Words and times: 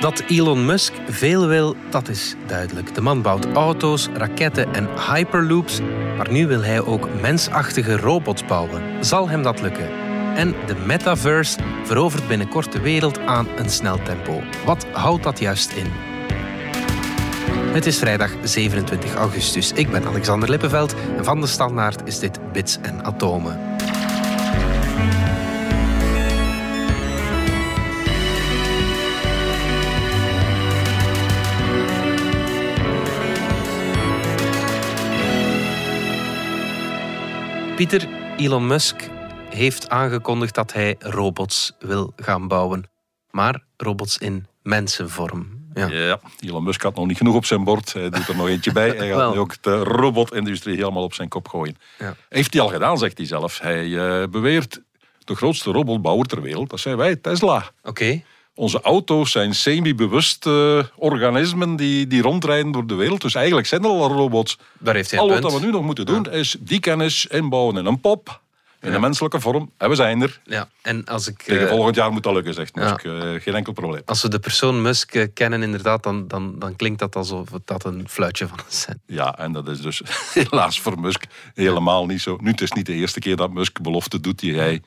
Dat 0.00 0.22
Elon 0.26 0.64
Musk 0.64 0.92
veel 1.08 1.46
wil, 1.46 1.76
dat 1.90 2.08
is 2.08 2.34
duidelijk. 2.46 2.94
De 2.94 3.00
man 3.00 3.22
bouwt 3.22 3.52
auto's, 3.52 4.08
raketten 4.14 4.74
en 4.74 4.88
hyperloops, 5.10 5.80
maar 6.16 6.30
nu 6.30 6.46
wil 6.46 6.62
hij 6.62 6.80
ook 6.80 7.08
mensachtige 7.20 7.96
robots 7.96 8.44
bouwen. 8.44 9.04
Zal 9.04 9.28
hem 9.28 9.42
dat 9.42 9.60
lukken? 9.60 9.88
En 10.34 10.54
de 10.66 10.74
metaverse 10.86 11.58
verovert 11.84 12.28
binnenkort 12.28 12.72
de 12.72 12.80
wereld 12.80 13.18
aan 13.18 13.48
een 13.56 13.70
snel 13.70 14.02
tempo. 14.02 14.42
Wat 14.64 14.86
houdt 14.92 15.22
dat 15.22 15.38
juist 15.38 15.72
in? 15.72 15.86
Het 17.72 17.86
is 17.86 17.98
vrijdag 17.98 18.30
27 18.42 19.14
augustus. 19.14 19.72
Ik 19.72 19.90
ben 19.90 20.06
Alexander 20.06 20.50
Lippenveld 20.50 20.94
en 21.16 21.24
van 21.24 21.40
de 21.40 21.46
Standaard 21.46 22.08
is 22.08 22.18
dit 22.18 22.52
Bits 22.52 22.78
en 22.82 23.04
Atomen. 23.04 23.75
Pieter, 37.76 38.08
Elon 38.36 38.66
Musk 38.66 39.08
heeft 39.50 39.88
aangekondigd 39.88 40.54
dat 40.54 40.72
hij 40.72 40.96
robots 40.98 41.72
wil 41.78 42.12
gaan 42.16 42.48
bouwen. 42.48 42.90
Maar 43.30 43.62
robots 43.76 44.18
in 44.18 44.46
mensenvorm. 44.62 45.68
Ja. 45.74 45.86
ja, 45.88 46.20
Elon 46.40 46.64
Musk 46.64 46.82
had 46.82 46.94
nog 46.94 47.06
niet 47.06 47.16
genoeg 47.16 47.34
op 47.34 47.44
zijn 47.44 47.64
bord. 47.64 47.92
Hij 47.92 48.10
doet 48.10 48.28
er 48.28 48.36
nog 48.36 48.48
eentje 48.48 48.72
bij. 48.72 48.88
Hij 48.90 49.08
gaat 49.08 49.32
nu 49.34 49.38
ook 49.38 49.62
de 49.62 49.82
robotindustrie 49.82 50.76
helemaal 50.76 51.02
op 51.02 51.14
zijn 51.14 51.28
kop 51.28 51.48
gooien. 51.48 51.76
Ja. 51.98 52.16
Heeft 52.28 52.52
hij 52.52 52.62
al 52.62 52.68
gedaan, 52.68 52.98
zegt 52.98 53.18
hij 53.18 53.26
zelf. 53.26 53.58
Hij 53.58 53.84
uh, 53.84 54.26
beweert 54.26 54.80
de 55.24 55.34
grootste 55.34 55.70
robotbouwer 55.70 56.26
ter 56.26 56.42
wereld. 56.42 56.70
Dat 56.70 56.80
zijn 56.80 56.96
wij, 56.96 57.16
Tesla. 57.16 57.70
Oké. 57.82 58.22
Onze 58.58 58.80
auto's 58.80 59.30
zijn 59.30 59.54
semi-bewuste 59.54 60.90
organismen 60.96 61.76
die, 61.76 62.06
die 62.06 62.22
rondrijden 62.22 62.72
door 62.72 62.86
de 62.86 62.94
wereld. 62.94 63.20
Dus 63.20 63.34
eigenlijk 63.34 63.66
zijn 63.66 63.84
er 63.84 63.88
al 63.88 64.08
robots. 64.08 64.58
Daar 64.78 64.94
heeft 64.94 65.10
hij 65.10 65.20
al 65.20 65.40
wat 65.40 65.52
we 65.52 65.60
nu 65.60 65.70
nog 65.70 65.82
moeten 65.82 66.06
doen, 66.06 66.32
is 66.32 66.56
die 66.60 66.80
kennis 66.80 67.26
inbouwen 67.26 67.76
in 67.76 67.86
een 67.86 68.00
pop 68.00 68.40
in 68.86 68.92
de 68.92 68.98
menselijke 68.98 69.40
vorm. 69.40 69.70
En 69.76 69.88
we 69.88 69.94
zijn 69.94 70.22
er. 70.22 70.40
Ja. 70.44 70.68
En 70.82 71.04
als 71.04 71.28
ik, 71.28 71.42
Tegen 71.42 71.62
uh, 71.62 71.68
volgend 71.68 71.96
jaar 71.96 72.12
moet 72.12 72.22
dat 72.22 72.34
lukken, 72.34 72.54
zegt 72.54 72.74
Musk. 72.74 73.04
Uh, 73.04 73.40
geen 73.40 73.54
enkel 73.54 73.72
probleem. 73.72 74.02
Als 74.04 74.22
we 74.22 74.28
de 74.28 74.38
persoon 74.38 74.82
Musk 74.82 75.28
kennen, 75.34 75.62
inderdaad, 75.62 76.02
dan, 76.02 76.28
dan, 76.28 76.58
dan 76.58 76.76
klinkt 76.76 76.98
dat 76.98 77.16
alsof 77.16 77.48
dat 77.64 77.84
een 77.84 78.08
fluitje 78.08 78.48
van 78.48 78.58
een 78.58 78.64
cent. 78.68 78.98
Ja, 79.06 79.38
en 79.38 79.52
dat 79.52 79.68
is 79.68 79.80
dus 79.80 80.02
helaas 80.34 80.80
voor 80.80 81.00
Musk 81.00 81.24
helemaal 81.54 82.06
niet 82.06 82.20
zo. 82.20 82.36
Nu, 82.40 82.50
het 82.50 82.60
is 82.60 82.72
niet 82.72 82.86
de 82.86 82.94
eerste 82.94 83.20
keer 83.20 83.36
dat 83.36 83.52
Musk 83.52 83.80
belofte 83.80 84.20
doet 84.20 84.38
die 84.38 84.56
hij 84.56 84.82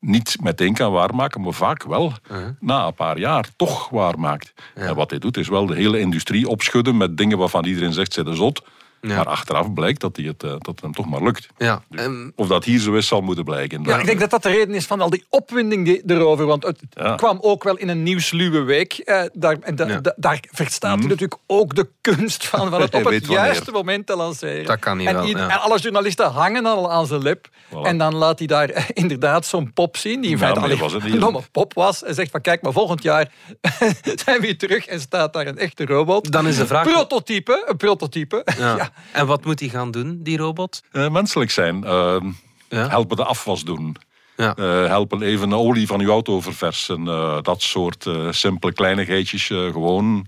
niet 0.00 0.36
meteen 0.42 0.74
kan 0.74 0.92
waarmaken, 0.92 1.40
maar 1.40 1.52
vaak 1.52 1.82
wel 1.82 2.12
-huh. 2.28 2.38
na 2.60 2.86
een 2.86 2.94
paar 2.94 3.18
jaar 3.18 3.48
toch 3.56 3.88
waarmaakt. 3.88 4.52
Ja. 4.74 4.82
En 4.82 4.94
wat 4.94 5.10
hij 5.10 5.18
doet, 5.18 5.36
is 5.36 5.48
wel 5.48 5.66
de 5.66 5.74
hele 5.74 6.00
industrie 6.00 6.48
opschudden 6.48 6.96
met 6.96 7.16
dingen 7.16 7.38
waarvan 7.38 7.64
iedereen 7.64 7.92
zegt, 7.92 8.12
ze 8.12 8.24
de 8.24 8.34
zot. 8.34 8.62
Ja. 9.00 9.16
Maar 9.16 9.26
achteraf 9.26 9.72
blijkt 9.72 10.00
dat, 10.00 10.16
hij 10.16 10.24
het, 10.24 10.40
dat 10.40 10.66
het 10.66 10.80
hem 10.80 10.92
toch 10.92 11.08
maar 11.08 11.22
lukt. 11.22 11.48
Ja. 11.58 11.82
Dus 11.88 12.08
of 12.34 12.46
dat 12.46 12.64
hier 12.64 12.78
zo 12.78 12.92
is, 12.92 13.06
zal 13.06 13.20
moeten 13.20 13.44
blijken. 13.44 13.82
Ja, 13.82 13.98
ik 13.98 14.06
denk 14.06 14.20
dat 14.20 14.30
dat 14.30 14.42
de 14.42 14.48
reden 14.48 14.74
is 14.74 14.86
van 14.86 15.00
al 15.00 15.10
die 15.10 15.24
opwinding 15.28 15.84
die, 15.84 16.02
erover. 16.06 16.46
Want 16.46 16.62
het 16.62 16.80
ja. 16.90 17.14
kwam 17.14 17.38
ook 17.40 17.64
wel 17.64 17.76
in 17.76 17.88
een 17.88 18.02
nieuwsluwe 18.02 18.60
week. 18.60 18.92
Eh, 18.92 19.22
daar, 19.32 19.56
en 19.60 19.76
da, 19.76 19.86
ja. 19.86 20.00
da, 20.00 20.14
daar 20.16 20.40
verstaat 20.50 20.94
mm. 20.94 21.00
hij 21.00 21.08
natuurlijk 21.08 21.40
ook 21.46 21.74
de 21.74 21.88
kunst 22.00 22.46
van, 22.46 22.70
van 22.70 22.80
het 22.80 22.94
op 22.98 23.04
het 23.04 23.26
juiste 23.26 23.70
moment 23.70 24.06
te 24.06 24.16
lanceren. 24.16 24.66
Dat 24.66 24.78
kan 24.78 24.96
niet 24.96 25.06
en, 25.06 25.14
wel, 25.14 25.24
en 25.24 25.60
alle 25.60 25.78
journalisten 25.78 26.30
hangen 26.30 26.66
al 26.66 26.92
aan 26.92 27.06
zijn 27.06 27.22
lip. 27.22 27.48
Voilà. 27.48 27.82
En 27.82 27.98
dan 27.98 28.14
laat 28.14 28.38
hij 28.38 28.46
daar 28.46 28.68
eh, 28.68 28.84
inderdaad 28.92 29.46
zo'n 29.46 29.72
pop 29.72 29.96
zien, 29.96 30.20
die 30.20 30.30
in 30.30 30.38
feite 30.38 30.60
alleen 30.60 31.12
een 31.12 31.20
domme 31.20 31.42
pop 31.52 31.74
was. 31.74 32.04
En 32.04 32.14
zegt 32.14 32.30
van 32.30 32.40
kijk, 32.40 32.62
maar 32.62 32.72
volgend 32.72 33.02
jaar 33.02 33.32
zijn 34.24 34.40
we 34.40 34.40
weer 34.40 34.58
terug 34.58 34.86
en 34.86 35.00
staat 35.00 35.32
daar 35.32 35.46
een 35.46 35.58
echte 35.58 35.84
robot. 35.84 36.32
Dan 36.32 36.46
is 36.46 36.56
de 36.56 36.66
vraag... 36.66 36.86
Prototype, 36.86 37.64
een 37.66 37.76
prototype. 37.76 38.46
Ja. 38.58 38.87
En 39.12 39.26
wat 39.26 39.44
moet 39.44 39.60
hij 39.60 39.68
gaan 39.68 39.90
doen, 39.90 40.18
die 40.22 40.36
robot? 40.36 40.82
Uh, 40.92 41.08
menselijk 41.08 41.50
zijn. 41.50 41.84
Uh, 41.84 42.16
ja? 42.68 42.88
Helpen 42.88 43.16
de 43.16 43.24
afwas 43.24 43.64
doen. 43.64 43.96
Ja. 44.36 44.56
Uh, 44.58 44.86
helpen 44.86 45.22
even 45.22 45.48
de 45.48 45.56
olie 45.56 45.86
van 45.86 46.00
uw 46.00 46.10
auto 46.10 46.40
verversen. 46.40 47.04
dat 47.42 47.62
soort 47.62 48.06
simpele 48.30 48.72
kleinigheidjes. 48.72 49.46
gewoon 49.46 50.26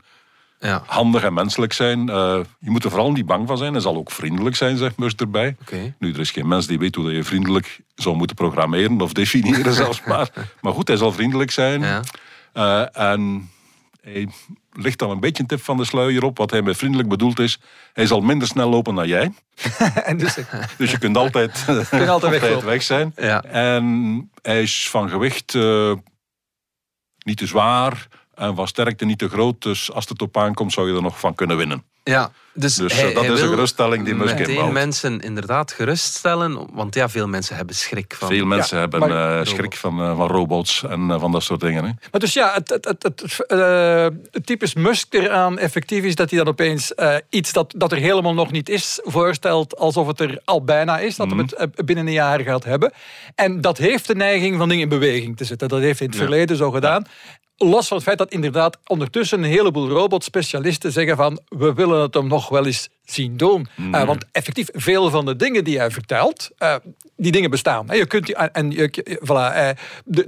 ja. 0.58 0.82
handig 0.86 1.22
en 1.22 1.34
menselijk 1.34 1.72
zijn. 1.72 2.06
je 2.06 2.70
moet 2.70 2.84
er 2.84 2.90
vooral 2.90 3.12
niet 3.12 3.26
bang 3.26 3.46
van 3.46 3.58
zijn. 3.58 3.72
Hij 3.72 3.82
zal 3.82 3.96
ook 3.96 4.10
vriendelijk 4.10 4.56
zijn, 4.56 4.76
zegt 4.76 4.98
Musk 4.98 5.20
erbij. 5.20 5.56
Okay. 5.60 5.94
Nu, 5.98 6.12
er 6.12 6.20
is 6.20 6.30
geen 6.30 6.48
mens 6.48 6.66
die 6.66 6.78
weet 6.78 6.94
hoe 6.94 7.12
je 7.12 7.24
vriendelijk 7.24 7.80
zou 7.94 8.16
moeten 8.16 8.36
programmeren 8.36 9.00
of 9.00 9.12
definiëren 9.12 9.74
zelfs 9.84 10.02
maar. 10.04 10.30
Maar 10.60 10.72
goed, 10.72 10.88
hij 10.88 10.96
zal 10.96 11.12
vriendelijk 11.12 11.50
zijn. 11.50 12.02
Ja. 12.52 12.88
en 12.92 13.50
hij 14.00 14.28
ligt 14.72 14.98
dan 14.98 15.10
een 15.10 15.20
beetje 15.20 15.42
een 15.42 15.48
tip 15.48 15.62
van 15.62 15.76
de 15.76 15.84
sluier 15.84 16.24
op. 16.24 16.38
Wat 16.38 16.50
hij 16.50 16.62
met 16.62 16.76
vriendelijk 16.76 17.08
bedoeld 17.08 17.38
is. 17.38 17.60
Hij 17.92 18.06
zal 18.06 18.20
minder 18.20 18.48
snel 18.48 18.68
lopen 18.68 18.94
dan 18.94 19.08
jij. 19.08 19.32
en 20.04 20.16
dus, 20.16 20.38
dus 20.76 20.90
je 20.90 20.98
kunt 20.98 21.16
altijd, 21.16 21.64
kunt 21.90 22.08
altijd 22.08 22.40
weg, 22.40 22.64
weg, 22.64 22.82
zijn. 22.82 23.12
Ja. 23.16 23.42
En 23.42 24.30
hij 24.42 24.62
is 24.62 24.88
van 24.90 25.08
gewicht 25.08 25.54
uh, 25.54 25.94
niet 27.18 27.36
te 27.36 27.46
zwaar. 27.46 28.08
En 28.40 28.54
van 28.56 28.66
sterkte 28.68 29.04
niet 29.04 29.18
te 29.18 29.28
groot. 29.28 29.62
Dus 29.62 29.92
als 29.92 30.08
het 30.08 30.22
op 30.22 30.36
aankomt 30.36 30.72
zou 30.72 30.90
je 30.90 30.96
er 30.96 31.02
nog 31.02 31.18
van 31.18 31.34
kunnen 31.34 31.56
winnen. 31.56 31.84
Ja, 32.04 32.30
dus, 32.52 32.74
dus 32.74 32.92
hij, 32.92 33.12
dat 33.12 33.24
hij 33.24 33.32
is 33.34 33.40
een 33.40 33.48
geruststelling 33.48 34.04
die 34.04 34.14
Musk 34.14 34.38
meteen 34.38 34.48
inbouwt. 34.54 34.72
mensen 34.72 35.20
inderdaad 35.20 35.72
geruststellen. 35.72 36.68
Want 36.72 36.94
ja, 36.94 37.08
veel 37.08 37.28
mensen 37.28 37.56
hebben 37.56 37.74
schrik 37.74 38.14
van... 38.18 38.28
Veel 38.28 38.46
mensen 38.46 38.76
Ja, 38.76 38.82
hebben 38.82 39.00
maar- 39.00 39.38
uh, 39.40 39.44
schrik 39.46 39.76
van, 39.76 40.00
uh, 40.00 40.16
van 40.16 40.26
robots 40.26 40.82
en 40.84 41.00
uh, 41.08 41.20
van 41.20 41.32
dat 41.32 41.42
soort 41.42 41.60
dingen. 41.60 41.84
Hè. 41.84 41.90
Maar 42.10 42.20
dus 42.20 42.32
ja, 42.32 42.52
het, 42.54 42.68
het, 42.68 42.84
het, 42.84 43.02
het, 43.02 43.44
uh, 43.48 44.06
het 44.30 44.46
typisch 44.46 44.74
Musk 44.74 45.14
eraan 45.14 45.58
effectief 45.58 46.04
is 46.04 46.14
dat 46.14 46.30
hij 46.30 46.38
dan 46.38 46.48
opeens 46.48 46.92
uh, 46.96 47.14
iets 47.28 47.52
dat, 47.52 47.74
dat 47.76 47.92
er 47.92 47.98
helemaal 47.98 48.34
nog 48.34 48.50
niet 48.50 48.68
is, 48.68 49.00
voorstelt 49.02 49.76
alsof 49.76 50.06
het 50.06 50.20
er 50.20 50.40
al 50.44 50.64
bijna 50.64 50.98
is, 50.98 51.16
dat 51.16 51.28
mm. 51.28 51.38
het 51.38 51.52
uh, 51.52 51.84
binnen 51.84 52.06
een 52.06 52.12
jaar 52.12 52.40
gaat 52.40 52.64
hebben. 52.64 52.92
En 53.34 53.60
dat 53.60 53.78
heeft 53.78 54.06
de 54.06 54.14
neiging 54.14 54.56
van 54.56 54.68
dingen 54.68 54.82
in 54.82 54.88
beweging 54.88 55.36
te 55.36 55.44
zetten. 55.44 55.68
Dat 55.68 55.80
heeft 55.80 55.98
hij 55.98 56.08
in 56.08 56.12
het 56.12 56.22
Ja. 56.22 56.28
verleden 56.28 56.56
zo 56.56 56.70
gedaan. 56.70 57.06
Los 57.64 57.88
van 57.88 57.96
het 57.96 58.06
feit 58.06 58.18
dat 58.18 58.32
inderdaad 58.32 58.78
ondertussen 58.86 59.38
een 59.42 59.50
heleboel 59.50 59.88
robotspecialisten 59.88 60.92
zeggen 60.92 61.16
van 61.16 61.40
we 61.48 61.72
willen 61.74 62.00
het 62.00 62.14
hem 62.14 62.26
nog 62.26 62.48
wel 62.48 62.66
eens 62.66 62.88
zien 63.04 63.36
doen. 63.36 63.68
Mhm. 63.76 63.94
Uh, 63.94 64.04
want 64.04 64.24
effectief 64.32 64.68
veel 64.72 65.10
van 65.10 65.24
de 65.26 65.36
dingen 65.36 65.64
die 65.64 65.78
hij 65.78 65.90
vertelt, 65.90 66.50
uh, 66.58 66.74
die 67.16 67.32
dingen 67.32 67.50
bestaan. 67.50 67.86
Je 67.90 68.06
kunt 68.06 68.32
en 68.32 68.70
je, 68.70 69.18
voilà, 69.24 69.28
uh, 69.28 69.68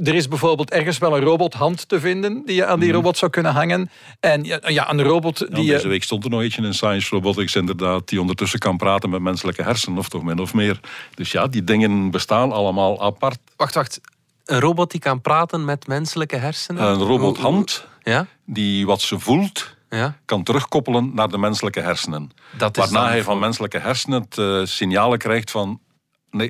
er 0.09 0.15
is 0.15 0.29
bijvoorbeeld 0.29 0.71
ergens 0.71 0.99
wel 0.99 1.17
een 1.17 1.23
robothand 1.23 1.89
te 1.89 2.01
vinden 2.01 2.43
die 2.47 2.55
je 2.55 2.67
aan 2.67 2.79
die 2.79 2.89
Mhm. 2.89 2.97
robot 2.97 3.19
zou 3.19 3.31
kunnen 3.31 3.53
hangen. 3.53 3.91
En 4.21 4.45
ja, 4.45 4.61
ja 4.67 4.91
een 4.91 5.03
robot 5.03 5.39
die... 5.55 5.67
deze 5.67 5.89
week 5.89 6.03
stond 6.03 6.25
er 6.25 6.31
nog 6.31 6.41
eentje 6.41 6.63
in 6.63 6.75
Science 6.75 7.15
Robotics 7.15 7.55
inderdaad, 7.55 8.09
die 8.09 8.21
ondertussen 8.21 8.59
kan 8.59 8.77
praten 8.77 9.11
met 9.11 9.21
menselijke 9.21 9.63
hersenen, 9.63 9.99
of 9.99 10.09
toch 10.09 10.23
min 10.23 10.39
of 10.39 10.55
meer. 10.55 10.81
Dus 11.15 11.33
ja, 11.33 11.47
die 11.47 11.65
dingen 11.65 12.11
bestaan 12.11 12.53
allemaal 12.53 13.03
apart. 13.03 13.39
Wacht, 13.57 13.75
wacht. 13.75 14.01
Een 14.45 14.61
robot 14.61 14.91
die 14.91 15.01
kan 15.01 15.21
praten 15.21 15.65
met 15.65 15.87
menselijke 15.87 16.37
hersenen? 16.37 16.83
Een 16.83 17.03
robothand 17.03 17.87
Ja? 18.03 18.27
die 18.47 18.87
wat 18.87 19.01
ze 19.01 19.19
voelt, 19.19 19.77
Ja? 19.91 20.17
kan 20.25 20.43
terugkoppelen 20.43 21.11
naar 21.15 21.29
de 21.29 21.39
menselijke 21.39 21.81
hersenen. 21.81 22.31
Dat 22.57 22.77
is 22.77 22.83
Waarna 22.91 23.09
hij 23.09 23.23
van 23.23 23.39
menselijke 23.39 23.79
hersenen 23.79 24.23
het, 24.23 24.37
uh, 24.37 24.65
signalen 24.65 25.19
krijgt 25.19 25.51
van 25.51 25.81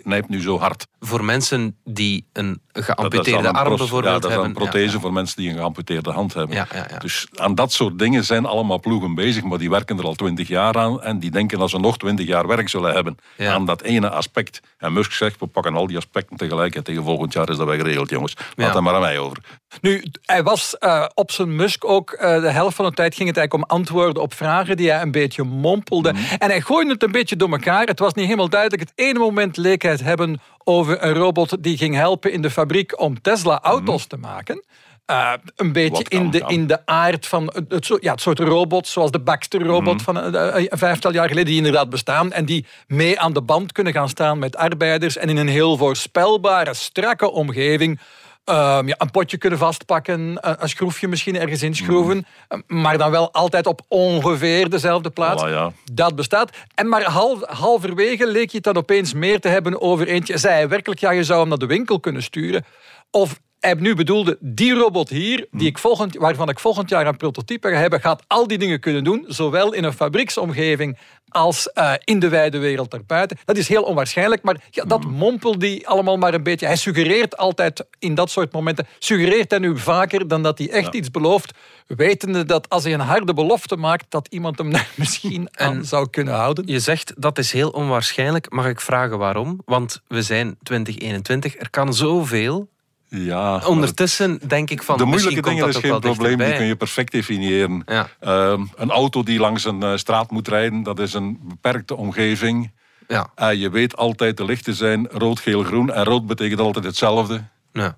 knijp 0.02 0.28
nu 0.28 0.40
zo 0.42 0.58
hard. 0.58 0.86
voor 1.00 1.24
mensen 1.24 1.76
die 1.84 2.26
een 2.32 2.60
Dat 2.72 2.84
geamputeerde 2.84 3.48
een 3.48 3.54
arm 3.54 3.76
bijvoorbeeld 3.76 4.14
ja, 4.14 4.28
dat 4.28 4.30
is 4.30 4.36
een 4.46 4.52
prothese 4.52 4.94
Ja, 4.94 5.00
voor 5.00 5.12
mensen 5.12 5.36
die 5.36 5.50
een 5.50 5.56
geamputeerde 5.56 6.10
hand 6.10 6.34
hebben. 6.34 6.56
Ja, 6.56 6.66
ja, 6.74 6.86
ja. 6.90 6.98
Dus 6.98 7.26
aan 7.34 7.54
dat 7.54 7.72
soort 7.72 7.98
dingen 7.98 8.24
zijn 8.24 8.46
allemaal 8.46 8.80
ploegen 8.80 9.14
bezig, 9.14 9.42
maar 9.42 9.58
die 9.58 9.70
werken 9.70 9.98
er 9.98 10.04
al 10.04 10.14
twintig 10.14 10.48
jaar 10.48 10.74
aan 10.78 11.02
en 11.02 11.18
die 11.18 11.30
denken 11.30 11.58
dat 11.58 11.70
ze 11.70 11.78
nog 11.78 11.98
twintig 11.98 12.26
jaar 12.26 12.46
werk 12.46 12.68
zullen 12.68 12.94
hebben 12.94 13.16
Ja. 13.36 13.52
aan 13.52 13.66
dat 13.66 13.82
ene 13.82 14.10
aspect. 14.10 14.60
En 14.78 14.92
Musk 14.92 15.12
zegt, 15.12 15.40
we 15.40 15.46
pakken 15.46 15.74
al 15.74 15.86
die 15.86 15.96
aspecten 15.96 16.36
tegelijk 16.36 16.74
en 16.74 16.84
tegen 16.84 17.02
volgend 17.04 17.32
jaar 17.32 17.50
is 17.50 17.56
dat 17.56 17.66
weggeregeld, 17.66 18.10
jongens. 18.10 18.34
Laat 18.54 18.68
Ja. 18.68 18.74
er 18.74 18.82
maar 18.82 18.94
aan 18.94 19.00
mij 19.00 19.18
over. 19.18 19.38
Nu, 19.80 20.04
hij 20.24 20.42
was 20.42 20.76
uh, 20.80 21.04
op 21.14 21.30
zijn 21.30 21.56
Musk 21.56 21.84
ook 21.84 22.12
uh, 22.12 22.20
de 22.40 22.50
helft 22.50 22.76
van 22.76 22.84
de 22.84 22.92
tijd 22.92 23.14
ging 23.14 23.28
het 23.28 23.36
eigenlijk 23.36 23.70
om 23.70 23.76
antwoorden 23.78 24.22
op 24.22 24.34
vragen 24.34 24.76
die 24.76 24.90
hij 24.90 25.02
een 25.02 25.10
beetje 25.10 25.42
mompelde. 25.42 26.12
Mhm. 26.12 26.22
En 26.38 26.48
hij 26.48 26.60
gooide 26.60 26.92
het 26.92 27.02
een 27.02 27.12
beetje 27.12 27.36
door 27.36 27.50
elkaar. 27.50 27.86
Het 27.86 27.98
was 27.98 28.14
niet 28.14 28.24
helemaal 28.24 28.48
duidelijk. 28.48 28.82
Het 28.82 28.92
ene 29.06 29.18
moment 29.18 29.56
leek 29.56 29.71
hebben 29.80 30.40
over 30.64 31.04
een 31.04 31.14
robot 31.14 31.62
die 31.62 31.76
ging 31.76 31.94
helpen 31.94 32.32
in 32.32 32.42
de 32.42 32.50
fabriek 32.50 33.00
om 33.00 33.20
Tesla-auto's 33.20 34.06
te 34.06 34.16
maken. 34.16 34.64
Uh, 35.10 35.32
een 35.56 35.72
beetje 35.72 36.04
Mhm. 36.08 36.22
In, 36.22 36.30
de, 36.30 36.44
in 36.46 36.66
de 36.66 36.86
aard 36.86 37.26
van 37.26 37.52
het, 37.68 37.84
soort- 37.84 38.02
ja, 38.02 38.10
het 38.12 38.20
soort 38.20 38.38
robots, 38.38 38.92
zoals 38.92 39.10
de 39.10 39.18
Baxter-robot 39.20 39.94
Mhm. 39.94 40.02
van 40.04 40.34
uh, 40.34 40.50
een 40.68 40.78
vijftal 40.78 41.12
jaar 41.12 41.28
geleden, 41.28 41.46
die 41.48 41.56
inderdaad 41.56 41.90
bestaan 41.90 42.32
en 42.32 42.44
die 42.44 42.66
mee 42.86 43.20
aan 43.20 43.32
de 43.32 43.42
band 43.42 43.72
kunnen 43.72 43.92
gaan 43.92 44.08
staan 44.08 44.38
met 44.38 44.56
arbeiders 44.56 45.16
en 45.16 45.28
in 45.28 45.36
een 45.36 45.48
heel 45.48 45.76
voorspelbare, 45.76 46.74
strakke 46.74 47.30
omgeving 47.30 48.00
Um, 48.44 48.88
ja, 48.88 48.94
een 48.98 49.10
potje 49.10 49.38
kunnen 49.38 49.58
vastpakken, 49.58 50.20
een, 50.20 50.38
een 50.62 50.68
schroefje 50.68 51.08
misschien 51.08 51.36
ergens 51.36 51.62
inschroeven, 51.62 52.26
Mhm. 52.48 52.80
maar 52.80 52.98
dan 52.98 53.10
wel 53.10 53.32
altijd 53.32 53.66
op 53.66 53.80
ongeveer 53.88 54.70
dezelfde 54.70 55.10
plaats. 55.10 55.42
Ja. 55.42 55.72
Dat 55.92 56.14
bestaat. 56.16 56.50
En 56.74 56.88
maar 56.88 57.02
half, 57.02 57.44
halverwege 57.46 58.26
leek 58.26 58.50
je 58.50 58.56
het 58.56 58.64
dan 58.64 58.76
opeens 58.76 59.12
meer 59.14 59.40
te 59.40 59.48
hebben 59.48 59.80
over 59.80 60.06
eentje. 60.08 60.38
Zei 60.38 60.54
hij 60.54 60.68
werkelijk, 60.68 61.00
ja, 61.00 61.10
je 61.10 61.24
zou 61.24 61.40
hem 61.40 61.48
naar 61.48 61.58
de 61.58 61.66
winkel 61.66 62.00
kunnen 62.00 62.22
sturen? 62.22 62.64
Of 63.10 63.40
hij 63.62 63.74
nu 63.74 63.94
bedoelde, 63.94 64.36
die 64.40 64.74
robot 64.74 65.08
hier, 65.08 65.46
die 65.50 65.66
ik 65.68 65.78
volgend, 65.78 66.16
waarvan 66.16 66.48
ik 66.48 66.58
volgend 66.58 66.88
jaar 66.88 67.06
een 67.06 67.16
prototype 67.16 67.68
ga 67.68 67.76
hebben, 67.76 68.00
gaat 68.00 68.22
al 68.26 68.46
die 68.46 68.58
dingen 68.58 68.80
kunnen 68.80 69.04
doen, 69.04 69.24
zowel 69.26 69.72
in 69.72 69.84
een 69.84 69.92
fabrieksomgeving 69.92 70.98
als 71.28 71.70
uh, 71.74 71.92
in 72.04 72.18
de 72.18 72.28
wijde 72.28 72.58
wereld 72.58 72.90
daarbuiten. 72.90 73.38
Dat 73.44 73.56
is 73.56 73.68
heel 73.68 73.82
onwaarschijnlijk, 73.82 74.42
maar 74.42 74.56
ja, 74.70 74.84
dat 74.84 75.04
mompelt 75.04 75.60
die 75.60 75.88
allemaal 75.88 76.16
maar 76.16 76.34
een 76.34 76.42
beetje. 76.42 76.66
Hij 76.66 76.76
suggereert 76.76 77.36
altijd 77.36 77.86
in 77.98 78.14
dat 78.14 78.30
soort 78.30 78.52
momenten, 78.52 78.86
suggereert 78.98 79.50
hij 79.50 79.60
nu 79.60 79.78
vaker 79.78 80.28
dan 80.28 80.42
dat 80.42 80.58
hij 80.58 80.70
echt 80.70 80.94
iets 80.94 81.10
belooft, 81.10 81.52
wetende 81.86 82.44
dat 82.44 82.68
als 82.68 82.84
hij 82.84 82.94
een 82.94 83.00
harde 83.00 83.34
belofte 83.34 83.76
maakt, 83.76 84.06
dat 84.08 84.28
iemand 84.30 84.58
hem 84.58 84.72
daar 84.76 84.90
misschien 84.94 85.48
aan 85.52 85.84
zou 85.84 86.10
kunnen 86.10 86.34
houden. 86.34 86.66
Je 86.66 86.80
zegt 86.80 87.12
dat 87.16 87.38
is 87.38 87.52
heel 87.52 87.70
onwaarschijnlijk. 87.70 88.50
Mag 88.50 88.66
ik 88.66 88.80
vragen 88.80 89.18
waarom? 89.18 89.60
Want 89.64 90.02
we 90.08 90.22
zijn 90.22 90.56
2021, 90.62 91.58
er 91.58 91.70
kan 91.70 91.94
zoveel. 91.94 92.70
Ja, 93.14 93.62
Ondertussen 93.66 94.40
denk 94.46 94.70
ik 94.70 94.82
van. 94.82 94.96
De 94.96 95.04
moeilijke 95.04 95.42
dingen 95.42 95.68
is 95.68 95.76
geen 95.76 96.00
probleem, 96.00 96.38
die 96.38 96.54
kun 96.54 96.66
je 96.66 96.76
perfect 96.76 97.12
definiëren. 97.12 97.82
Ja. 97.86 98.08
Ehm, 98.20 98.64
een 98.76 98.90
auto 98.90 99.22
die 99.22 99.38
langs 99.38 99.64
een 99.64 99.84
uh, 99.84 99.96
straat 99.96 100.30
moet 100.30 100.48
rijden, 100.48 100.82
dat 100.82 100.98
is 100.98 101.14
een 101.14 101.38
beperkte 101.42 101.96
omgeving. 101.96 102.70
Ja. 103.08 103.30
Uh, 103.36 103.52
je 103.60 103.70
weet 103.70 103.96
altijd 103.96 104.36
de 104.36 104.44
lichten 104.44 104.74
zijn 104.74 105.08
rood, 105.10 105.40
geel, 105.40 105.62
groen. 105.62 105.92
En 105.92 106.04
rood 106.04 106.26
betekent 106.26 106.60
altijd 106.60 106.84
hetzelfde. 106.84 107.44
Ja. 107.72 107.96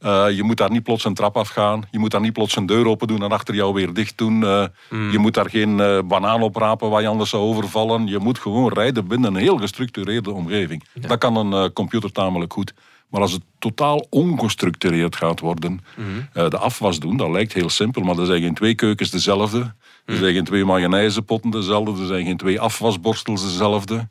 Uh, 0.00 0.26
je 0.30 0.42
moet 0.42 0.56
daar 0.56 0.70
niet 0.70 0.82
plots 0.82 1.04
een 1.04 1.14
trap 1.14 1.36
afgaan. 1.36 1.84
Je 1.90 1.98
moet 1.98 2.10
daar 2.10 2.20
niet 2.20 2.32
plots 2.32 2.56
een 2.56 2.66
deur 2.66 2.86
open 2.86 3.08
doen 3.08 3.22
en 3.22 3.32
achter 3.32 3.54
jou 3.54 3.74
weer 3.74 3.94
dicht 3.94 4.18
doen. 4.18 4.42
Uh, 4.42 4.64
mm. 4.90 5.10
Je 5.10 5.18
moet 5.18 5.34
daar 5.34 5.50
geen 5.50 5.78
uh, 5.78 5.98
banaan 6.04 6.42
oprapen 6.42 6.90
waar 6.90 7.02
je 7.02 7.08
anders 7.08 7.30
zou 7.30 7.42
overvallen. 7.42 8.06
Je 8.06 8.18
moet 8.18 8.38
gewoon 8.38 8.72
rijden 8.72 9.06
binnen 9.06 9.34
een 9.34 9.40
heel 9.40 9.56
gestructureerde 9.56 10.32
omgeving. 10.32 10.84
Ja. 10.92 11.08
Dat 11.08 11.18
kan 11.18 11.36
een 11.36 11.72
computer 11.72 12.12
tamelijk 12.12 12.52
goed. 12.52 12.74
Maar 13.14 13.22
als 13.22 13.32
het 13.32 13.42
totaal 13.58 14.06
ongestructureerd 14.10 15.16
gaat 15.16 15.40
worden, 15.40 15.80
mm. 15.96 16.28
de 16.32 16.58
afwas 16.58 16.98
doen, 16.98 17.16
dat 17.16 17.30
lijkt 17.30 17.52
heel 17.52 17.70
simpel, 17.70 18.02
maar 18.02 18.18
er 18.18 18.26
zijn 18.26 18.42
geen 18.42 18.54
twee 18.54 18.74
keukens 18.74 19.10
dezelfde. 19.10 19.58
Mm. 19.58 19.74
Er 20.04 20.16
zijn 20.16 20.34
geen 20.34 20.44
twee 20.44 20.64
mayonaisepotten 20.64 21.50
dezelfde. 21.50 22.00
Er 22.00 22.06
zijn 22.06 22.24
geen 22.24 22.36
twee 22.36 22.60
afwasborstels 22.60 23.42
dezelfde. 23.42 24.08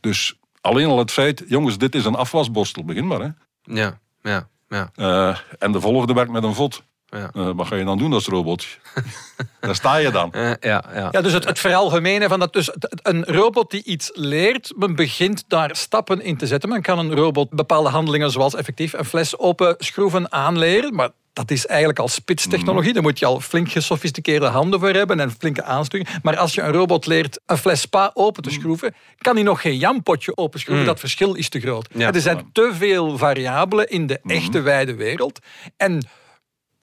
Dus 0.00 0.38
alleen 0.60 0.86
al 0.86 0.98
het 0.98 1.10
feit, 1.10 1.44
jongens, 1.46 1.78
dit 1.78 1.94
is 1.94 2.04
een 2.04 2.14
afwasborstel, 2.14 2.84
begin 2.84 3.06
maar. 3.06 3.20
Hè. 3.20 3.28
Ja, 3.62 4.00
ja. 4.22 4.48
Ja. 4.68 4.90
Uh, 4.96 5.38
en 5.58 5.72
de 5.72 5.80
volgende 5.80 6.14
werkt 6.14 6.30
met 6.30 6.42
een 6.42 6.54
vod. 6.54 6.82
Ja. 7.08 7.30
Uh, 7.34 7.50
wat 7.54 7.66
ga 7.66 7.76
je 7.76 7.84
dan 7.84 7.98
doen 7.98 8.12
als 8.12 8.26
robot? 8.26 8.66
Daar 9.60 9.74
sta 9.74 9.96
je 9.96 10.10
dan. 10.10 10.32
Uh, 10.36 10.50
ja, 10.60 10.84
ja. 10.94 11.08
ja, 11.10 11.20
dus 11.20 11.32
het, 11.32 11.44
het 11.44 11.58
veralgemenen 11.58 12.28
van 12.28 12.38
dat. 12.38 12.52
Dus 12.52 12.70
een 13.02 13.24
robot 13.24 13.70
die 13.70 13.84
iets 13.84 14.10
leert, 14.14 14.72
men 14.76 14.94
begint 14.94 15.44
daar 15.48 15.76
stappen 15.76 16.22
in 16.22 16.36
te 16.36 16.46
zetten. 16.46 16.68
Men 16.68 16.82
kan 16.82 16.98
een 16.98 17.14
robot 17.14 17.50
bepaalde 17.50 17.88
handelingen, 17.88 18.30
zoals 18.30 18.54
effectief 18.54 18.92
een 18.92 19.04
fles 19.04 19.38
open 19.38 19.74
schroeven, 19.78 20.32
aanleren. 20.32 20.94
Maar 20.94 21.10
dat 21.34 21.50
is 21.50 21.66
eigenlijk 21.66 21.98
al 21.98 22.08
spitstechnologie. 22.08 22.92
Daar 22.92 23.02
moet 23.02 23.18
je 23.18 23.26
al 23.26 23.40
flink 23.40 23.70
gesofisticeerde 23.70 24.46
handen 24.46 24.80
voor 24.80 24.88
hebben 24.88 25.20
en 25.20 25.30
flinke 25.30 25.62
aansturing. 25.62 26.08
Maar 26.22 26.36
als 26.36 26.54
je 26.54 26.62
een 26.62 26.72
robot 26.72 27.06
leert 27.06 27.40
een 27.46 27.58
fles 27.58 27.80
spa 27.80 28.10
open 28.14 28.42
te 28.42 28.50
schroeven, 28.50 28.94
kan 29.18 29.34
hij 29.34 29.44
nog 29.44 29.60
geen 29.60 29.76
jampotje 29.76 30.36
openschroeven. 30.36 30.86
Dat 30.86 31.00
verschil 31.00 31.34
is 31.34 31.48
te 31.48 31.60
groot. 31.60 31.88
Ja. 31.94 32.12
Er 32.12 32.20
zijn 32.20 32.48
te 32.52 32.70
veel 32.74 33.18
variabelen 33.18 33.88
in 33.88 34.06
de 34.06 34.20
echte 34.22 34.60
wijde 34.60 34.94
wereld. 34.94 35.38
En 35.76 36.06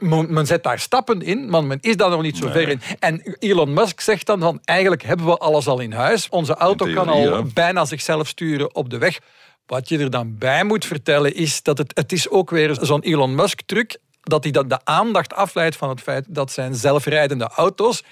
men 0.01 0.45
zet 0.45 0.63
daar 0.63 0.79
stappen 0.79 1.21
in, 1.21 1.49
maar 1.49 1.63
men 1.63 1.77
is 1.81 1.97
daar 1.97 2.09
nog 2.09 2.21
niet 2.21 2.37
zo 2.37 2.49
ver 2.49 2.69
in. 2.69 2.81
En 2.99 3.35
Elon 3.39 3.73
Musk 3.73 3.99
zegt 3.99 4.25
dan 4.25 4.39
van 4.39 4.59
eigenlijk 4.63 5.03
hebben 5.03 5.25
we 5.25 5.37
alles 5.37 5.67
al 5.67 5.79
in 5.79 5.91
huis. 5.91 6.29
Onze 6.29 6.55
auto 6.55 6.85
theorie, 6.85 6.95
kan 7.05 7.13
al 7.13 7.21
ja. 7.21 7.43
bijna 7.53 7.85
zichzelf 7.85 8.27
sturen 8.27 8.75
op 8.75 8.89
de 8.89 8.97
weg. 8.97 9.19
Wat 9.65 9.89
je 9.89 9.97
er 9.97 10.09
dan 10.09 10.37
bij 10.37 10.63
moet 10.63 10.85
vertellen 10.85 11.35
is 11.35 11.63
dat 11.63 11.77
het, 11.77 11.91
het 11.95 12.11
is 12.11 12.29
ook 12.29 12.49
weer 12.49 12.77
zo'n 12.81 13.01
Elon 13.01 13.35
Musk 13.35 13.61
truc 13.65 13.97
dat 14.21 14.43
hij 14.43 14.51
dan 14.51 14.67
de 14.67 14.79
aandacht 14.83 15.33
afleidt 15.33 15.75
van 15.75 15.89
het 15.89 16.01
feit 16.01 16.25
dat 16.27 16.51
zijn 16.51 16.75
zelfrijdende 16.75 17.49
auto's 17.55 18.03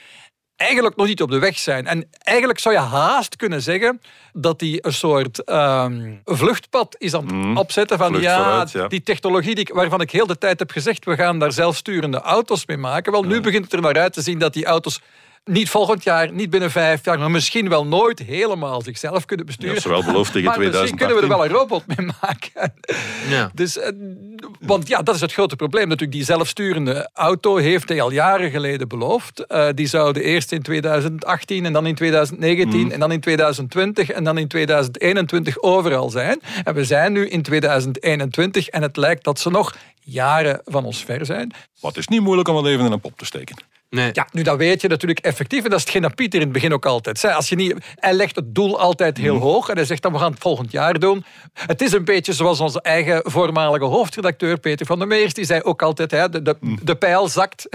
eigenlijk 0.59 0.95
nog 0.95 1.07
niet 1.07 1.21
op 1.21 1.31
de 1.31 1.39
weg 1.39 1.59
zijn. 1.59 1.87
En 1.87 2.07
eigenlijk 2.23 2.59
zou 2.59 2.75
je 2.75 2.81
haast 2.81 3.35
kunnen 3.35 3.61
zeggen 3.61 4.01
dat 4.33 4.59
hij 4.59 4.77
een 4.81 4.93
soort 4.93 5.49
um, 5.49 6.21
vluchtpad 6.25 6.95
is 6.97 7.13
aan 7.13 7.25
het 7.25 7.31
Mm, 7.31 7.57
opzetten 7.57 7.97
van 7.97 8.21
ja, 8.21 8.43
vooruit, 8.43 8.71
ja. 8.71 8.87
die 8.87 9.03
technologie 9.03 9.55
die, 9.55 9.69
waarvan 9.73 10.01
ik 10.01 10.11
heel 10.11 10.27
de 10.27 10.37
tijd 10.37 10.59
heb 10.59 10.71
gezegd 10.71 11.05
we 11.05 11.15
gaan 11.15 11.39
daar 11.39 11.51
zelfsturende 11.51 12.19
auto's 12.19 12.65
mee 12.65 12.77
maken. 12.77 13.11
Wel, 13.11 13.23
nu 13.23 13.41
begint 13.41 13.63
het 13.63 13.73
er 13.73 13.81
naar 13.81 13.97
uit 13.97 14.13
te 14.13 14.21
zien 14.21 14.39
dat 14.39 14.53
die 14.53 14.65
auto's 14.65 15.01
niet 15.45 15.69
volgend 15.69 16.03
jaar, 16.03 16.31
niet 16.31 16.49
binnen 16.49 16.71
vijf 16.71 17.05
jaar, 17.05 17.19
maar 17.19 17.31
misschien 17.31 17.69
wel 17.69 17.85
nooit 17.85 18.19
helemaal 18.19 18.81
zichzelf 18.81 19.25
kunnen 19.25 19.45
besturen. 19.45 19.75
Dat 19.75 19.85
is 19.85 19.91
wel 19.91 20.03
beloofd 20.03 20.31
tegen 20.31 20.47
maar 20.47 20.59
misschien 20.59 20.97
2018. 20.97 20.97
kunnen 20.97 21.15
we 21.15 21.21
er 21.21 21.37
wel 21.37 21.45
een 21.45 21.61
robot 21.61 21.97
mee 21.97 22.07
maken. 22.21 22.73
Ja. 23.29 23.51
Dus, 23.53 23.77
eh, 23.77 23.91
want 24.59 24.87
ja, 24.87 25.01
dat 25.01 25.15
is 25.15 25.21
het 25.21 25.33
grote 25.33 25.55
probleem. 25.55 25.83
Natuurlijk, 25.87 26.11
die 26.17 26.23
zelfsturende 26.23 27.09
auto 27.13 27.55
heeft 27.55 27.89
hij 27.89 28.01
al 28.01 28.11
jaren 28.11 28.51
geleden 28.51 28.87
beloofd. 28.87 29.45
Eh, 29.45 29.67
die 29.75 29.87
zouden 29.87 30.23
eerst 30.23 30.51
in 30.51 30.61
2018 30.61 31.65
en 31.65 31.73
dan 31.73 31.85
in 31.85 31.95
2019 31.95 32.85
Mm. 32.85 32.91
en 32.91 32.99
dan 32.99 33.11
in 33.11 33.19
2020 33.19 34.09
en 34.09 34.23
dan 34.23 34.37
in 34.37 34.47
2021 34.47 35.61
overal 35.61 36.09
zijn. 36.09 36.41
En 36.63 36.73
we 36.73 36.83
zijn 36.83 37.13
nu 37.13 37.27
in 37.29 37.41
2021 37.41 38.67
en 38.67 38.81
het 38.81 38.97
lijkt 38.97 39.23
dat 39.23 39.39
ze 39.39 39.49
nog 39.49 39.75
jaren 39.99 40.61
van 40.65 40.85
ons 40.85 41.03
ver 41.03 41.25
zijn. 41.25 41.53
Wat 41.79 41.97
is 41.97 42.07
niet 42.07 42.21
moeilijk 42.21 42.47
om 42.47 42.55
dat 42.55 42.65
even 42.65 42.85
in 42.85 42.91
een 42.91 42.99
pop 42.99 43.17
te 43.17 43.25
steken. 43.25 43.55
Nee. 43.89 44.09
Ja, 44.13 44.27
nu 44.31 44.41
dat 44.41 44.57
weet 44.57 44.81
je 44.81 44.87
natuurlijk 44.87 45.19
effectief. 45.19 45.63
En 45.63 45.69
dat 45.69 45.77
is 45.79 45.83
hetgeen 45.85 46.01
dat 46.01 46.15
Pieter 46.15 46.39
in 46.39 46.45
het 46.45 46.53
begin 46.53 46.73
ook 46.73 46.85
altijd 46.85 47.19
zei. 47.19 47.33
Als 47.33 47.49
je 47.49 47.55
niet, 47.55 47.75
hij 47.95 48.13
legt 48.13 48.35
het 48.35 48.55
doel 48.55 48.79
altijd 48.79 49.17
heel 49.17 49.37
hoog. 49.37 49.69
En 49.69 49.75
hij 49.75 49.85
zegt 49.85 50.01
dan, 50.01 50.11
we 50.11 50.17
gaan 50.19 50.31
het 50.31 50.41
volgend 50.41 50.71
jaar 50.71 50.99
doen. 50.99 51.25
Het 51.53 51.81
is 51.81 51.91
een 51.91 52.05
beetje 52.05 52.33
zoals 52.33 52.59
onze 52.59 52.81
eigen 52.81 53.21
voormalige 53.23 53.85
hoofdredacteur 53.85 54.57
Peter 54.59 54.85
van 54.85 54.97
der 54.99 55.07
Meers. 55.07 55.33
Die 55.33 55.45
zei 55.45 55.61
ook 55.61 55.81
altijd, 55.81 56.11
hè, 56.11 56.29
de, 56.29 56.41
de, 56.41 56.57
de 56.83 56.95
pijl 56.95 57.27
zakt 57.27 57.67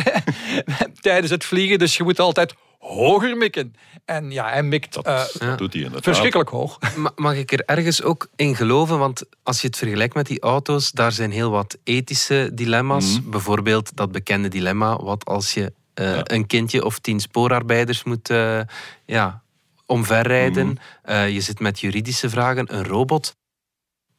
tijdens 1.01 1.31
het 1.31 1.45
vliegen. 1.45 1.79
Dus 1.79 1.97
je 1.97 2.03
moet 2.03 2.19
altijd 2.21 2.55
hoger 2.79 3.37
mikken. 3.37 3.75
En 4.05 4.31
ja, 4.31 4.49
hij 4.49 4.63
mikt 4.63 4.95
Dat, 4.95 5.07
eh, 5.07 5.23
dat 5.39 5.59
doet 5.59 5.73
hij 5.75 5.89
verschrikkelijk 6.01 6.51
hoog. 6.51 6.79
Ma- 6.97 7.13
Mag 7.17 7.35
ik 7.37 7.53
er 7.53 7.63
ergens 7.67 8.03
ook 8.03 8.29
in 8.37 8.57
geloven? 8.57 8.99
Want 8.99 9.23
als 9.43 9.61
je 9.61 9.67
het 9.67 9.77
vergelijkt 9.77 10.15
met 10.15 10.27
die 10.27 10.41
auto's, 10.41 10.91
daar 10.91 11.13
zijn 11.13 11.31
heel 11.31 11.51
wat 11.51 11.77
ethische 11.85 12.51
dilemma's. 12.53 13.19
Bijvoorbeeld 13.25 13.97
dat 13.97 14.13
bekende 14.13 14.49
dilemma, 14.49 14.97
wat 14.97 15.25
als 15.25 15.55
je 15.55 15.73
eh, 15.95 16.15
Ja. 16.15 16.21
een 16.25 16.47
kindje 16.47 16.85
of 16.85 16.99
tien 16.99 17.21
spoorarbeiders 17.21 18.05
moet 18.05 18.31
eh, 18.31 18.61
ja, 19.07 19.43
omverrijden. 19.87 20.79
Eh, 21.03 21.29
je 21.33 21.41
zit 21.41 21.61
met 21.61 21.81
juridische 21.81 22.31
vragen. 22.31 22.75
Een 22.75 22.85
robot, 22.85 23.37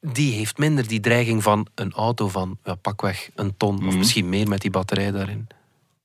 die 0.01 0.33
heeft 0.33 0.57
minder 0.57 0.88
die 0.88 1.00
dreiging 1.00 1.44
van 1.44 1.68
een 1.75 1.92
auto 1.94 2.27
van 2.30 2.57
ja, 2.63 2.75
pakweg 2.75 3.30
een 3.36 3.57
ton. 3.57 3.75
Of 3.77 3.83
Mhm. 3.83 3.98
misschien 3.98 4.30
meer 4.30 4.48
met 4.48 4.62
die 4.62 4.72
batterij 4.72 5.12
daarin. 5.12 5.48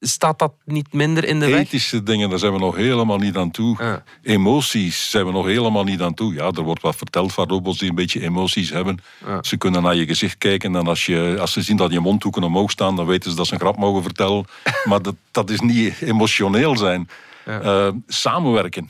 Staat 0.00 0.38
dat 0.38 0.52
niet 0.64 0.92
minder 0.92 1.24
in 1.24 1.40
de 1.40 1.50
weg? 1.50 1.60
Ethische 1.60 2.02
dingen, 2.02 2.30
daar 2.30 2.38
zijn 2.38 2.52
we 2.52 2.58
nog 2.58 2.76
helemaal 2.76 3.18
niet 3.18 3.36
aan 3.36 3.50
toe. 3.50 4.02
Emoties 4.22 5.10
zijn 5.10 5.26
we 5.26 5.32
nog 5.32 5.46
helemaal 5.46 5.84
niet 5.84 6.00
aan 6.00 6.14
toe. 6.14 6.34
Ja, 6.34 6.50
er 6.50 6.62
wordt 6.62 6.82
wat 6.82 6.96
verteld 6.96 7.32
van 7.32 7.48
robots 7.48 7.78
die 7.78 7.88
een 7.88 7.94
beetje 7.94 8.22
emoties 8.22 8.70
hebben. 8.70 8.98
Ze 9.40 9.56
kunnen 9.56 9.82
naar 9.82 9.94
je 9.94 10.06
gezicht 10.06 10.38
kijken 10.38 10.76
en 10.76 10.86
als, 10.86 11.06
je, 11.06 11.36
als 11.40 11.52
ze 11.52 11.62
zien 11.62 11.76
dat 11.76 11.92
je 11.92 12.00
mondhoeken 12.00 12.42
omhoog 12.42 12.70
staan, 12.70 12.96
dan 12.96 13.06
weten 13.06 13.30
ze 13.30 13.36
dat 13.36 13.46
ze 13.46 13.54
een 13.54 13.60
grap 13.60 13.76
mogen 13.76 14.02
vertellen. 14.02 14.44
maar 14.88 15.02
dat, 15.02 15.14
dat 15.30 15.50
is 15.50 15.60
niet 15.60 16.00
emotioneel 16.00 16.76
zijn. 16.76 17.08
Ja. 17.46 17.60
Eh, 17.60 17.92
samenwerken. 18.06 18.88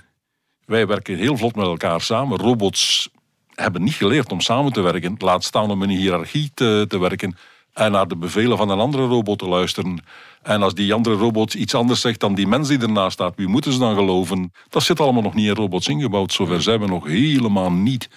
Wij 0.65 0.87
werken 0.87 1.17
heel 1.17 1.37
vlot 1.37 1.57
met 1.57 1.67
elkaar 1.67 2.01
samen. 2.01 2.39
Robots 2.39 3.11
hebben 3.55 3.83
niet 3.83 3.95
geleerd 3.95 4.33
om 4.33 4.41
samen 4.41 4.73
te 4.73 4.81
werken. 4.81 5.15
Laat 5.19 5.45
staan 5.45 5.71
om 5.71 5.83
in 5.83 5.91
een 5.91 5.97
hiërarchie 5.97 6.51
te, 6.55 6.85
te 6.89 6.99
werken. 6.99 7.37
En 7.73 7.93
naar 7.93 8.09
de 8.09 8.17
bevelen 8.17 8.57
van 8.57 8.71
een 8.71 8.79
andere 8.79 9.07
robot 9.07 9.39
te 9.39 9.49
luisteren. 9.49 10.05
En 10.43 10.63
als 10.63 10.75
die 10.75 10.95
andere 10.95 11.17
robot 11.17 11.55
iets 11.55 11.75
anders 11.75 12.01
zegt 12.01 12.21
dan 12.21 12.35
die 12.35 12.47
mens 12.47 12.69
die 12.69 12.79
ernaast 12.79 13.13
staat, 13.13 13.37
wie 13.37 13.47
moeten 13.47 13.73
ze 13.73 13.79
dan 13.79 13.95
geloven? 13.95 14.53
Dat 14.69 14.83
zit 14.83 15.01
allemaal 15.01 15.23
nog 15.23 15.35
niet 15.35 15.47
in 15.47 15.55
robots 15.55 15.89
ingebouwd. 15.89 16.33
Zover 16.33 16.63
zijn 16.63 16.81
we 16.81 16.87
nog 16.87 17.07
helemaal 17.07 17.73
niet. 17.73 18.09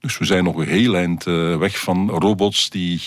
Dus 0.00 0.18
we 0.18 0.24
zijn 0.24 0.44
nog 0.44 0.56
een 0.56 0.68
heel 0.68 0.94
eind 0.94 1.26
eh, 1.26 1.56
weg 1.56 1.78
van 1.78 2.10
robots 2.10 2.70
die 2.70 3.00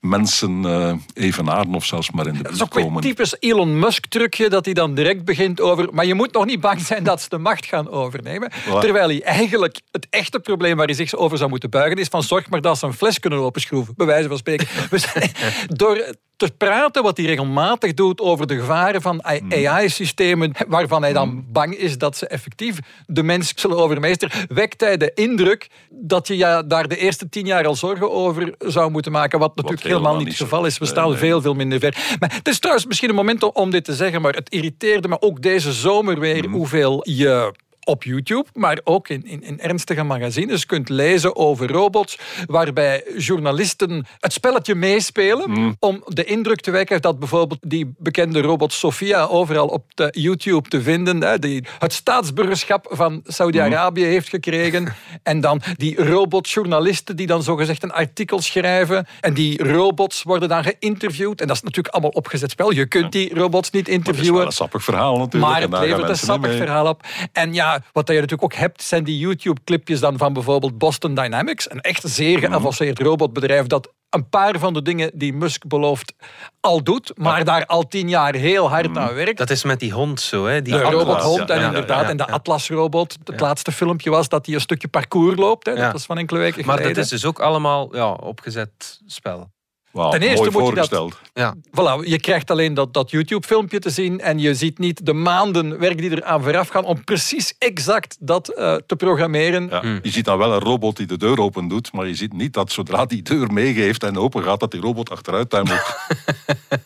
mensen 0.00 0.64
eh, 0.64 0.92
evenaren 1.24 1.74
of 1.74 1.84
zelfs 1.84 2.10
maar 2.10 2.26
in 2.26 2.32
de 2.32 2.42
Dat 2.42 2.52
is 2.52 2.58
buurt 2.58 2.68
ook 2.70 2.74
weer 2.76 2.84
komen. 2.84 3.02
typisch 3.02 3.36
Elon 3.38 3.78
Musk-trucje 3.78 4.48
dat 4.48 4.64
hij 4.64 4.74
dan 4.74 4.94
direct 4.94 5.24
begint 5.24 5.60
over. 5.60 5.88
Maar 5.92 6.06
je 6.06 6.14
moet 6.14 6.32
nog 6.32 6.44
niet 6.44 6.60
bang 6.60 6.80
zijn 6.80 7.04
dat 7.04 7.20
ze 7.22 7.28
de 7.28 7.38
macht 7.38 7.66
gaan 7.66 7.90
overnemen. 7.90 8.52
Voilà. 8.52 8.80
Terwijl 8.80 9.08
hij 9.08 9.22
eigenlijk 9.22 9.80
het 9.90 10.06
echte 10.10 10.40
probleem 10.40 10.76
waar 10.76 10.86
hij 10.86 10.94
zich 10.94 11.14
over 11.14 11.38
zou 11.38 11.50
moeten 11.50 11.70
buigen 11.70 11.96
is: 11.98 12.08
van 12.08 12.22
zorg 12.22 12.48
maar 12.50 12.60
dat 12.60 12.78
ze 12.78 12.86
een 12.86 12.92
fles 12.92 13.20
kunnen 13.20 13.38
openschroeven. 13.38 13.94
Bij 13.96 14.06
wijze 14.06 14.28
van 14.28 14.36
spreken. 14.38 14.66
We 14.90 14.98
zijn- 14.98 15.32
door 15.66 16.14
te 16.36 16.52
praten 16.58 17.02
wat 17.02 17.16
hij 17.16 17.26
regelmatig 17.26 17.94
doet 17.94 18.20
over 18.20 18.46
de 18.46 18.54
gevaren 18.58 19.02
van 19.02 19.24
AI-systemen, 19.24 20.52
waarvan 20.68 21.02
hij 21.02 21.12
dan 21.12 21.44
bang 21.52 21.74
is 21.74 21.98
dat 21.98 22.16
ze 22.16 22.26
effectief 22.26 22.78
de 23.06 23.22
mens 23.22 23.52
zullen 23.56 23.76
overmeesteren, 23.76 24.46
wekt 24.48 24.80
hij 24.80 24.96
de 24.96 25.12
indruk 25.14 25.68
dat 25.90 26.26
je 26.28 26.36
ja, 26.36 26.62
daar 26.62 26.88
de 26.88 26.96
eerste 26.96 27.28
tien 27.28 27.46
jaar 27.46 27.66
al 27.66 27.74
zorgen 27.74 28.10
over 28.10 28.54
zou 28.58 28.90
moeten 28.90 29.12
maken. 29.12 29.38
Wat 29.38 29.56
natuurlijk 29.56 29.87
helemaal, 29.88 30.16
niet 30.16 30.28
het 30.28 30.36
geval 30.36 30.66
is. 30.66 30.78
We 30.78 30.86
staan 30.86 31.08
nee. 31.08 31.18
veel, 31.18 31.40
veel 31.40 31.54
minder 31.54 31.78
ver. 31.78 32.16
Maar 32.18 32.32
het 32.34 32.48
is 32.48 32.58
trouwens 32.58 32.86
misschien 32.86 33.08
een 33.08 33.14
moment 33.14 33.42
om- 33.42 33.50
om 33.54 33.70
dit 33.70 33.84
te 33.84 33.94
zeggen, 33.94 34.22
maar 34.22 34.34
het 34.34 34.50
irriteerde 34.50 35.08
me 35.08 35.20
ook 35.20 35.42
deze 35.42 35.72
zomer 35.72 36.20
weer 36.20 36.42
Mhm. 36.44 36.52
hoeveel 36.52 37.00
je 37.08 37.52
op 37.88 38.02
YouTube, 38.04 38.44
maar 38.54 38.80
ook 38.84 39.08
in, 39.08 39.26
in, 39.26 39.42
in 39.42 39.60
ernstige 39.60 40.02
magazines 40.02 40.66
kunt 40.66 40.88
lezen 40.88 41.36
over 41.36 41.70
robots, 41.70 42.18
waarbij 42.46 43.04
journalisten 43.16 44.06
het 44.18 44.32
spelletje 44.32 44.74
meespelen 44.74 45.50
Mm. 45.50 45.76
om 45.78 46.02
de 46.06 46.24
indruk 46.24 46.60
te 46.60 46.70
wekken 46.70 47.00
dat 47.02 47.18
bijvoorbeeld 47.18 47.60
die 47.66 47.94
bekende 47.98 48.40
robot 48.40 48.72
Sophia 48.72 49.24
overal 49.24 49.66
op 49.66 49.84
de 49.94 50.08
YouTube 50.10 50.68
te 50.68 50.82
vinden, 50.82 51.22
hè, 51.22 51.38
die 51.38 51.64
het 51.78 51.92
staatsburgerschap 51.92 52.86
van 52.90 53.20
Saudi-Arabië 53.24 54.02
Mm. 54.04 54.08
heeft 54.10 54.28
gekregen, 54.28 54.94
en 55.22 55.40
dan 55.40 55.62
die 55.76 56.04
robotjournalisten 56.04 57.16
die 57.16 57.26
dan 57.26 57.42
zogezegd 57.42 57.82
een 57.82 57.92
artikel 57.92 58.40
schrijven, 58.40 59.06
en 59.20 59.34
die 59.34 59.64
robots 59.72 60.22
worden 60.22 60.48
dan 60.48 60.64
geïnterviewd, 60.64 61.40
en 61.40 61.46
dat 61.46 61.56
is 61.56 61.62
natuurlijk 61.62 61.94
allemaal 61.94 62.12
opgezet 62.12 62.50
spel. 62.50 62.70
Je 62.72 62.86
kunt 62.86 63.12
die 63.12 63.34
robots 63.34 63.70
niet 63.70 63.86
Het 63.86 63.96
is 63.96 64.02
wel 64.04 64.12
interviewen. 64.12 64.46
een 64.46 64.52
sappig 64.52 64.84
verhaal 64.84 65.18
natuurlijk. 65.18 65.52
Maar 65.52 65.60
het 65.60 65.88
levert 65.88 66.08
een 66.08 66.16
sappig 66.16 66.56
verhaal 66.56 66.86
op. 66.88 67.02
En 67.32 67.54
ja, 67.54 67.77
wat 67.92 68.08
je 68.08 68.14
natuurlijk 68.14 68.42
ook 68.42 68.54
hebt, 68.54 68.82
zijn 68.82 69.04
die 69.04 69.18
YouTube-clipjes 69.18 70.00
dan 70.00 70.18
van 70.18 70.32
bijvoorbeeld 70.32 70.78
Boston 70.78 71.14
Dynamics. 71.14 71.70
Een 71.70 71.80
echt 71.80 72.02
zeer 72.06 72.38
geavanceerd 72.38 72.98
robotbedrijf 72.98 73.66
dat 73.66 73.92
een 74.10 74.28
paar 74.28 74.58
van 74.58 74.72
de 74.72 74.82
dingen 74.82 75.10
die 75.14 75.32
Musk 75.32 75.66
belooft 75.66 76.14
al 76.60 76.82
doet, 76.82 77.12
maar 77.16 77.44
daar 77.44 77.66
al 77.66 77.88
tien 77.88 78.08
jaar 78.08 78.34
heel 78.34 78.68
hard 78.70 78.96
aan 78.96 79.14
werkt. 79.14 79.38
Dat 79.38 79.50
is 79.50 79.64
met 79.64 79.80
die 79.80 79.92
hond 79.92 80.20
zo, 80.20 80.46
hè? 80.46 80.62
Die 80.62 80.72
De 80.72 80.84
Atlas. 80.84 81.02
robothond 81.02 81.50
en 81.50 81.60
ja, 81.60 81.66
inderdaad, 81.66 82.02
ja, 82.02 82.08
en 82.08 82.16
de. 82.16 82.26
Atlas-robot. 82.26 83.16
Het 83.24 83.40
laatste 83.40 83.72
filmpje 83.72 84.10
was 84.10 84.28
dat 84.28 84.46
hij 84.46 84.54
een 84.54 84.60
stukje 84.60 84.88
parcours 84.88 85.36
loopt. 85.36 85.66
Hè. 85.66 85.74
Dat 85.74 85.92
was 85.92 86.04
van 86.06 86.18
enkele 86.18 86.38
weken 86.38 86.66
Maar 86.66 86.76
geleden. 86.76 86.94
dat 86.94 87.04
is 87.04 87.10
dus 87.10 87.24
ook 87.24 87.38
allemaal 87.40 87.96
ja, 87.96 88.12
opgezet 88.12 89.00
spel. 89.06 89.50
Wauw, 89.98 90.10
Ten 90.10 90.22
eerste 90.22 90.36
mooi 90.50 90.50
moet 90.50 90.68
je 90.68 90.74
dat- 90.74 90.88
voorgesteld. 90.88 91.30
Ja. 91.34 91.54
Voilà, 91.70 92.08
je 92.08 92.20
krijgt 92.20 92.50
alleen 92.50 92.74
dat, 92.74 92.94
dat 92.94 93.10
YouTube-filmpje 93.10 93.78
te 93.78 93.90
zien 93.90 94.20
en 94.20 94.38
je 94.38 94.54
ziet 94.54 94.78
niet 94.78 95.06
de 95.06 95.12
maanden 95.12 95.78
werk 95.78 95.98
die 95.98 96.10
eraan 96.10 96.42
vooraf 96.42 96.68
gaan 96.68 96.84
om 96.84 97.04
precies 97.04 97.54
exact 97.58 98.16
dat 98.20 98.48
eh, 98.48 98.74
te 98.86 98.96
programmeren. 98.96 99.68
Ja, 99.70 99.82
Je 100.02 100.10
ziet 100.10 100.24
dan 100.24 100.38
wel 100.38 100.52
een 100.52 100.60
robot 100.60 100.96
die 100.96 101.06
de 101.06 101.16
deur 101.16 101.40
open 101.40 101.68
doet, 101.68 101.92
maar 101.92 102.06
je 102.06 102.14
ziet 102.14 102.32
niet 102.32 102.52
dat 102.52 102.72
zodra 102.72 103.04
die 103.04 103.22
deur 103.22 103.52
meegeeft 103.52 104.02
en 104.02 104.18
open 104.18 104.42
gaat, 104.42 104.60
dat 104.60 104.70
die 104.70 104.80
robot 104.80 105.10
achteruit 105.10 105.50
tuimelt. 105.50 105.80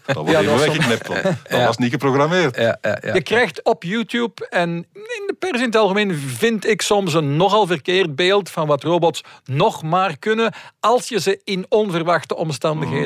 dat 0.07 0.15
wordt 0.17 0.31
Ja, 0.31 0.41
even 0.41 0.45
dat 0.51 0.59
was 0.59 0.67
weggeknipt. 0.67 1.07
Dat 1.09 1.35
Ja. 1.61 1.67
was 1.67 1.77
niet 1.77 1.91
geprogrammeerd. 1.91 2.57
Ja, 2.57 2.79
ja, 2.83 2.99
ja. 3.03 3.15
Je 3.15 3.23
krijgt 3.23 3.63
op 3.65 3.83
YouTube 3.83 4.47
en 4.51 4.69
in 4.93 5.23
de 5.27 5.35
pers 5.39 5.59
in 5.59 5.65
het 5.67 5.77
algemeen 5.77 6.15
vind 6.17 6.67
ik 6.67 6.83
soms 6.83 7.15
een 7.15 7.37
nogal 7.37 7.67
verkeerd 7.67 8.17
beeld 8.17 8.51
van 8.51 8.67
wat 8.67 8.83
robots 8.83 9.23
nog 9.45 9.83
maar 9.83 10.19
kunnen 10.19 10.53
als 10.81 11.09
je 11.09 11.21
ze 11.21 11.41
in 11.45 11.67
onverwachte 11.69 12.37
omstandigheden 12.37 13.02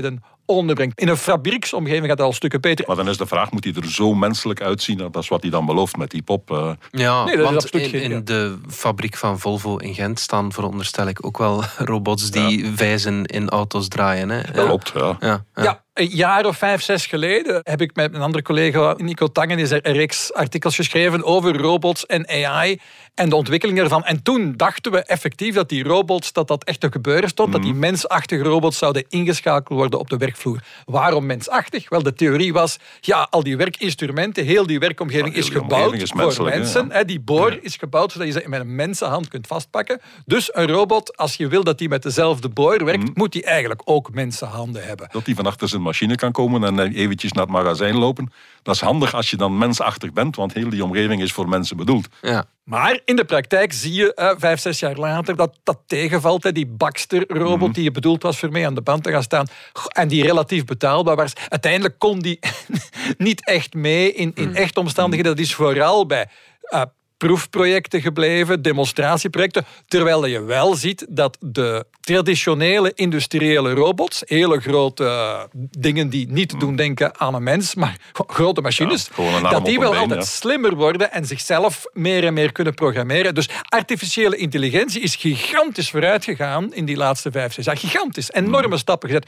onderbrengt. 0.47 1.00
In 1.00 1.09
een 1.09 1.17
fabrieksomgeving 1.17 2.07
gaat 2.07 2.17
dat 2.17 2.26
al 2.26 2.33
stukken 2.33 2.61
beter. 2.61 2.85
Maar 2.87 2.97
dan 2.97 3.09
is 3.09 3.17
de 3.17 3.26
vraag, 3.26 3.50
moet 3.50 3.65
hij 3.65 3.73
er 3.76 3.91
zo 3.91 4.15
menselijk 4.15 4.61
uitzien? 4.62 4.99
Dat 4.99 5.17
is 5.17 5.29
wat 5.29 5.43
hij 5.43 5.50
dan 5.50 5.67
belooft 5.67 5.97
met 5.97 6.11
die 6.11 6.23
pop. 6.23 6.50
eh. 6.50 6.71
Ja, 6.91 7.25
Nee, 7.25 7.37
want 7.38 7.71
in, 7.71 7.88
geen- 7.88 8.00
ja. 8.11 8.17
in 8.17 8.25
de 8.25 8.59
fabriek 8.69 9.17
van 9.17 9.38
Volvo 9.38 9.76
in 9.76 9.95
Gent 9.95 10.21
staan 10.21 10.53
veronderstel 10.53 11.07
ik 11.09 11.26
ook 11.26 11.38
wel 11.38 11.65
robots 11.79 12.31
die 12.31 12.71
wijzen 12.76 13.25
in 13.25 13.49
auto's 13.49 13.88
draaien. 13.88 14.29
Hè? 14.31 14.41
Dat 14.53 14.67
klopt, 14.67 14.93
ja. 14.95 15.17
Ja, 15.21 15.45
ja. 15.55 15.62
Ja, 15.62 15.85
een 15.97 16.09
jaar 16.09 16.47
of 16.47 16.57
vijf, 16.57 16.83
zes 16.83 17.07
geleden 17.07 17.61
heb 17.62 17.81
ik 17.81 17.95
met 17.95 18.15
een 18.15 18.21
andere 18.21 18.43
collega, 18.43 18.95
Nico 18.97 19.26
Tangen, 19.26 19.59
is 19.59 19.71
er 19.71 19.87
een 19.87 19.93
reeks 19.93 20.33
artikels 20.33 20.75
geschreven 20.75 21.25
over 21.25 21.57
robots 21.57 22.07
en 22.07 22.29
AI 22.29 22.81
en 23.15 23.29
de 23.29 23.37
ontwikkeling 23.37 23.79
ervan. 23.79 24.05
En 24.05 24.23
toen 24.23 24.55
dachten 24.57 24.93
we 24.93 25.03
effectief 25.03 25.55
dat 25.55 25.69
die 25.69 25.85
robots, 25.85 26.33
dat 26.33 26.49
dat 26.49 26.65
echt 26.65 26.81
te 26.81 26.91
gebeuren 26.91 27.29
stond, 27.29 27.53
dat 27.53 27.62
die 27.62 27.75
mensachtige 27.75 28.43
robots 28.43 28.79
zouden 28.79 29.05
ingeschakeld 29.09 29.79
worden 29.79 29.99
op 29.99 30.11
de 30.11 30.17
werkvloer. 30.17 30.62
Waarom 30.85 31.26
mensachtig? 31.26 31.88
Wel, 31.88 32.03
de 32.03 32.12
theorie 32.15 32.53
was, 32.53 32.79
ja, 33.00 33.26
al 33.31 33.43
die 33.43 33.57
werkinstrumenten, 33.57 34.45
heel 34.45 34.67
die 34.67 34.79
werkomgeving 34.79 35.26
Ja, 35.26 35.33
heel 35.33 35.43
is 35.43 35.50
die 35.50 35.61
gebouwd 35.61 35.95
is 35.95 36.11
voor 36.37 36.50
hè, 36.50 36.59
mensen. 36.59 36.88
ja. 36.93 37.05
Die 37.05 37.21
boor 37.21 37.59
is 37.61 37.76
gebouwd 37.76 38.12
zodat 38.12 38.26
je 38.26 38.33
ze 38.33 38.43
met 38.47 38.61
een 38.61 38.75
mensenhand 38.75 39.29
kunt 39.29 39.47
vastpakken. 39.47 40.00
Dus 40.26 40.55
een 40.55 40.67
robot, 40.69 41.17
als 41.17 41.37
je 41.37 41.49
wil 41.49 41.65
dat 41.65 41.79
die 41.79 41.88
met 41.88 42.03
dezelfde 42.03 42.49
boor 42.49 42.85
werkt, 42.85 43.17
moet 43.17 43.33
die 43.33 43.45
eigenlijk 43.45 43.83
ook 43.85 44.15
mensenhanden 44.15 44.85
hebben. 44.85 45.09
Dat 45.12 45.26
hij 45.26 45.35
van 45.35 45.47
achter 45.47 45.69
zijn 45.69 45.83
machine 45.87 46.14
kan 46.14 46.33
komen 46.33 46.64
en 46.64 46.93
eventjes 46.93 47.33
naar 47.33 47.43
het 47.43 47.52
magazijn 47.52 47.97
lopen. 47.97 48.33
Dat 48.62 48.75
is 48.75 48.81
handig 48.81 49.14
als 49.14 49.31
je 49.31 49.37
dan 49.37 49.59
mensachtig 49.59 50.12
bent, 50.12 50.37
want 50.37 50.52
heel 50.52 50.69
die 50.69 50.85
omgeving 50.85 51.23
is 51.23 51.33
voor 51.33 51.49
mensen 51.49 51.76
bedoeld. 51.76 52.09
Ja. 52.23 52.45
Maar 52.64 53.00
in 53.05 53.16
de 53.16 53.25
praktijk 53.25 53.73
zie 53.73 53.93
je 53.93 54.14
eh, 54.14 54.31
vijf, 54.38 54.61
zes 54.61 54.78
jaar 54.78 54.97
later 54.97 55.37
dat 55.37 55.59
dat 55.62 55.78
tegenvalt. 55.87 56.43
Hè. 56.43 56.52
Die 56.52 56.66
Baxter-robot 56.66 57.75
die 57.75 57.85
je 57.85 57.90
bedoeld 57.90 58.23
was 58.23 58.38
voor 58.38 58.50
mee 58.50 58.66
aan 58.66 58.75
de 58.75 58.81
band 58.81 59.02
te 59.02 59.11
gaan 59.11 59.23
staan. 59.23 59.47
En 59.88 60.09
die 60.09 60.23
relatief 60.23 60.64
betaalbaar 60.64 61.16
was. 61.16 61.33
Uiteindelijk 61.49 61.99
kon 61.99 62.19
die 62.19 62.38
niet 63.19 63.47
echt 63.47 63.75
mee 63.75 64.12
in, 64.12 64.33
in 64.35 64.55
echte 64.55 64.81
omstandigheden. 64.81 65.37
Dat 65.37 65.45
is 65.45 65.55
vooral 65.55 66.07
bij 66.07 66.28
eh, 66.62 66.83
proefprojecten 67.17 68.01
gebleven, 68.01 68.63
demonstratieprojecten. 68.63 69.65
Terwijl 69.87 70.27
je 70.27 70.43
wel 70.43 70.75
ziet 70.75 71.07
dat 71.09 71.37
de 71.41 71.87
traditionele 72.01 72.93
industriële 72.95 73.73
robots, 73.73 74.23
hele 74.25 74.61
grote 74.61 75.05
eh, 75.05 75.43
dingen 75.79 76.09
die 76.09 76.29
niet 76.31 76.61
doen 76.61 76.77
denken 76.77 77.21
aan 77.21 77.35
een 77.35 77.43
mens, 77.43 77.75
maar 77.75 77.97
grote 78.13 78.61
machines, 78.61 79.11
Ja, 79.17 79.51
dat 79.51 79.65
die 79.65 79.79
wel 79.79 79.91
been, 79.91 80.01
altijd 80.01 80.21
ja. 80.21 80.27
slimmer 80.27 80.75
worden 80.75 81.13
en 81.13 81.27
zichzelf 81.27 81.85
meer 81.93 82.25
en 82.25 82.35
meer 82.35 82.53
kunnen 82.53 82.75
programmeren. 82.75 83.35
Dus 83.35 83.49
artificiële 83.69 84.37
intelligentie 84.37 85.01
is 85.01 85.17
gigantisch 85.17 85.91
vooruitgegaan 85.91 86.75
in 86.75 86.85
die 86.85 86.97
laatste 86.97 87.31
vijf, 87.31 87.53
zes 87.53 87.65
jaar. 87.65 87.77
Gigantisch. 87.77 88.33
Enorme 88.33 88.77
stappen 88.77 89.09
gezet. 89.09 89.27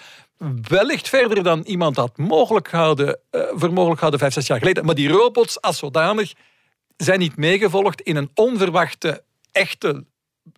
Wellicht 0.69 1.09
verder 1.09 1.43
dan 1.43 1.63
iemand 1.67 1.97
had 1.97 2.17
mogelijk 2.17 2.69
gehouden, 2.69 3.19
eh, 3.31 3.41
voor 3.51 3.73
mogelijk 3.73 3.95
gehouden 3.95 4.21
vijf, 4.21 4.33
zes 4.33 4.47
jaar 4.47 4.59
geleden. 4.59 4.85
Maar 4.85 4.95
die 4.95 5.09
robots 5.09 5.61
als 5.61 5.79
zodanig 5.79 6.33
zijn 7.05 7.19
niet 7.19 7.37
meegevolgd 7.37 8.01
in 8.01 8.17
een 8.17 8.31
onverwachte, 8.35 9.23
echte 9.53 10.05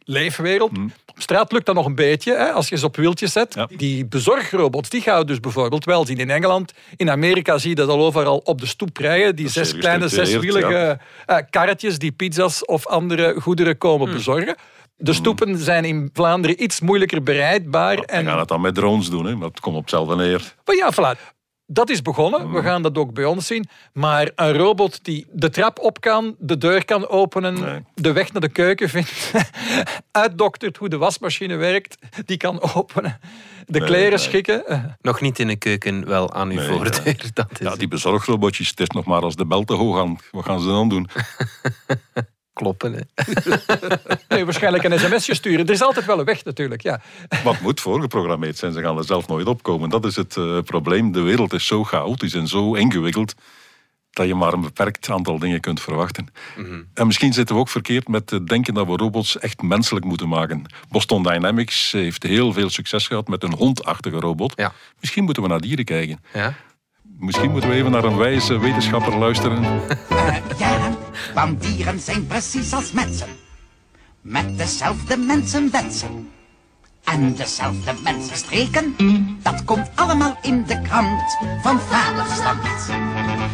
leefwereld. 0.05 0.71
Op 1.07 1.21
straat 1.23 1.53
lukt 1.53 1.67
dat 1.67 1.75
nog 1.75 1.87
een 1.87 1.95
beetje, 1.95 2.37
hè, 2.37 2.53
als 2.53 2.69
je 2.69 2.77
ze 2.77 2.87
op 2.87 2.97
wieltjes 2.97 3.33
zet. 3.33 3.55
Ja. 3.55 3.69
Die 3.77 4.07
bezorgrobots, 4.07 4.89
die 4.89 5.01
gaan 5.01 5.19
we 5.19 5.25
dus 5.25 5.41
bijvoorbeeld 5.41 5.85
wel 5.85 6.07
zien 6.07 6.19
in 6.19 6.31
Engeland. 6.31 6.73
In 6.97 7.11
Amerika 7.11 7.59
zie 7.59 7.69
je 7.69 7.75
dat 7.75 7.89
al 7.89 8.05
overal 8.05 8.39
op 8.39 8.61
de 8.61 8.67
stoep 8.67 8.97
rijden. 8.97 9.37
Die 9.37 9.49
zes 9.49 9.77
kleine, 9.77 10.09
zeswielige 10.09 10.99
eh, 11.27 11.37
karretjes 11.51 11.99
die 11.99 12.13
pizza's 12.13 12.65
of 12.67 12.87
andere 12.87 13.35
goederen 13.41 13.79
komen 13.79 14.07
Hmm. 14.07 14.17
bezorgen. 14.17 14.57
De 14.97 15.13
stoepen 15.13 15.59
zijn 15.59 15.85
in 15.85 16.11
Vlaanderen 16.13 16.63
iets 16.63 16.81
moeilijker 16.81 17.23
bereidbaar. 17.23 17.97
We 17.97 18.07
en 18.07 18.25
gaan 18.25 18.39
het 18.39 18.49
dan 18.49 18.61
met 18.61 18.75
drones 18.75 19.11
doen, 19.11 19.27
hè. 19.27 19.37
maar 19.37 19.49
het 19.49 19.61
komt 19.61 19.75
op 19.77 19.81
hetzelfde 19.81 20.17
neer. 20.17 20.55
maar 20.65 20.77
ja, 20.77 20.93
voilà. 20.93 21.21
Dat 21.73 21.91
is 21.91 22.03
begonnen. 22.03 22.41
Hmm. 22.41 22.53
We 22.53 22.63
gaan 22.63 22.83
dat 22.83 22.99
ook 22.99 23.15
bij 23.15 23.25
ons 23.25 23.47
zien. 23.47 23.69
Maar 23.93 24.31
een 24.35 24.53
robot 24.53 25.05
die 25.05 25.27
de 25.33 25.51
trap 25.51 25.79
op 25.79 26.01
kan, 26.01 26.35
de 26.39 26.59
deur 26.59 26.85
kan 26.85 27.09
openen, 27.09 27.61
Nee. 27.61 27.85
de 27.95 28.13
weg 28.13 28.33
naar 28.33 28.41
de 28.41 28.49
keuken 28.49 28.89
vindt, 28.89 29.33
uitdoktert 30.11 30.77
hoe 30.77 30.89
de 30.89 30.97
wasmachine 30.99 31.57
werkt, 31.57 31.97
die 32.25 32.37
kan 32.37 32.63
openen, 32.75 33.21
de 33.67 33.79
Nee, 33.79 33.89
kleren 33.89 34.09
nee. 34.09 34.19
schikken. 34.19 34.97
Nog 35.01 35.21
niet 35.21 35.39
in 35.39 35.47
de 35.47 35.57
keuken, 35.57 36.07
wel 36.07 36.33
aan 36.33 36.51
uw 36.51 36.57
Nee, 36.59 36.69
voordeur. 36.69 37.31
Dat 37.35 37.51
is 37.51 37.59
Ja, 37.59 37.77
die 37.77 37.89
bezorgrobotjes, 37.89 38.69
het 38.69 38.81
is 38.81 38.89
nog 38.89 39.05
maar 39.05 39.23
als 39.23 39.37
de 39.37 39.47
bel 39.47 39.65
te 39.65 39.75
hoog 39.75 39.99
aan. 39.99 40.19
Wat 40.31 40.45
gaan 40.45 40.61
ze 40.61 40.67
dan 40.67 40.89
doen? 40.89 41.09
kloppen. 42.53 42.93
Hè. 42.93 43.01
Nee, 44.29 44.45
waarschijnlijk 44.45 44.85
een 44.85 44.99
sms'je 44.99 45.35
sturen. 45.35 45.67
Er 45.67 45.73
is 45.73 45.83
altijd 45.83 46.07
wel 46.07 46.19
een 46.19 46.25
weg 46.25 46.45
natuurlijk. 46.45 46.83
Ja. 46.83 47.01
Wat 47.45 47.61
moet 47.61 47.81
voorgeprogrammeerd 47.81 48.57
zijn? 48.57 48.73
Ze 48.73 48.81
gaan 48.81 48.99
er 48.99 49.05
zelf 49.05 49.29
nooit 49.29 49.47
opkomen. 49.47 49.91
Dat 49.91 50.05
is 50.05 50.17
het 50.17 50.37
eh, 50.37 50.59
probleem. 50.61 51.13
De 51.13 51.21
wereld 51.21 51.53
is 51.53 51.67
zo 51.67 51.85
chaotisch 51.85 52.35
en 52.35 52.49
zo 52.49 52.75
ingewikkeld 52.75 53.35
dat 54.11 54.27
je 54.27 54.35
maar 54.35 54.53
een 54.53 54.61
beperkt 54.61 55.11
aantal 55.11 55.39
dingen 55.39 55.61
kunt 55.61 55.81
verwachten. 55.81 56.29
En 56.95 57.07
misschien 57.07 57.33
zitten 57.33 57.55
we 57.55 57.61
ook 57.61 57.69
verkeerd 57.69 58.09
met 58.09 58.31
het 58.31 58.47
denken 58.47 58.75
dat 58.75 58.87
we 58.87 58.97
robots 58.97 59.39
echt 59.39 59.63
menselijk 59.63 60.05
moeten 60.05 60.29
maken. 60.29 60.65
Boston 60.89 61.23
Dynamics 61.23 61.93
heeft 61.93 62.23
heel 62.23 62.53
veel 62.53 62.71
succes 62.71 63.07
gehad 63.07 63.29
met 63.29 63.43
een 63.43 63.55
hondachtige 63.55 64.21
robot. 64.21 64.53
Ja. 64.57 64.73
Misschien 65.01 65.25
moeten 65.25 65.43
we 65.43 65.49
naar 65.49 65.61
dieren 65.61 65.85
kijken. 65.85 66.21
Ja. 66.35 66.55
Misschien 67.21 67.51
moeten 67.51 67.71
we 67.71 67.77
even 67.77 67.91
naar 67.91 68.05
een 68.05 68.17
wijze 68.17 68.59
wetenschapper 68.59 69.19
luisteren. 69.19 69.65
Eh, 70.09 70.37
ja, 70.59 70.97
want 71.35 71.63
dieren 71.63 72.01
zijn 72.01 72.27
precies 72.27 72.73
als 72.73 72.93
mensen. 72.93 73.29
Met 74.21 74.59
dezelfde 74.59 75.17
mensenwensen. 75.17 76.31
En 77.05 77.35
dezelfde 77.35 77.93
mensenstreken. 78.03 78.95
Dat 79.43 79.65
komt 79.65 79.91
allemaal 79.95 80.39
in 80.43 80.65
de 80.67 80.83
krant 80.83 81.37
van 81.63 81.81
Fabelstand. 81.81 82.61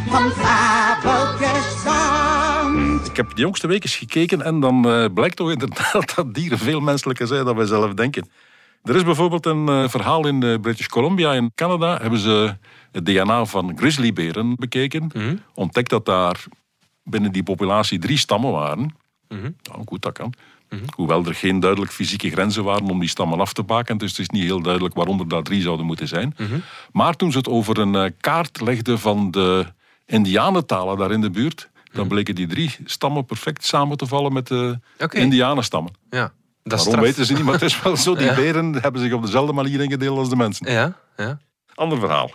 Van 0.09 0.31
Fabelgestand. 0.31 3.07
Ik 3.07 3.15
heb 3.15 3.35
de 3.35 3.41
jongste 3.41 3.67
week 3.67 3.83
eens 3.83 3.95
gekeken 3.95 4.41
en 4.41 4.59
dan 4.59 4.89
eh, 4.89 5.05
blijkt 5.13 5.35
toch 5.35 5.51
inderdaad 5.51 6.11
dat 6.15 6.33
dieren 6.33 6.57
veel 6.57 6.79
menselijker 6.79 7.27
zijn 7.27 7.45
dan 7.45 7.55
wij 7.55 7.65
zelf 7.65 7.93
denken. 7.93 8.29
Er 8.83 8.95
is 8.95 9.03
bijvoorbeeld 9.03 9.45
een 9.45 9.69
eh, 9.69 9.87
verhaal 9.87 10.27
in 10.27 10.61
British 10.61 10.87
Columbia 10.87 11.33
in 11.33 11.51
Canada. 11.55 11.97
Hebben 12.01 12.19
ze 12.19 12.57
het 12.97 13.05
DNA 13.05 13.45
van 13.45 13.77
grizzlyberen 13.77 14.55
bekeken. 14.55 15.11
Ontdekt 15.53 15.89
dat 15.89 16.05
daar 16.05 16.43
binnen 17.03 17.31
die 17.31 17.43
populatie 17.43 17.99
drie 17.99 18.17
stammen 18.17 18.51
waren. 18.51 18.95
Nou, 19.27 19.83
goed, 19.85 20.01
dat 20.01 20.13
kan. 20.13 20.33
Hoewel 20.95 21.25
er 21.25 21.35
geen 21.35 21.59
duidelijk 21.59 21.91
fysieke 21.91 22.29
grenzen 22.29 22.63
waren 22.63 22.89
om 22.89 22.99
die 22.99 23.09
stammen 23.09 23.39
af 23.39 23.53
te 23.53 23.63
baken. 23.63 23.97
Dus 23.97 24.09
het 24.09 24.19
is 24.19 24.29
niet 24.29 24.43
heel 24.43 24.61
duidelijk 24.61 24.95
waarom 24.95 25.19
er 25.19 25.27
daar 25.27 25.43
drie 25.43 25.61
zouden 25.61 25.85
moeten 25.85 26.07
zijn. 26.07 26.35
Maar 26.91 27.13
toen 27.15 27.31
ze 27.31 27.37
het 27.37 27.47
over 27.47 27.77
een 27.79 27.95
eh, 27.95 28.11
kaart 28.19 28.61
legden 28.61 28.99
van 28.99 29.31
de 29.31 29.65
indianentalen 30.05 30.97
daar 30.97 31.11
in 31.11 31.21
de 31.21 31.29
buurt, 31.29 31.69
dan 31.91 32.07
bleken 32.07 32.35
die 32.35 32.47
drie 32.47 32.75
stammen 32.85 33.25
perfect 33.25 33.65
samen 33.65 33.97
te 33.97 34.05
vallen 34.07 34.33
met 34.33 34.47
de 34.47 34.79
Oké. 34.99 35.17
indianenstammen. 35.17 35.93
Ja, 36.09 36.19
dat 36.63 36.79
is 36.79 36.85
Waarom 36.85 36.85
straf. 36.85 36.99
weten 37.05 37.25
ze 37.25 37.33
niet, 37.33 37.43
maar 37.43 37.53
het 37.53 37.61
is 37.63 37.81
wel 37.81 37.97
zo. 37.97 38.15
Die 38.15 38.25
Ja. 38.31 38.35
beren 38.35 38.73
hebben 38.81 39.01
zich 39.01 39.13
op 39.13 39.21
dezelfde 39.21 39.53
manier 39.53 39.81
ingedeeld 39.81 40.17
als 40.17 40.29
de 40.29 40.35
mensen. 40.35 40.71
Ja, 40.71 40.97
ja. 41.17 41.39
Ander 41.75 41.99
verhaal. 41.99 42.31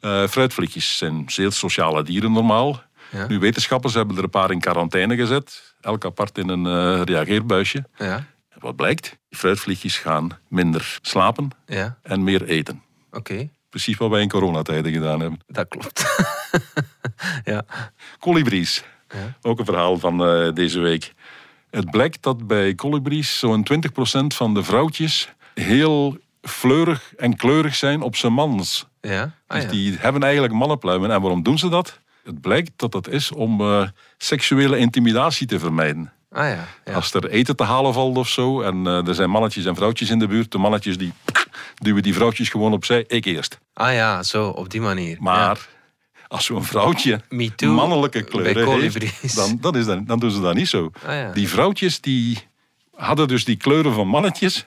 Eh 0.00 0.26
fruitvliegjes 0.26 0.96
zijn 0.98 1.22
zeer 1.26 1.52
sociale 1.52 2.02
dieren 2.02 2.32
normaal. 2.32 2.82
Ja. 3.10 3.26
Nu, 3.26 3.38
wetenschappers 3.38 3.94
hebben 3.94 4.16
er 4.16 4.22
een 4.22 4.30
paar 4.30 4.50
in 4.50 4.60
quarantaine 4.60 5.16
gezet. 5.16 5.74
Elk 5.80 6.04
apart 6.04 6.38
in 6.38 6.48
een 6.48 6.66
eh, 6.66 7.02
reageerbuisje. 7.04 7.84
ja, 7.98 8.26
Wat 8.58 8.76
blijkt? 8.76 9.16
Die 9.28 9.38
fruitvliegjes 9.38 9.98
gaan 9.98 10.38
minder 10.48 10.98
slapen 11.02 11.50
ja. 11.66 11.98
en 12.02 12.24
meer 12.24 12.44
eten. 12.44 12.82
Oké, 13.10 13.48
Precies 13.70 13.96
wat 13.96 14.10
wij 14.10 14.22
in 14.22 14.28
coronatijden 14.28 14.92
gedaan 14.92 15.20
hebben. 15.20 15.40
dat 15.46 15.68
klopt. 15.68 16.04
ja. 17.44 17.64
Colibries. 18.20 18.84
Ja. 19.08 19.36
Ook 19.42 19.58
een 19.58 19.64
verhaal 19.64 19.98
van 19.98 20.24
eh, 20.26 20.52
deze 20.52 20.78
week. 20.80 21.12
Het 21.70 21.90
blijkt 21.90 22.22
dat 22.22 22.46
bij 22.46 22.74
colibries 22.74 23.38
zo'n 23.38 23.66
20% 24.22 24.26
van 24.26 24.54
de 24.54 24.62
vrouwtjes 24.62 25.28
heel 25.54 26.16
fleurig 26.42 27.12
en 27.16 27.36
kleurig 27.36 27.74
zijn 27.74 28.02
op 28.02 28.16
zijn 28.16 28.32
mans. 28.32 28.86
Ja. 29.08 29.34
Ah, 29.46 29.56
Dus 29.56 29.64
ja. 29.64 29.70
die 29.70 29.96
hebben 29.98 30.22
eigenlijk 30.22 30.52
mannenpluimen. 30.52 31.10
En 31.10 31.20
waarom 31.20 31.42
doen 31.42 31.58
ze 31.58 31.68
dat? 31.68 31.98
Het 32.24 32.40
blijkt 32.40 32.70
dat 32.76 32.92
dat 32.92 33.08
is 33.08 33.32
om 33.32 33.60
eh, 33.60 33.88
seksuele 34.18 34.78
intimidatie 34.78 35.46
te 35.46 35.58
vermijden. 35.58 36.12
Ah 36.30 36.48
ja. 36.48 36.64
ja. 36.84 36.92
Als 36.92 37.14
er 37.14 37.28
eten 37.28 37.56
te 37.56 37.64
halen 37.64 37.92
valt 37.92 38.16
of 38.16 38.28
zo, 38.28 38.60
en 38.60 38.86
eh, 38.86 39.08
er 39.08 39.14
zijn 39.14 39.30
mannetjes 39.30 39.64
en 39.64 39.74
vrouwtjes 39.74 40.10
in 40.10 40.18
de 40.18 40.26
buurt, 40.26 40.52
de 40.52 40.58
mannetjes 40.58 40.98
die 40.98 41.12
duwen 41.84 42.02
die 42.02 42.14
vrouwtjes 42.14 42.48
gewoon 42.48 42.72
opzij, 42.72 43.04
ik 43.06 43.24
eerst. 43.24 43.58
Ah 43.72 43.92
ja, 43.92 44.22
zo, 44.22 44.48
op 44.48 44.70
die 44.70 44.80
manier. 44.80 45.16
Maar 45.20 45.68
als 46.28 46.44
zo'n 46.44 46.64
vrouwtje 46.64 47.20
too, 47.56 47.72
mannelijke 47.72 48.22
kleuren 48.22 48.80
heeft, 48.80 49.36
dan, 49.36 49.58
dan, 49.60 49.76
is 49.76 49.86
dan 49.86 50.18
doen 50.18 50.30
ze 50.30 50.40
dat 50.40 50.54
niet 50.54 50.68
zo. 50.68 50.90
Ah. 51.06 51.32
Die 51.32 51.48
vrouwtjes 51.48 52.00
die 52.00 52.38
hadden 52.94 53.28
dus 53.28 53.44
die 53.44 53.56
kleuren 53.56 53.92
van 53.92 54.08
mannetjes. 54.08 54.66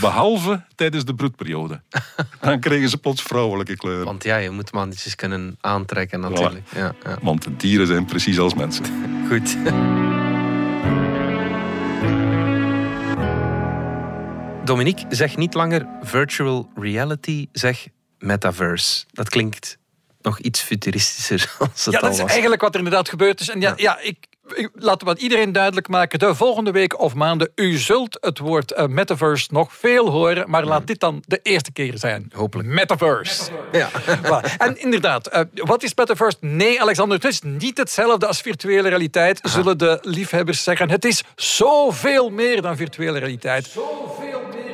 Behalve 0.00 0.64
tijdens 0.74 1.04
de 1.04 1.14
broedperiode. 1.14 1.82
dan 2.40 2.60
kregen 2.60 2.88
ze 2.88 2.98
plots 2.98 3.22
vrouwelijke 3.22 3.76
kleuren. 3.76 4.04
Want 4.04 4.24
ja, 4.24 4.36
je 4.36 4.50
moet 4.50 4.72
mannetjes 4.72 5.14
kunnen 5.14 5.56
aantrekken 5.60 6.20
natuurlijk. 6.20 6.64
Ja, 6.74 6.94
ja. 7.04 7.18
Want 7.22 7.42
de 7.42 7.56
dieren 7.56 7.86
zijn 7.86 8.04
precies 8.04 8.38
als 8.38 8.54
mensen. 8.54 8.84
Goed. 9.28 9.56
Dominique, 14.64 15.04
zeg 15.08 15.36
niet 15.36 15.54
langer 15.54 15.86
virtual 16.02 16.70
reality, 16.74 17.46
zeg 17.52 17.86
metaverse. 18.18 19.04
Dat 19.12 19.28
klinkt 19.28 19.78
nog 20.20 20.38
iets 20.38 20.60
futuristischer 20.60 21.54
als 21.58 21.84
het 21.84 21.94
Ja, 21.94 22.00
al 22.00 22.04
dat 22.06 22.14
is 22.14 22.20
was. 22.20 22.30
eigenlijk 22.30 22.60
wat 22.60 22.72
er 22.72 22.78
inderdaad 22.78 23.08
gebeurd 23.08 23.40
is. 23.40 23.48
En 23.48 23.60
ja, 23.60 23.72
ja. 23.76 23.98
ik- 24.00 24.26
laten 24.74 25.06
we 25.06 25.12
het 25.12 25.22
iedereen 25.22 25.52
duidelijk 25.52 25.88
maken. 25.88 26.18
De 26.18 26.34
volgende 26.34 26.70
week 26.70 27.00
of 27.00 27.14
maanden, 27.14 27.50
u 27.54 27.76
zult 27.76 28.18
het 28.20 28.38
woord 28.38 28.72
eh, 28.72 28.86
metaverse 28.86 29.48
nog 29.50 29.72
veel 29.72 30.10
horen. 30.10 30.50
Maar 30.50 30.64
laat 30.64 30.86
dit 30.86 31.00
dan 31.00 31.22
de 31.26 31.40
eerste 31.42 31.72
keer 31.72 31.98
zijn. 31.98 32.30
Hopelijk. 32.34 32.68
Metaverse. 32.68 33.50
Ja. 33.72 33.88
En 34.58 34.80
inderdaad, 34.80 35.26
eh, 35.26 35.40
wat 35.52 35.82
is 35.82 35.94
metaverse? 35.94 36.36
Nee, 36.40 36.80
Alexander, 36.80 37.16
het 37.16 37.26
is 37.26 37.40
niet 37.42 37.78
hetzelfde 37.78 38.26
als 38.26 38.40
virtuele 38.40 38.88
realiteit, 38.88 39.40
zullen 39.42 39.78
de 39.78 39.98
liefhebbers 40.02 40.62
zeggen. 40.62 40.90
Het 40.90 41.04
is 41.04 41.22
zoveel 41.36 42.30
meer 42.30 42.62
dan 42.62 42.76
virtuele 42.76 43.18
realiteit. 43.18 43.76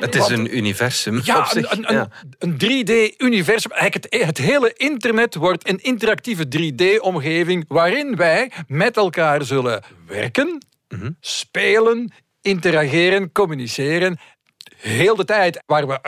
Het 0.05 0.15
is 0.15 0.27
een 0.27 0.57
universum 0.57 1.17
op 1.17 1.23
Ja, 1.23 1.47
een, 1.55 1.67
een, 1.69 1.93
ja. 1.95 2.07
een 2.39 2.53
3D-universum. 2.53 3.71
Eigenlijk 3.71 4.13
het, 4.13 4.25
het 4.25 4.37
hele 4.37 4.73
internet 4.73 5.35
wordt 5.35 5.69
een 5.69 5.79
interactieve 5.83 6.45
3D-omgeving 6.57 7.65
waarin 7.67 8.15
wij 8.15 8.51
met 8.67 8.97
elkaar 8.97 9.43
zullen 9.43 9.83
werken, 10.07 10.65
Mhm. 10.87 11.11
spelen, 11.19 12.13
interageren, 12.41 13.31
communiceren. 13.31 14.19
Heel 14.77 15.15
de 15.15 15.25
tijd 15.25 15.63
waar 15.65 15.87
we 15.87 15.99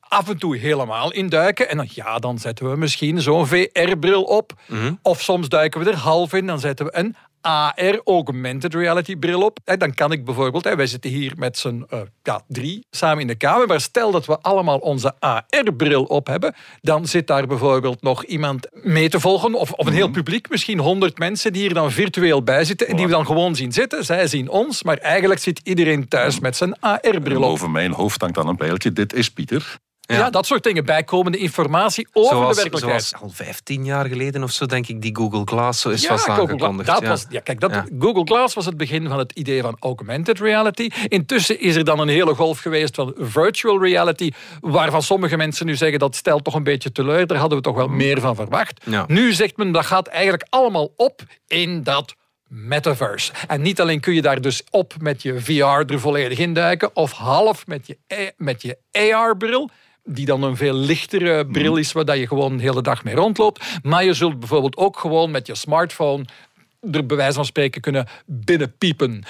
af 0.00 0.28
en 0.28 0.38
toe 0.38 0.56
helemaal 0.56 1.12
induiken. 1.12 1.68
En 1.68 1.76
dan, 1.76 1.88
ja, 1.90 2.18
dan 2.18 2.38
zetten 2.38 2.70
we 2.70 2.76
misschien 2.76 3.22
zo'n 3.22 3.46
VR-bril 3.46 4.22
op. 4.22 4.52
Mhm. 4.68 4.94
Of 5.02 5.22
soms 5.22 5.48
duiken 5.48 5.80
we 5.84 5.90
er 5.90 5.96
half 5.96 6.32
in. 6.32 6.46
Dan 6.46 6.60
zetten 6.60 6.86
we 6.86 6.96
een 6.96 7.16
AR, 7.46 8.00
augmented 8.04 8.74
reality 8.74 9.16
bril 9.16 9.42
op. 9.42 9.58
En 9.64 9.78
dan 9.78 9.94
kan 9.94 10.12
ik 10.12 10.24
bijvoorbeeld, 10.24 10.64
hè, 10.64 10.76
wij 10.76 10.86
zitten 10.86 11.10
hier 11.10 11.32
met 11.36 11.58
z'n 11.58 11.86
eh, 11.88 12.00
ja, 12.22 12.40
drie 12.48 12.86
samen 12.90 13.20
in 13.20 13.26
de 13.26 13.34
kamer. 13.34 13.66
Maar 13.66 13.80
stel 13.80 14.10
dat 14.10 14.26
we 14.26 14.40
allemaal 14.40 14.78
onze 14.78 15.14
AR-bril 15.18 16.04
op 16.04 16.26
hebben. 16.26 16.54
Dan 16.80 17.06
zit 17.06 17.26
daar 17.26 17.46
bijvoorbeeld 17.46 18.02
nog 18.02 18.24
iemand 18.24 18.68
mee 18.72 19.08
te 19.08 19.20
volgen. 19.20 19.54
Of, 19.54 19.72
of 19.72 19.86
een 19.86 19.92
heel 19.92 20.10
publiek, 20.10 20.50
misschien 20.50 20.78
honderd 20.78 21.18
mensen 21.18 21.52
die 21.52 21.62
hier 21.62 21.74
dan 21.74 21.90
virtueel 21.90 22.42
bij 22.42 22.64
zitten. 22.64 22.88
En 22.88 22.96
die 22.96 23.04
we 23.04 23.12
dan 23.12 23.26
gewoon 23.26 23.54
zien 23.54 23.72
zitten. 23.72 24.04
Zij 24.04 24.26
zien 24.26 24.48
ons, 24.48 24.82
maar 24.82 24.98
eigenlijk 24.98 25.40
zit 25.40 25.60
iedereen 25.64 26.08
thuis 26.08 26.40
met 26.40 26.56
zijn 26.56 26.80
AR-bril 26.80 27.36
op. 27.36 27.42
Boven 27.42 27.70
mijn 27.70 27.92
hoofd 27.92 28.20
hangt 28.20 28.36
dan 28.36 28.48
een 28.48 28.56
pijltje. 28.56 28.92
Dit 28.92 29.12
is 29.12 29.30
Pieter. 29.30 29.78
Ja. 30.06 30.30
dat 30.30 30.46
soort 30.46 30.62
dingen. 30.62 30.84
Bijkomende 30.84 31.38
informatie 31.38 32.08
over 32.12 32.36
Zoals, 32.36 32.56
de 32.56 32.62
werkelijkheid. 32.62 33.04
zoals 33.04 33.22
al 33.24 33.30
15 33.30 33.84
jaar 33.84 34.06
geleden 34.06 34.42
of 34.42 34.50
zo, 34.50 34.66
denk 34.66 34.86
ik, 34.86 35.02
die 35.02 35.16
Google 35.16 35.42
Glass 35.44 35.80
zo 35.80 35.88
is 35.88 36.02
Ja, 36.02 36.08
Glass. 36.08 36.26
aangekondigd. 36.28 36.88
Dat 36.88 37.00
ja. 37.02 37.08
was, 37.08 37.26
ja, 37.28 37.40
kijk, 37.40 37.60
dat, 37.60 37.70
Ja. 37.70 37.84
Google 37.98 38.24
Glass 38.24 38.54
was 38.54 38.64
het 38.66 38.76
begin 38.76 39.08
van 39.08 39.18
het 39.18 39.32
idee 39.32 39.62
van 39.62 39.76
augmented 39.80 40.40
reality. 40.40 40.88
Intussen 41.08 41.60
is 41.60 41.76
er 41.76 41.84
dan 41.84 41.98
een 41.98 42.08
hele 42.08 42.34
golf 42.34 42.58
geweest 42.58 42.94
van 42.94 43.14
virtual 43.18 43.82
reality, 43.82 44.30
waarvan 44.60 45.02
sommige 45.02 45.36
mensen 45.36 45.66
nu 45.66 45.76
zeggen 45.76 45.98
dat 45.98 46.16
stelt 46.16 46.44
toch 46.44 46.54
een 46.54 46.64
beetje 46.64 46.92
teleur. 46.92 47.26
Daar 47.26 47.38
hadden 47.38 47.58
we 47.58 47.64
toch 47.64 47.76
wel 47.76 47.88
meer 47.88 48.20
van 48.20 48.34
verwacht. 48.34 48.86
Nu 49.06 49.32
zegt 49.32 49.56
men 49.56 49.72
dat 49.72 49.86
gaat 49.86 50.06
eigenlijk 50.06 50.46
allemaal 50.50 50.92
op 50.96 51.22
in 51.46 51.82
dat 51.82 52.14
metaverse. 52.48 53.32
En 53.48 53.62
niet 53.62 53.80
alleen 53.80 54.00
kun 54.00 54.14
je 54.14 54.22
daar 54.22 54.40
dus 54.40 54.62
op 54.70 54.94
met 55.00 55.22
je 55.22 55.40
VR 55.40 55.92
er 55.92 56.00
volledig 56.00 56.38
in 56.38 56.54
duiken, 56.54 56.90
of 56.96 57.12
half 57.12 57.66
met 57.66 57.86
je, 57.86 58.32
met 58.36 58.62
je 58.62 58.78
AR-bril. 59.12 59.70
Die 60.08 60.26
dan 60.26 60.42
een 60.42 60.56
veel 60.56 60.74
lichtere 60.74 61.46
bril 61.46 61.76
is, 61.76 61.92
waar 61.92 62.04
dat 62.04 62.18
je 62.18 62.26
gewoon 62.26 62.56
de 62.56 62.62
hele 62.62 62.82
dag 62.82 63.04
mee 63.04 63.14
rondloopt. 63.14 63.64
Maar 63.82 64.04
je 64.04 64.14
zult 64.14 64.38
bijvoorbeeld 64.38 64.76
ook 64.76 64.98
gewoon 64.98 65.30
met 65.30 65.46
je 65.46 65.54
smartphone 65.54 66.24
er 66.90 67.06
bij 67.06 67.16
wijze 67.16 67.34
van 67.34 67.44
spreken 67.44 67.80
kunnen 67.80 68.06
binnenpiepen. 68.26 69.22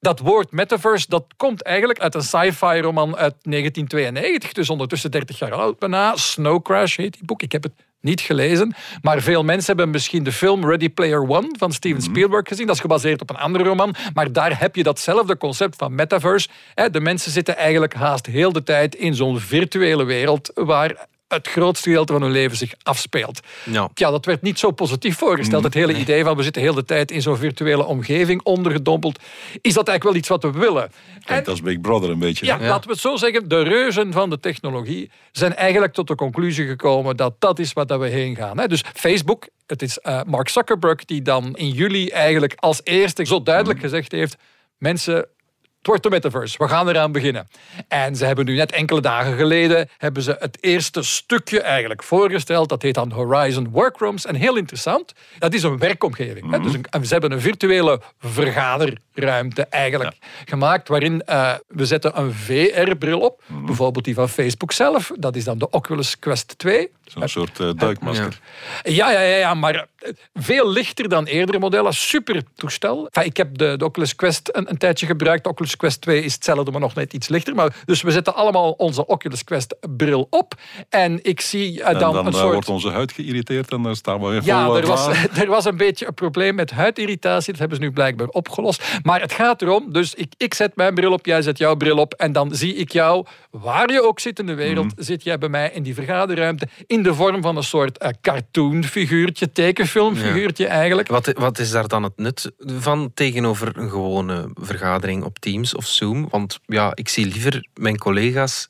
Dat 0.00 0.18
woord 0.18 0.52
metaverse, 0.52 1.06
dat 1.08 1.24
komt 1.36 1.62
eigenlijk 1.62 1.98
uit 1.98 2.14
een 2.14 2.22
sci-fi 2.22 2.80
roman 2.80 3.16
uit 3.16 3.34
1992, 3.42 4.52
dus 4.52 4.70
ondertussen 4.70 5.10
30 5.10 5.38
jaar 5.38 5.52
oud 5.52 5.78
bijna. 5.78 6.16
Snow 6.16 6.62
Crash 6.62 6.96
heet 6.96 7.12
die 7.12 7.24
boek. 7.24 7.42
Ik 7.42 7.52
heb 7.52 7.62
het 7.62 7.72
niet 8.04 8.20
gelezen, 8.20 8.74
maar 9.02 9.20
veel 9.20 9.44
mensen 9.44 9.66
hebben 9.66 9.90
misschien 9.90 10.24
de 10.24 10.32
film 10.32 10.68
Ready 10.68 10.90
Player 10.90 11.28
One 11.28 11.54
van 11.58 11.72
Steven 11.72 12.02
Spielberg 12.02 12.48
gezien. 12.48 12.66
Dat 12.66 12.74
is 12.74 12.80
gebaseerd 12.80 13.20
op 13.20 13.30
een 13.30 13.36
andere 13.36 13.64
roman, 13.64 13.94
maar 14.14 14.32
daar 14.32 14.60
heb 14.60 14.76
je 14.76 14.82
datzelfde 14.82 15.36
concept 15.36 15.76
van 15.76 15.94
metaverse. 15.94 16.48
De 16.90 17.00
mensen 17.00 17.30
zitten 17.30 17.56
eigenlijk 17.56 17.94
haast 17.94 18.26
heel 18.26 18.52
de 18.52 18.62
tijd 18.62 18.94
in 18.94 19.14
zo'n 19.14 19.38
virtuele 19.40 20.04
wereld 20.04 20.50
waar 20.54 21.06
het 21.34 21.48
grootste 21.48 21.88
gedeelte 21.88 22.12
van 22.12 22.22
hun 22.22 22.30
leven 22.30 22.56
zich 22.56 22.72
afspeelt. 22.82 23.40
Ja. 23.64 23.90
Ja, 23.94 24.10
dat 24.10 24.24
werd 24.24 24.42
niet 24.42 24.58
zo 24.58 24.70
positief 24.70 25.18
voorgesteld. 25.18 25.64
Het 25.64 25.74
hele 25.74 25.94
idee 25.94 26.24
van 26.24 26.36
we 26.36 26.42
zitten 26.42 26.62
heel 26.62 26.74
de 26.74 26.84
tijd 26.84 27.10
in 27.10 27.22
zo'n 27.22 27.36
virtuele 27.36 27.84
omgeving 27.84 28.42
ondergedompeld. 28.42 29.18
Is 29.60 29.74
dat 29.74 29.88
eigenlijk 29.88 30.02
wel 30.04 30.14
iets 30.14 30.28
wat 30.28 30.42
we 30.42 30.50
willen? 30.50 30.90
Kijk, 31.24 31.44
dat 31.44 31.54
is 31.54 31.62
Big 31.62 31.80
Brother 31.80 32.10
een 32.10 32.18
beetje. 32.18 32.46
ja, 32.46 32.58
laten 32.60 32.86
we 32.86 32.92
het 32.92 33.00
zo 33.00 33.16
zeggen. 33.16 33.48
De 33.48 33.62
reuzen 33.62 34.12
van 34.12 34.30
de 34.30 34.40
technologie 34.40 35.10
zijn 35.32 35.54
eigenlijk 35.54 35.92
tot 35.92 36.08
de 36.08 36.14
conclusie 36.14 36.66
gekomen 36.66 37.16
dat 37.16 37.34
dat 37.38 37.58
is 37.58 37.72
wat 37.72 37.88
dat 37.88 38.00
we 38.00 38.08
heen 38.08 38.36
gaan. 38.36 38.58
hè. 38.58 38.66
Dus 38.66 38.84
Facebook, 38.94 39.48
het 39.66 39.82
is 39.82 39.98
eh, 39.98 40.20
Mark 40.26 40.48
Zuckerberg 40.48 41.04
die 41.04 41.22
dan 41.22 41.56
in 41.56 41.68
juli 41.70 42.08
eigenlijk 42.08 42.54
als 42.56 42.80
eerste 42.84 43.24
zo 43.24 43.42
duidelijk 43.42 43.80
gezegd 43.80 44.12
heeft: 44.12 44.36
mensen. 44.78 45.26
Het 45.84 45.92
wordt 45.92 46.08
de 46.08 46.10
metaverse. 46.14 46.58
We 46.58 46.68
gaan 46.68 46.88
eraan 46.88 47.12
beginnen. 47.12 47.48
En 47.88 48.16
ze 48.16 48.24
hebben 48.24 48.44
nu 48.44 48.54
net 48.56 48.72
enkele 48.72 49.00
dagen 49.00 49.36
geleden 49.36 49.88
hebben 49.98 50.22
ze 50.22 50.36
het 50.38 50.58
eerste 50.60 51.02
stukje 51.02 51.60
eigenlijk 51.60 52.02
voorgesteld. 52.02 52.68
Dat 52.68 52.82
heet 52.82 52.94
dan 52.94 53.10
Horizon 53.10 53.68
Workrooms. 53.70 54.26
En 54.26 54.34
heel 54.34 54.56
interessant, 54.56 55.12
dat 55.38 55.54
is 55.54 55.62
een 55.62 55.78
werkomgeving. 55.78 56.50
hè. 56.50 56.60
Dus 56.60 56.72
een, 56.72 56.84
en 56.90 57.06
ze 57.06 57.12
hebben 57.12 57.32
een 57.32 57.40
virtuele 57.40 58.00
vergaderruimte 58.18 59.66
eigenlijk 59.70 60.16
gemaakt. 60.44 60.88
Waarin 60.88 61.22
eh, 61.22 61.52
we 61.68 61.86
zetten 61.86 62.18
een 62.20 62.32
VR-bril 62.32 63.20
op. 63.20 63.42
Bijvoorbeeld 63.46 64.04
die 64.04 64.14
van 64.14 64.28
Facebook 64.28 64.72
zelf. 64.72 65.12
Dat 65.18 65.36
is 65.36 65.44
dan 65.44 65.58
de 65.58 65.70
Oculus 65.70 66.18
Quest 66.18 66.58
2. 66.58 66.90
Zo'n 67.04 67.28
soort 67.28 67.60
eh, 67.60 67.70
duikmasker. 67.76 68.38
Ja, 68.82 69.10
ja, 69.10 69.20
ja, 69.20 69.36
ja, 69.36 69.54
maar 69.54 69.74
eh, 69.74 70.10
veel 70.34 70.70
lichter 70.70 71.08
dan 71.08 71.24
eerdere 71.24 71.58
modellen. 71.58 71.92
Super 71.92 72.42
toestel. 72.54 73.08
Enfin, 73.10 73.30
ik 73.30 73.36
heb 73.36 73.58
de, 73.58 73.76
de 73.76 73.84
Oculus 73.84 74.14
Quest 74.14 74.48
een, 74.52 74.70
een 74.70 74.78
tijdje 74.78 75.06
gebruikt. 75.06 75.44
De 75.44 75.50
Oculus 75.50 75.76
Quest 75.76 76.00
2 76.00 76.22
is 76.22 76.34
hetzelfde, 76.34 76.70
maar 76.70 76.80
nog 76.80 76.94
net 76.94 77.12
iets 77.12 77.28
lichter. 77.28 77.54
Maar, 77.54 77.76
dus 77.84 78.02
we 78.02 78.10
zetten 78.10 78.34
allemaal 78.34 78.70
onze 78.70 79.06
Oculus 79.06 79.44
Quest 79.44 79.76
bril 79.96 80.26
op. 80.30 80.54
En 80.88 81.18
ik 81.22 81.40
zie 81.40 81.78
uh, 81.78 81.88
En 81.88 81.98
dan, 81.98 82.12
dan 82.12 82.26
een 82.26 82.32
eh, 82.32 82.38
soort... 82.38 82.52
wordt 82.52 82.68
onze 82.68 82.90
huid 82.90 83.12
geïrriteerd 83.12 83.72
en 83.72 83.82
dan 83.82 83.96
staan 83.96 84.20
we 84.20 84.28
weer 84.28 84.44
Ja, 84.44 84.64
vol 84.64 84.76
er 84.76 84.82
eh, 84.82 84.88
was, 84.88 85.08
er 85.42 85.46
was 85.46 85.64
een 85.64 85.76
beetje 85.76 86.06
een 86.06 86.14
probleem 86.14 86.54
met 86.54 86.70
huidirritatie. 86.70 87.50
Dat 87.50 87.60
hebben 87.60 87.78
ze 87.78 87.84
nu 87.84 87.92
blijkbaar 87.92 88.28
opgelost. 88.28 88.82
Maar 89.02 89.20
het 89.20 89.32
gaat 89.32 89.62
erom, 89.62 89.92
dus 89.92 90.14
ik, 90.14 90.32
ik 90.36 90.54
zet 90.54 90.76
mijn 90.76 90.94
bril 90.94 91.12
op, 91.12 91.26
jij 91.26 91.42
zet 91.42 91.58
jouw 91.58 91.74
bril 91.74 91.96
op. 91.98 92.14
En 92.14 92.32
dan 92.32 92.54
zie 92.54 92.74
ik 92.74 92.92
jou, 92.92 93.26
waar 93.50 93.92
je 93.92 94.02
ook 94.02 94.20
zit 94.20 94.38
in 94.38 94.46
de 94.46 94.54
wereld, 94.54 94.94
Mhm. 94.94 95.02
zit 95.02 95.22
jij 95.22 95.38
bij 95.38 95.48
mij 95.48 95.70
in 95.74 95.82
die 95.82 95.94
vergaderruimte. 95.94 96.68
In 96.94 97.02
de 97.02 97.14
vorm 97.14 97.42
van 97.42 97.56
een 97.56 97.62
soort 97.62 97.98
eh, 97.98 98.10
cartoonfiguurtje, 98.20 99.52
tekenfilmfiguurtje 99.52 100.66
eigenlijk. 100.66 101.08
Wat, 101.08 101.32
wat 101.32 101.58
is 101.58 101.70
daar 101.70 101.88
dan 101.88 102.02
het 102.02 102.16
nut 102.16 102.52
van 102.58 103.10
tegenover 103.14 103.78
een 103.78 103.90
gewone 103.90 104.50
vergadering 104.54 105.24
op 105.24 105.38
Teams 105.38 105.74
of 105.74 105.86
Zoom? 105.86 106.28
Want 106.30 106.60
ja, 106.66 106.92
ik 106.94 107.08
zie 107.08 107.26
liever 107.26 107.66
mijn 107.74 107.98
collega's 107.98 108.68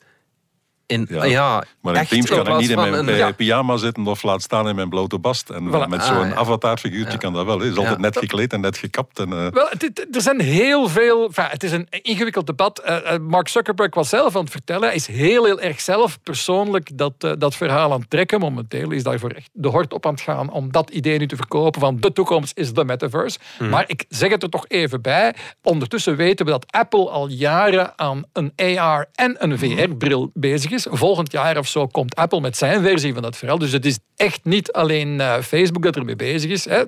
in... 0.85 1.07
Ja, 1.09 1.23
Ja, 1.25 1.63
Maar 1.81 1.95
in 1.95 2.07
Teams 2.07 2.29
kan 2.29 2.47
ik 2.47 2.57
niet 2.57 2.69
in 2.69 2.75
mijn 2.75 2.93
een- 2.93 3.15
ja. 3.15 3.31
pyjama 3.31 3.77
zitten 3.77 4.07
of 4.07 4.23
laat 4.23 4.41
staan 4.41 4.67
in 4.69 4.75
mijn 4.75 4.89
blote 4.89 5.17
bast. 5.19 5.49
En 5.49 5.67
Voilà. 5.67 5.87
met 5.89 5.99
Ah, 6.01 6.05
zo'n 6.07 6.27
ja. 6.27 6.35
avatarfiguurtje 6.35 7.11
Ja. 7.11 7.17
kan 7.17 7.33
dat 7.33 7.45
wel. 7.45 7.59
hè. 7.59 7.65
Is 7.65 7.77
altijd 7.77 7.99
net 7.99 8.17
gekleed 8.17 8.53
en 8.53 8.61
net 8.61 8.77
gekapt. 8.77 9.19
En, 9.19 9.31
eh, 9.33 9.47
Wel, 9.51 9.67
het- 9.69 10.07
er 10.15 10.21
zijn 10.21 10.41
heel 10.41 10.87
veel. 10.89 11.31
het 11.35 11.63
is 11.63 11.71
een 11.71 11.87
ingewikkeld 12.01 12.47
debat. 12.47 12.79
Eh, 12.79 13.13
eh, 13.13 13.19
Mark 13.21 13.47
Zuckerberg 13.47 13.95
was 13.95 14.09
zelf 14.09 14.35
aan 14.35 14.41
het 14.41 14.51
vertellen. 14.51 14.83
Hij 14.87 14.95
is 14.95 15.07
heel, 15.07 15.45
heel 15.45 15.59
erg 15.59 15.81
zelf 15.81 16.19
persoonlijk 16.23 16.97
dat, 16.97 17.13
eh, 17.19 17.31
dat 17.37 17.55
verhaal 17.55 17.91
aan 17.93 17.99
het 17.99 18.09
trekken. 18.09 18.39
Momenteel 18.39 18.91
is 18.91 19.03
daarvoor 19.03 19.29
echt 19.31 19.49
de 19.53 19.67
hort 19.67 19.93
op 19.93 20.05
aan 20.05 20.13
het 20.13 20.21
gaan 20.21 20.51
om 20.51 20.71
dat 20.71 20.89
idee 20.89 21.17
nu 21.17 21.27
te 21.27 21.35
verkopen 21.35 21.81
van 21.81 21.97
de 21.99 22.13
toekomst 22.13 22.57
is 22.57 22.73
de 22.73 22.85
metaverse. 22.85 23.39
Maar 23.69 23.83
ik 23.87 24.05
zeg 24.09 24.29
het 24.29 24.43
er 24.43 24.49
toch 24.49 24.65
even 24.67 25.01
bij. 25.01 25.35
Ondertussen 25.63 26.15
weten 26.15 26.45
we 26.45 26.51
dat 26.51 26.65
Apple 26.69 27.09
al 27.09 27.27
jaren 27.29 27.93
aan 27.99 28.23
een 28.33 28.53
AR 28.55 29.05
en 29.13 29.35
een 29.43 29.57
VR-bril 29.59 30.31
bezig 30.33 30.71
is. 30.71 30.74
Volgend 30.89 31.31
jaar 31.31 31.57
of 31.57 31.67
zo 31.67 31.87
komt 31.87 32.15
Apple 32.15 32.41
met 32.41 32.57
zijn 32.57 32.83
versie 32.83 33.13
van 33.13 33.21
dat 33.21 33.37
verhaal. 33.37 33.57
Dus 33.57 33.71
het 33.71 33.85
is 33.85 33.99
echt 34.15 34.39
niet 34.43 34.71
alleen 34.71 35.21
eh, 35.21 35.39
Facebook 35.41 35.83
dat 35.83 35.95
ermee 35.95 36.15
bezig 36.15 36.51
is. 36.51 36.65
Hè. 36.65 36.83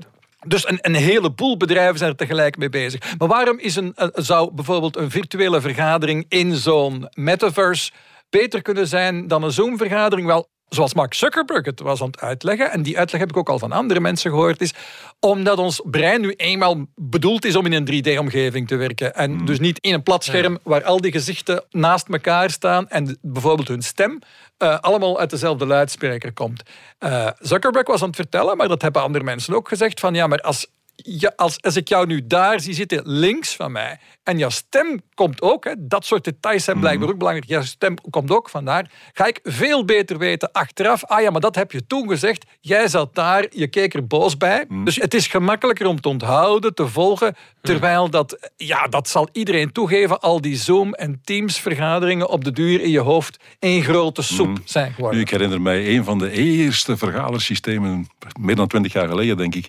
Dus 0.47 0.67
een, 0.67 0.77
een 0.81 0.95
heleboel 0.95 1.57
bedrijven 1.57 1.97
zijn 1.97 2.09
er 2.11 2.15
tegelijk 2.17 2.57
mee 2.57 2.69
bezig. 2.69 3.17
Maar 3.17 3.27
waarom 3.27 3.59
is 3.59 3.75
een, 3.75 3.91
een- 3.95 4.11
zou 4.15 4.51
bijvoorbeeld 4.53 4.97
een 4.97 5.11
virtuele 5.11 5.61
vergadering 5.61 6.25
in 6.29 6.55
zo'n 6.55 7.07
metaverse 7.13 7.91
beter 8.29 8.61
kunnen 8.61 8.87
zijn 8.87 9.27
dan 9.27 9.43
een 9.43 9.51
Zoom-vergadering? 9.51 10.27
Wel, 10.27 10.49
zoals 10.69 10.93
Mark 10.93 11.13
Zuckerberg 11.13 11.65
het 11.65 11.79
was 11.79 12.01
aan 12.01 12.07
het 12.07 12.19
uitleggen, 12.19 12.71
en 12.71 12.81
die 12.81 12.97
uitleg 12.97 13.21
heb 13.21 13.29
ik 13.29 13.37
ook 13.37 13.49
al 13.49 13.59
van 13.59 13.71
andere 13.71 13.99
mensen 13.99 14.31
gehoord, 14.31 14.61
is 14.61 14.73
omdat 15.19 15.57
ons 15.57 15.81
brein 15.85 16.21
nu 16.21 16.31
eenmaal 16.31 16.85
bedoeld 16.95 17.45
is 17.45 17.55
om 17.55 17.65
in 17.65 17.73
een 17.73 18.03
3D-omgeving 18.03 18.67
te 18.67 18.75
werken. 18.75 19.15
En 19.15 19.45
dus 19.45 19.59
niet 19.59 19.79
in 19.79 19.93
een 19.93 20.03
plat 20.03 20.23
scherm 20.23 20.57
waar 20.63 20.83
al 20.83 21.01
die 21.01 21.11
gezichten 21.11 21.63
naast 21.69 22.07
elkaar 22.07 22.49
staan 22.49 22.89
en 22.89 23.17
bijvoorbeeld 23.21 23.67
hun 23.67 23.81
stem 23.81 24.19
eh, 24.57 24.79
allemaal 24.79 25.19
uit 25.19 25.29
dezelfde 25.29 25.65
luidspreker 25.65 26.33
komt. 26.33 26.63
Eh, 26.97 27.27
Zuckerberg 27.39 27.87
was 27.87 28.01
aan 28.01 28.07
het 28.07 28.15
vertellen, 28.15 28.57
maar 28.57 28.67
dat 28.67 28.81
hebben 28.81 29.01
andere 29.01 29.23
mensen 29.23 29.55
ook 29.55 29.67
gezegd, 29.67 29.99
van 29.99 30.13
ja, 30.13 30.27
maar 30.27 30.41
als, 30.41 30.67
ja, 31.03 31.33
als, 31.35 31.61
als 31.61 31.75
ik 31.75 31.87
jou 31.87 32.05
nu 32.05 32.27
daar 32.27 32.59
zie 32.59 32.73
zitten, 32.73 33.01
links 33.05 33.55
van 33.55 33.71
mij, 33.71 33.99
en 34.23 34.37
jouw 34.37 34.49
stem 34.49 35.01
komt 35.13 35.41
ook, 35.41 35.63
hè, 35.63 35.71
dat 35.77 36.05
soort 36.05 36.23
details 36.23 36.63
zijn 36.63 36.79
blijkbaar 36.79 37.09
ook 37.09 37.17
belangrijk, 37.17 37.49
jouw 37.49 37.61
stem 37.61 37.95
komt 38.09 38.31
ook 38.31 38.49
vandaar, 38.49 38.91
ga 39.13 39.25
ik 39.25 39.39
veel 39.43 39.85
beter 39.85 40.17
weten 40.17 40.51
achteraf, 40.51 41.05
ah 41.05 41.21
ja, 41.21 41.29
maar 41.29 41.41
dat 41.41 41.55
heb 41.55 41.71
je 41.71 41.87
toen 41.87 42.09
gezegd, 42.09 42.45
jij 42.61 42.87
zat 42.87 43.15
daar, 43.15 43.45
je 43.49 43.67
keek 43.67 43.93
er 43.93 44.07
boos 44.07 44.37
bij. 44.37 44.65
Dus 44.83 44.95
het 44.95 45.13
is 45.13 45.27
gemakkelijker 45.27 45.85
om 45.87 46.01
te 46.01 46.09
onthouden, 46.09 46.73
te 46.75 46.87
volgen, 46.87 47.35
terwijl 47.61 48.09
dat, 48.09 48.51
ja, 48.55 48.87
dat 48.87 49.09
zal 49.09 49.29
iedereen 49.31 49.71
toegeven, 49.71 50.19
al 50.19 50.41
die 50.41 50.55
Zoom- 50.55 50.93
en 50.93 51.21
Teams-vergaderingen 51.23 52.29
op 52.29 52.43
de 52.43 52.51
duur 52.51 52.81
in 52.81 52.89
je 52.89 52.99
hoofd 52.99 53.37
één 53.59 53.83
grote 53.83 54.21
soep 54.21 54.57
zijn 54.65 54.87
Nu, 54.87 54.93
geworden. 54.93 55.19
ik 55.19 55.29
herinner 55.29 55.61
mij 55.61 55.95
een 55.95 56.03
van 56.03 56.17
de 56.17 56.31
eerste 56.31 56.97
vergadersystemen, 56.97 58.07
meer 58.39 58.55
dan 58.55 58.67
twintig 58.67 58.93
jaar 58.93 59.07
geleden 59.07 59.37
denk 59.37 59.55
ik, 59.55 59.67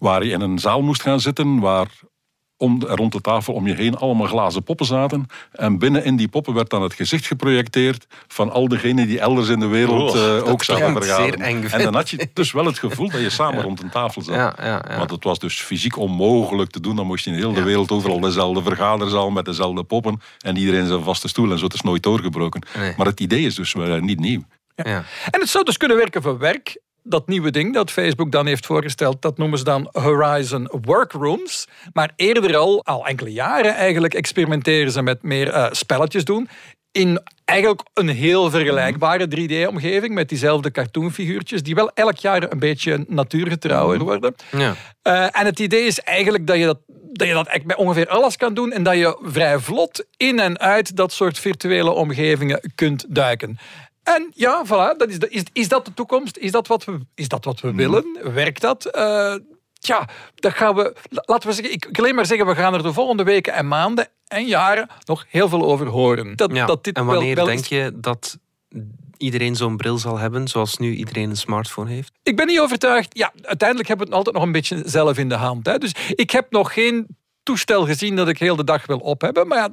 waar 0.00 0.24
je 0.24 0.32
in 0.32 0.40
een 0.40 0.58
zaal 0.58 0.82
moest 0.82 1.02
gaan 1.02 1.20
zitten, 1.20 1.58
waar 1.60 1.88
om, 2.56 2.82
rond 2.82 3.12
de 3.12 3.20
tafel 3.20 3.54
om 3.54 3.66
je 3.66 3.74
heen 3.74 3.96
allemaal 3.96 4.26
glazen 4.26 4.62
poppen 4.62 4.86
zaten. 4.86 5.26
En 5.52 5.78
binnen 5.78 6.04
in 6.04 6.16
die 6.16 6.28
poppen 6.28 6.54
werd 6.54 6.70
dan 6.70 6.82
het 6.82 6.94
gezicht 6.94 7.26
geprojecteerd 7.26 8.06
van 8.28 8.50
al 8.50 8.68
diegenen 8.68 9.06
die 9.06 9.20
elders 9.20 9.48
in 9.48 9.60
de 9.60 9.66
wereld 9.66 10.10
Oh, 10.10 10.16
eh, 10.16 10.26
dat 10.26 10.42
ook 10.48 10.64
zaten 10.64 10.82
klinkt 10.84 11.04
vergaderen. 11.04 11.38
zeer 11.38 11.46
eng, 11.46 11.64
en 11.64 11.82
dan 11.82 11.94
had 11.94 12.10
je 12.10 12.28
dus 12.32 12.52
wel 12.52 12.64
het 12.64 12.78
gevoel 12.78 13.10
dat 13.10 13.20
je 13.20 13.30
samen 13.30 13.62
rond 13.62 13.82
een 13.82 13.90
tafel 13.90 14.22
zat. 14.22 14.34
Ja, 14.34 14.54
ja, 14.58 14.84
ja. 14.88 14.98
Want 14.98 15.10
het 15.10 15.24
was 15.24 15.38
dus 15.38 15.60
fysiek 15.60 15.96
onmogelijk 15.96 16.70
te 16.70 16.80
doen. 16.80 16.96
Dan 16.96 17.06
moest 17.06 17.24
je 17.24 17.30
in 17.30 17.36
heel 17.36 17.52
de 17.52 17.62
wereld 17.62 17.90
overal 17.90 18.20
dezelfde 18.20 18.62
vergaderzaal 18.62 19.30
met 19.30 19.44
dezelfde 19.44 19.84
poppen. 19.84 20.20
En 20.38 20.56
iedereen 20.56 20.86
zijn 20.86 21.02
vaste 21.02 21.28
stoel 21.28 21.50
en 21.50 21.58
zo. 21.58 21.64
Het 21.64 21.74
is 21.74 21.80
nooit 21.80 22.02
doorgebroken. 22.02 22.62
Nee. 22.78 22.94
Maar 22.96 23.06
het 23.06 23.20
idee 23.20 23.44
is 23.44 23.54
dus 23.54 23.74
eh, 23.74 24.00
niet 24.00 24.20
nieuw. 24.20 24.42
Ja. 24.74 25.04
En 25.30 25.40
het 25.40 25.48
zou 25.48 25.64
dus 25.64 25.76
kunnen 25.76 25.96
werken 25.96 26.22
voor 26.22 26.38
werk. 26.38 26.80
Dat 27.02 27.26
nieuwe 27.26 27.50
ding 27.50 27.74
dat 27.74 27.90
Facebook 27.90 28.32
dan 28.32 28.46
heeft 28.46 28.66
voorgesteld, 28.66 29.22
dat 29.22 29.38
noemen 29.38 29.58
ze 29.58 29.64
dan 29.64 29.88
Horizon 29.92 30.68
Workrooms. 30.82 31.68
Maar 31.92 32.12
eerder 32.16 32.56
al, 32.56 32.84
al 32.84 33.06
enkele 33.06 33.32
jaren 33.32 33.74
eigenlijk, 33.74 34.14
experimenteren 34.14 34.92
ze 34.92 35.02
met 35.02 35.22
meer 35.22 35.48
eh, 35.48 35.66
spelletjes 35.70 36.24
doen. 36.24 36.48
In 36.92 37.22
eigenlijk 37.44 37.80
een 37.94 38.08
heel 38.08 38.50
vergelijkbare 38.50 39.26
3D-omgeving 39.26 40.14
met 40.14 40.28
diezelfde 40.28 40.70
cartoonfiguurtjes, 40.70 41.62
die 41.62 41.74
wel 41.74 41.90
elk 41.94 42.16
jaar 42.16 42.52
een 42.52 42.58
beetje 42.58 43.04
natuurgetrouwer 43.08 43.98
worden. 43.98 44.34
Ja. 44.50 44.74
Eh, 45.02 45.40
en 45.40 45.46
het 45.46 45.58
idee 45.58 45.84
is 45.84 46.00
eigenlijk 46.00 46.46
dat 46.46 46.56
je 46.56 46.64
dat, 46.64 46.78
dat 47.12 47.26
je 47.26 47.34
dat 47.34 47.46
eigenlijk 47.46 47.66
bij 47.66 47.86
ongeveer 47.86 48.08
alles 48.08 48.36
kan 48.36 48.54
doen 48.54 48.72
en 48.72 48.82
dat 48.82 48.94
je 48.94 49.18
vrij 49.22 49.58
vlot 49.58 50.04
in 50.16 50.38
en 50.38 50.58
uit 50.58 50.96
dat 50.96 51.12
soort 51.12 51.38
virtuele 51.38 51.90
omgevingen 51.90 52.72
kunt 52.74 53.04
duiken. 53.08 53.58
En 54.02 54.30
ja, 54.34 54.64
voilà, 54.66 54.96
dat 54.96 55.08
is, 55.08 55.18
de- 55.18 55.28
is, 55.28 55.42
is 55.52 55.68
dat 55.68 55.84
de 55.84 55.94
toekomst? 55.94 56.36
Is 56.36 56.50
dat 56.50 56.66
wat 56.66 56.84
we, 56.84 56.98
is 57.14 57.28
dat 57.28 57.44
wat 57.44 57.60
we 57.60 57.74
willen? 57.74 58.18
Werkt 58.34 58.60
dat? 58.60 58.84
Eh, 58.84 59.34
Tja, 59.78 60.08
dat 60.34 60.52
gaan 60.52 60.74
we. 60.74 60.94
la- 61.10 61.22
Laten 61.26 61.48
we 61.48 61.54
zeggen, 61.54 61.74
ik 61.74 61.84
ik 61.84 61.96
wil 61.96 62.04
alleen 62.04 62.14
maar 62.16 62.26
zeggen, 62.26 62.46
we 62.46 62.54
gaan 62.54 62.74
er 62.74 62.82
de 62.82 62.92
volgende 62.92 63.22
weken 63.22 63.52
en 63.52 63.68
maanden 63.68 64.08
en 64.28 64.46
jaren 64.46 64.88
nog 65.04 65.24
heel 65.28 65.48
veel 65.48 65.64
over 65.64 65.86
horen. 65.86 66.36
Dat, 66.36 66.52
Ja. 66.52 66.66
dat 66.66 66.84
dit 66.84 66.96
en 66.96 67.04
wanneer 67.06 67.34
wel 67.34 67.44
denk 67.44 67.64
je 67.64 67.92
dat 67.94 68.38
iedereen 69.16 69.56
zo'n 69.56 69.76
bril 69.76 69.98
zal 69.98 70.18
hebben, 70.18 70.48
zoals 70.48 70.76
nu 70.76 70.94
iedereen 70.94 71.30
een 71.30 71.36
smartphone 71.36 71.90
heeft? 71.90 72.12
Ik 72.22 72.36
ben 72.36 72.46
niet 72.46 72.60
overtuigd. 72.60 73.16
Ja, 73.18 73.32
uiteindelijk 73.42 73.88
hebben 73.88 74.06
we 74.06 74.12
het 74.12 74.18
altijd 74.24 74.36
nog 74.36 74.44
een 74.44 74.52
beetje 74.60 74.82
zelf 74.84 75.18
in 75.18 75.28
de 75.28 75.34
hand. 75.34 75.66
Hè. 75.66 75.78
Dus 75.78 75.92
ik 76.14 76.30
heb 76.30 76.50
nog 76.50 76.72
geen 76.72 77.06
toestel 77.50 77.86
gezien 77.86 78.16
dat 78.16 78.28
ik 78.28 78.38
heel 78.38 78.56
de 78.56 78.64
dag 78.64 78.86
wil 78.86 78.98
op 78.98 79.20
hebben. 79.20 79.48
Maar 79.48 79.58
ja, 79.58 79.68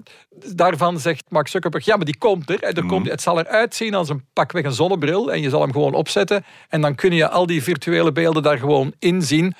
daarvan 0.56 1.00
zegt 1.00 1.24
Mark 1.30 1.48
Zuckerberg, 1.48 1.86
ja, 1.86 1.96
maar 1.96 2.06
die 2.06 2.18
komt 2.18 2.50
er. 2.50 2.64
Er 2.64 2.86
komt, 2.86 3.10
het 3.10 3.22
zal 3.22 3.40
eruit 3.40 3.76
zien 3.76 3.94
als 3.94 4.10
een 4.10 4.26
pakweg 4.34 4.64
een 4.64 4.72
zonnebril. 4.72 5.32
En 5.32 5.42
je 5.42 5.50
zal 5.50 5.62
hem 5.62 5.72
gewoon 5.72 5.94
opzetten. 5.94 6.46
En 6.70 6.82
dan 6.82 6.96
kun 6.96 7.12
je 7.12 7.30
al 7.30 7.46
die 7.46 7.64
virtuele 7.64 8.12
beelden 8.12 8.44
daar 8.44 8.58
gewoon 8.58 8.94
in 9.00 9.22
zien. 9.22 9.54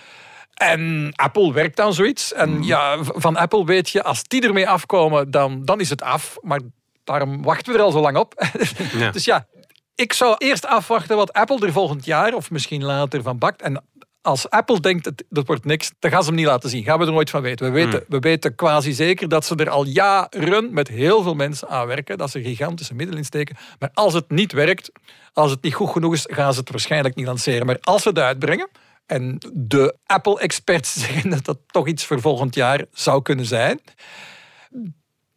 En 0.54 1.12
Apple 1.16 1.54
werkt 1.54 1.80
aan 1.80 1.94
zoiets. 1.94 2.34
En 2.34 2.64
ja, 2.64 3.04
v- 3.04 3.10
van 3.14 3.36
Apple 3.38 3.66
weet 3.66 3.90
je, 3.90 4.04
als 4.04 4.24
die 4.24 4.42
ermee 4.42 4.70
afkomen, 4.70 5.32
dan, 5.32 5.66
dan 5.66 5.80
is 5.80 5.90
het 5.90 6.02
af. 6.02 6.38
Maar 6.42 6.60
daarom 7.04 7.44
wachten 7.44 7.72
we 7.74 7.78
er 7.80 7.86
al 7.86 7.92
zo 7.92 8.00
lang 8.02 8.18
op. 8.18 8.34
Ja. 8.98 9.12
Dus 9.12 9.26
ja, 9.26 9.48
ik 9.96 10.14
zou 10.14 10.36
eerst 10.38 10.66
afwachten 10.66 11.16
wat 11.16 11.34
Apple 11.34 11.66
er 11.66 11.72
volgend 11.72 12.06
jaar 12.06 12.34
of 12.34 12.52
misschien 12.52 12.84
later 12.84 13.22
van 13.22 13.38
bakt. 13.38 13.62
En 13.62 13.84
als 14.28 14.50
Apple 14.50 14.80
denkt 14.80 15.04
dat 15.04 15.24
dat 15.30 15.48
wordt 15.48 15.66
niks, 15.66 15.92
dan 16.00 16.12
gaan 16.12 16.22
ze 16.22 16.28
hem 16.28 16.38
niet 16.38 16.46
laten 16.46 16.70
zien. 16.70 16.84
Gaan 16.84 17.00
we 17.00 17.06
er 17.06 17.12
nooit 17.12 17.30
van 17.30 17.42
weten. 17.42 17.66
We 17.66 17.72
weten, 17.72 18.04
we 18.08 18.20
weten 18.20 18.56
quasi 18.56 18.94
zeker 18.94 19.30
dat 19.30 19.46
ze 19.46 19.56
er 19.56 19.70
al 19.70 19.86
jaren 19.86 20.74
met 20.74 20.88
heel 20.88 21.22
veel 21.24 21.34
mensen 21.34 21.68
aan 21.68 21.88
werken. 21.88 22.18
Dat 22.18 22.32
ze 22.32 22.42
gigantische 22.44 22.94
middelen 22.94 23.18
insteken. 23.20 23.56
Maar 23.80 23.90
als 23.94 24.14
het 24.14 24.30
niet 24.30 24.52
werkt, 24.52 24.92
als 25.34 25.52
het 25.52 25.62
niet 25.62 25.74
goed 25.74 25.90
genoeg 25.90 26.14
is, 26.14 26.26
gaan 26.30 26.54
ze 26.54 26.60
het 26.60 26.70
waarschijnlijk 26.70 27.16
niet 27.16 27.26
lanceren. 27.26 27.66
Maar 27.66 27.78
als 27.82 28.02
ze 28.02 28.10
het 28.10 28.20
uitbrengen, 28.20 28.70
en 29.06 29.38
de 29.54 29.96
Apple-experts 30.06 30.94
zeggen 31.06 31.30
dat 31.30 31.46
dat 31.46 31.58
toch 31.68 31.88
iets 31.88 32.06
voor 32.06 32.22
volgend 32.22 32.56
jaar 32.56 32.86
zou 32.94 33.22
kunnen 33.22 33.46
zijn, 33.46 33.80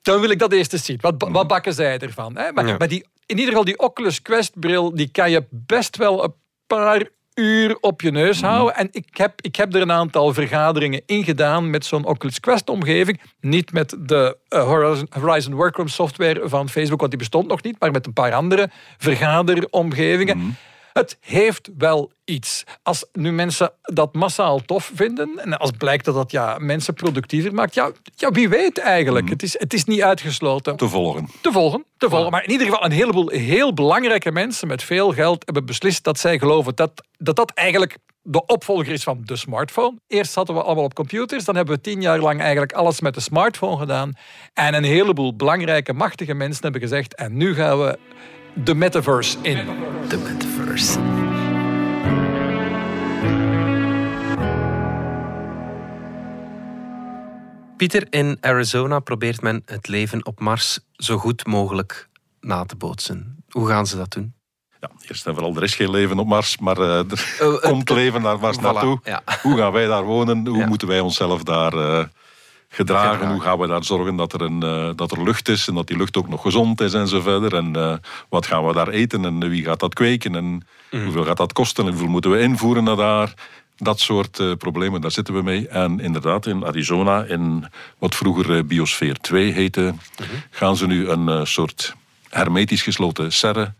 dan 0.02 0.20
wil 0.20 0.30
ik 0.30 0.38
dat 0.38 0.52
eerst 0.52 0.72
eens 0.72 0.84
zien. 0.84 0.98
Wat, 1.00 1.14
wat 1.28 1.46
bakken 1.46 1.74
zij 1.74 1.98
ervan? 1.98 2.36
Hè? 2.36 2.52
Maar, 2.52 2.66
Ja. 2.66 2.76
maar 2.78 2.88
die, 2.88 3.06
in 3.26 3.36
ieder 3.36 3.48
geval 3.48 3.64
die 3.64 3.78
Oculus 3.78 4.22
Quest-bril, 4.22 4.94
die 4.94 5.08
kan 5.08 5.30
je 5.30 5.44
best 5.50 5.96
wel 5.96 6.24
een 6.24 6.34
paar 6.66 7.08
op 7.80 8.00
je 8.00 8.10
neus 8.10 8.40
houden. 8.40 8.76
En 8.76 8.88
ik 8.90 9.16
heb, 9.16 9.40
ik 9.40 9.56
heb 9.56 9.74
er 9.74 9.80
een 9.80 9.92
aantal 9.92 10.34
vergaderingen 10.34 11.02
in 11.06 11.24
gedaan 11.24 11.70
met 11.70 11.84
zo'n 11.84 12.04
Oculus 12.04 12.40
Quest-omgeving. 12.40 13.20
Niet 13.40 13.72
met 13.72 13.96
de 14.00 14.36
eh, 14.48 14.62
Horizon, 14.64 15.06
Horizon 15.10 15.54
Workroom 15.54 15.88
software 15.88 16.48
van 16.48 16.68
Facebook, 16.68 16.98
want 16.98 17.10
die 17.10 17.20
bestond 17.20 17.48
nog 17.48 17.62
niet, 17.62 17.76
maar 17.78 17.90
met 17.90 18.06
een 18.06 18.12
paar 18.12 18.32
andere 18.32 18.70
vergaderomgevingen. 18.98 20.56
Het 21.00 21.16
heeft 21.20 21.70
wel 21.78 22.12
iets. 22.24 22.64
Als 22.82 23.06
nu 23.12 23.32
mensen 23.32 23.72
dat 23.82 24.14
massaal 24.14 24.58
tof 24.58 24.90
vinden 24.94 25.38
en 25.38 25.58
als 25.58 25.70
blijkt 25.70 26.04
dat 26.04 26.14
dat 26.14 26.30
ja, 26.30 26.56
mensen 26.58 26.94
productiever 26.94 27.54
maakt, 27.54 27.74
ja, 27.74 27.90
ja 28.16 28.30
wie 28.30 28.48
weet 28.48 28.78
eigenlijk. 28.78 29.28
Het, 29.28 29.42
is, 29.42 29.58
het 29.58 29.74
is 29.74 29.84
niet 29.84 30.02
uitgesloten 30.02 30.76
Te 30.76 30.88
volgen. 30.88 31.28
te 31.40 31.52
volgen, 31.52 31.84
te 31.96 32.08
volgen. 32.08 32.30
Maar 32.30 32.44
in 32.44 32.50
ieder 32.50 32.66
geval 32.66 32.84
een 32.84 32.90
heleboel 32.90 33.28
heel 33.28 33.74
belangrijke 33.74 34.32
mensen 34.32 34.68
met 34.68 34.82
veel 34.82 35.12
geld 35.12 35.44
hebben 35.44 35.66
beslist 35.66 36.04
dat 36.04 36.18
zij 36.18 36.38
geloven 36.38 36.74
dat 36.74 37.02
dat, 37.18 37.36
dat 37.36 37.50
eigenlijk 37.50 37.96
de 38.22 38.46
opvolger 38.46 38.92
is 38.92 39.02
van 39.02 39.20
de 39.24 39.36
smartphone. 39.36 39.98
Eerst 40.06 40.32
zaten 40.32 40.54
we 40.54 40.62
allemaal 40.62 40.84
op 40.84 40.94
computers, 40.94 41.44
dan 41.44 41.56
hebben 41.56 41.74
we 41.74 41.80
tien 41.80 42.00
jaar 42.00 42.18
lang 42.18 42.40
eigenlijk 42.40 42.72
alles 42.72 43.00
met 43.00 43.14
de 43.14 43.20
smartphone 43.20 43.78
gedaan. 43.78 44.12
En 44.54 44.74
een 44.74 44.84
heleboel 44.84 45.36
belangrijke, 45.36 45.92
machtige 45.92 46.34
mensen 46.34 46.62
hebben 46.62 46.80
gezegd, 46.80 47.14
en 47.14 47.36
nu 47.36 47.54
gaan 47.54 47.78
we 47.78 47.98
de 48.54 48.74
metaverse 48.74 49.38
in. 49.42 49.66
De 50.08 50.16
metaverse. 50.16 50.59
Pieter, 57.76 58.06
in 58.10 58.36
Arizona 58.40 58.98
probeert 58.98 59.42
men 59.42 59.62
het 59.66 59.88
leven 59.88 60.26
op 60.26 60.40
Mars 60.40 60.78
zo 60.96 61.16
goed 61.18 61.46
mogelijk 61.46 62.08
na 62.40 62.64
te 62.64 62.76
bootsen. 62.76 63.44
Hoe 63.50 63.68
gaan 63.68 63.86
ze 63.86 63.96
dat 63.96 64.12
doen? 64.12 64.34
Ja, 64.80 64.90
eerst 65.08 65.26
en 65.26 65.34
vooral, 65.34 65.56
er 65.56 65.62
is 65.62 65.74
geen 65.74 65.90
leven 65.90 66.18
op 66.18 66.26
Mars, 66.26 66.58
maar 66.58 66.78
uh, 66.78 66.98
er 67.10 67.36
Oh, 67.42 67.54
eh, 67.54 67.60
komt 67.70 67.90
leven 67.90 68.22
naar 68.22 68.38
Mars 68.38 68.56
voilà, 68.58 68.60
naartoe. 68.60 69.00
ja. 69.04 69.22
Hoe 69.42 69.56
gaan 69.56 69.72
wij 69.72 69.86
daar 69.86 70.04
wonen? 70.04 70.46
Hoe 70.46 70.58
Ja. 70.58 70.66
moeten 70.66 70.88
wij 70.88 71.00
onszelf 71.00 71.42
daar 71.42 71.72
eh, 71.72 72.04
gedragen? 72.70 73.10
Gedragen. 73.10 73.32
Hoe 73.34 73.40
gaan 73.42 73.58
we 73.58 73.66
daar 73.66 73.84
zorgen 73.84 74.16
dat 74.16 74.32
er, 74.32 74.40
een, 74.40 74.62
eh, 74.62 74.90
dat 74.96 75.10
er 75.12 75.22
lucht 75.22 75.48
is 75.48 75.68
en 75.68 75.74
dat 75.74 75.86
die 75.86 75.96
lucht 75.96 76.16
ook 76.16 76.28
nog 76.28 76.42
gezond 76.42 76.80
is 76.80 76.94
en 76.94 77.08
zo 77.08 77.20
verder? 77.20 77.54
En 77.54 77.76
eh, 77.76 77.94
wat 78.28 78.46
gaan 78.46 78.66
we 78.66 78.72
daar 78.72 78.88
eten 78.88 79.24
en 79.24 79.48
wie 79.48 79.64
gaat 79.64 79.80
dat 79.80 79.94
kweken 79.94 80.34
en 80.34 80.62
Mhm. 80.90 81.02
hoeveel 81.04 81.24
gaat 81.24 81.36
dat 81.36 81.52
kosten 81.52 81.84
en 81.84 81.90
hoeveel 81.90 82.08
moeten 82.08 82.30
we 82.30 82.40
invoeren 82.40 82.84
naar 82.84 82.96
daar? 82.96 83.34
Dat 83.76 84.00
soort 84.00 84.38
eh, 84.38 84.52
problemen, 84.58 85.00
daar 85.00 85.10
zitten 85.10 85.34
we 85.34 85.42
mee. 85.42 85.68
En 85.68 86.00
inderdaad, 86.00 86.46
in 86.46 86.64
Arizona, 86.66 87.22
in 87.24 87.66
wat 87.98 88.14
vroeger 88.14 88.66
Biosfeer 88.66 89.16
2 89.16 89.52
heette, 89.52 89.80
Mhm. 89.82 90.28
gaan 90.50 90.76
ze 90.76 90.86
nu 90.86 91.08
een 91.08 91.46
soort 91.46 91.94
hermetisch 92.28 92.82
gesloten 92.82 93.32
serre 93.32 93.72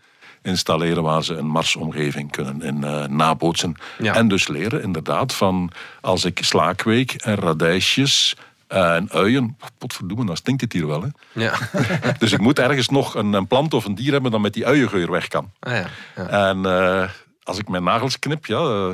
installeren 0.43 1.03
waar 1.03 1.25
ze 1.25 1.35
een 1.35 1.47
Marsomgeving 1.47 2.31
kunnen 2.31 2.63
in 2.63 2.79
nabootsen. 3.17 3.75
Ja. 3.99 4.15
En 4.15 4.29
dus 4.29 4.49
leren 4.49 4.83
inderdaad 4.83 5.35
van 5.35 5.71
als 6.01 6.25
ik 6.25 6.39
sla 6.43 6.73
kweek 6.73 7.13
en 7.13 7.35
radijsjes 7.35 8.37
en 8.71 9.11
uien, 9.11 9.57
potverdomme, 9.79 10.27
dan 10.27 10.37
stinkt 10.37 10.61
het 10.61 10.73
hier 10.73 10.87
wel. 10.87 11.03
Hè? 11.03 11.09
Ja. 11.33 11.53
Dus 12.19 12.33
ik 12.33 12.41
moet 12.41 12.59
ergens 12.59 12.89
nog 12.89 13.15
een, 13.15 13.33
een 13.33 13.47
plant 13.47 13.75
of 13.75 13.85
een 13.85 13.95
dier 13.95 14.13
hebben 14.13 14.31
dat 14.31 14.41
met 14.41 14.55
die 14.55 14.67
uiengeur 14.67 15.11
weg 15.11 15.29
kan. 15.29 15.53
Ah, 15.61 15.73
ja. 15.73 15.87
ja. 16.17 16.49
En 16.49 16.67
eh, 16.67 17.11
als 17.43 17.59
ik 17.59 17.69
mijn 17.69 17.83
nagels 17.83 18.19
knip, 18.19 18.47
ja, 18.47 18.59
eh, 18.59 18.91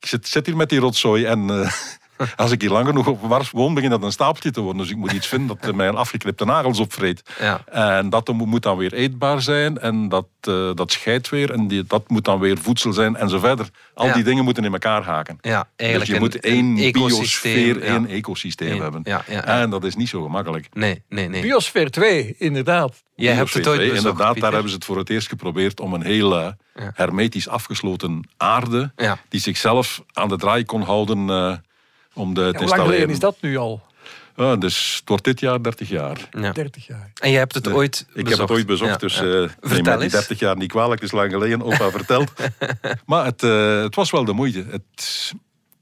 ik 0.00 0.06
zit, 0.06 0.28
zit 0.28 0.46
hier 0.46 0.56
met 0.56 0.68
die 0.68 0.78
rotzooi 0.78 1.24
en 1.24 1.50
eh, 1.50 1.72
als 2.36 2.50
ik 2.50 2.60
hier 2.60 2.70
lang 2.70 2.86
genoeg 2.86 3.06
op 3.06 3.22
Mars 3.22 3.50
woon, 3.50 3.74
begint 3.74 3.92
dat 3.92 4.02
een 4.02 4.12
stapeltje 4.12 4.50
te 4.50 4.60
worden. 4.60 4.82
Dus 4.82 4.90
ik 4.90 4.96
moet 4.96 5.12
iets 5.12 5.26
vinden 5.26 5.56
dat 5.60 5.74
mijn 5.74 5.96
afgeknipte 5.96 6.44
nagels 6.44 6.78
opvreet. 6.80 7.22
Ja. 7.40 7.64
En 7.66 8.10
dat 8.10 8.28
moet- 8.32 8.62
dan 8.62 8.76
weer 8.76 8.92
eetbaar 8.92 9.42
zijn 9.42 9.78
en 9.78 10.08
dat, 10.08 10.26
eh, 10.40 10.70
dat 10.74 10.92
scheidt 10.92 11.28
weer 11.28 11.50
en 11.52 11.68
die, 11.68 11.84
dat 11.86 12.08
moet 12.08 12.24
dan 12.24 12.38
weer 12.38 12.58
voedsel 12.58 12.92
zijn 12.92 13.16
en 13.16 13.28
zo 13.28 13.38
verder. 13.38 13.68
Al 13.94 14.06
Ja. 14.06 14.12
die 14.12 14.22
dingen 14.24 14.44
moeten 14.44 14.64
in 14.64 14.72
elkaar 14.72 15.02
haken. 15.02 15.38
ja, 15.40 15.60
Dus 15.60 15.68
eigenlijk 15.86 16.10
je 16.10 16.16
een- 16.16 16.22
moet 16.22 16.40
één 16.40 16.92
biosfeer, 16.92 17.84
ja. 17.84 17.92
één 17.94 18.06
ecosysteem 18.06 18.72
Eén, 18.72 18.80
hebben. 18.82 19.00
ja, 19.04 19.24
ja, 19.28 19.34
ja. 19.34 19.44
En 19.60 19.70
dat 19.70 19.84
is 19.84 19.94
niet 19.96 20.08
zo 20.08 20.22
gemakkelijk. 20.22 20.68
Nee, 20.72 21.02
nee, 21.08 21.28
nee. 21.28 21.42
Biosfeer 21.42 21.90
2, 21.90 22.34
inderdaad. 22.38 23.02
Jij 23.14 23.34
hebt 23.34 23.54
het 23.54 23.66
ooit 23.66 23.78
CO2, 23.78 23.88
bezocht, 23.88 23.96
Inderdaad, 23.96 24.24
Pieter. 24.26 24.42
daar 24.42 24.52
hebben 24.52 24.70
ze 24.70 24.76
het 24.76 24.84
voor 24.84 24.98
het 24.98 25.10
eerst 25.10 25.28
geprobeerd 25.28 25.80
om 25.80 25.94
een 25.94 26.02
hele 26.02 26.56
Ja. 26.74 26.90
hermetisch 26.94 27.48
afgesloten 27.48 28.28
aarde, 28.36 28.92
Ja. 28.96 29.18
die 29.28 29.40
zichzelf 29.40 30.02
aan 30.12 30.28
de 30.28 30.36
draai 30.36 30.64
kon 30.64 30.82
houden 30.82 31.28
eh, 31.30 31.52
om 32.14 32.34
de, 32.34 32.40
te 32.40 32.52
Ja, 32.52 32.58
hoe 32.58 32.68
lang 32.68 32.80
geleden 32.82 33.10
is 33.10 33.18
dat 33.18 33.36
nu 33.40 33.56
al? 33.56 33.82
Ja, 34.36 34.56
dus 34.56 34.96
het 35.00 35.08
wordt 35.08 35.24
dit 35.24 35.40
jaar 35.40 35.62
30 35.62 35.88
jaar. 35.88 36.28
Ja. 36.30 36.52
30 36.52 36.86
jaar. 36.86 37.10
En 37.20 37.30
jij 37.30 37.38
hebt 37.38 37.54
het 37.54 37.72
ooit 37.72 38.06
Ik 38.08 38.14
bezocht. 38.24 38.30
heb 38.30 38.48
het 38.48 38.56
ooit 38.56 38.66
bezocht, 38.66 38.90
Ja, 38.90 38.96
dus 38.96 39.14
ja. 39.14 39.20
eh 39.22 39.28
neem 39.32 39.48
Vertel 39.60 39.82
mij 39.82 39.94
die 39.94 40.02
eens. 40.02 40.12
30 40.12 40.38
jaar 40.38 40.56
niet 40.56 40.70
kwalijk, 40.70 41.00
het 41.00 41.12
is 41.12 41.18
lang 41.18 41.30
geleden, 41.32 41.62
opa 41.62 41.90
verteld. 41.98 42.32
maar 43.06 43.24
het, 43.24 43.42
eh, 43.42 43.82
het 43.82 43.94
was 43.94 44.10
wel 44.10 44.24
de 44.24 44.32
moeite. 44.32 44.64
Het, 44.70 45.32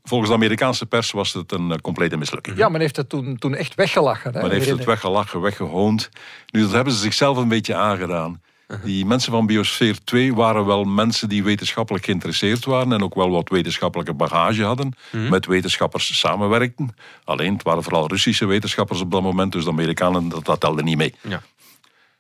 volgens 0.05 0.31
de 0.31 0.37
Amerikaanse 0.37 0.87
pers 0.87 1.11
was 1.11 1.33
het 1.33 1.53
een 1.53 1.71
eh, 1.71 1.77
complete 1.79 2.17
mislukking. 2.17 2.57
Ja, 2.57 2.69
men 2.69 2.81
heeft 2.81 2.97
het 2.97 3.09
toen, 3.09 3.39
toen 3.39 3.55
echt 3.55 3.75
weggelachen. 3.75 4.33
Hè? 4.35 4.43
Men 4.43 4.51
heeft 4.51 4.69
het 4.71 4.85
weggelachen, 4.85 5.41
weggehoond. 5.41 6.09
Nu, 6.51 6.61
dat 6.61 6.73
hebben 6.73 6.93
ze 6.93 6.99
zichzelf 6.99 7.37
een 7.37 7.49
beetje 7.49 7.75
aangedaan. 7.75 8.43
Die 8.85 9.07
mensen 9.07 9.33
van 9.33 9.47
Biosfeer 9.47 10.05
2 10.05 10.35
waren 10.35 10.67
wel 10.67 10.85
mensen 10.85 11.29
die 11.29 11.45
wetenschappelijk 11.45 12.05
geïnteresseerd 12.05 12.65
waren 12.65 12.93
en 12.93 13.03
ook 13.03 13.15
wel 13.15 13.31
wat 13.31 13.49
wetenschappelijke 13.49 14.15
bagage 14.15 14.65
hadden. 14.65 14.95
Met 15.11 15.47
wetenschappers 15.47 16.19
samenwerkten. 16.19 16.95
Alleen, 17.25 17.53
het 17.53 17.63
waren 17.63 17.83
vooral 17.83 18.09
Russische 18.09 18.47
wetenschappers 18.47 19.01
op 19.01 19.11
dat 19.11 19.23
moment, 19.23 19.53
dus 19.53 19.65
de 19.65 19.71
Amerikanen, 19.71 20.29
dat, 20.29 20.45
dat 20.45 20.61
telde 20.61 20.83
niet 20.83 20.97
mee. 20.97 21.15
Ja. 21.21 21.43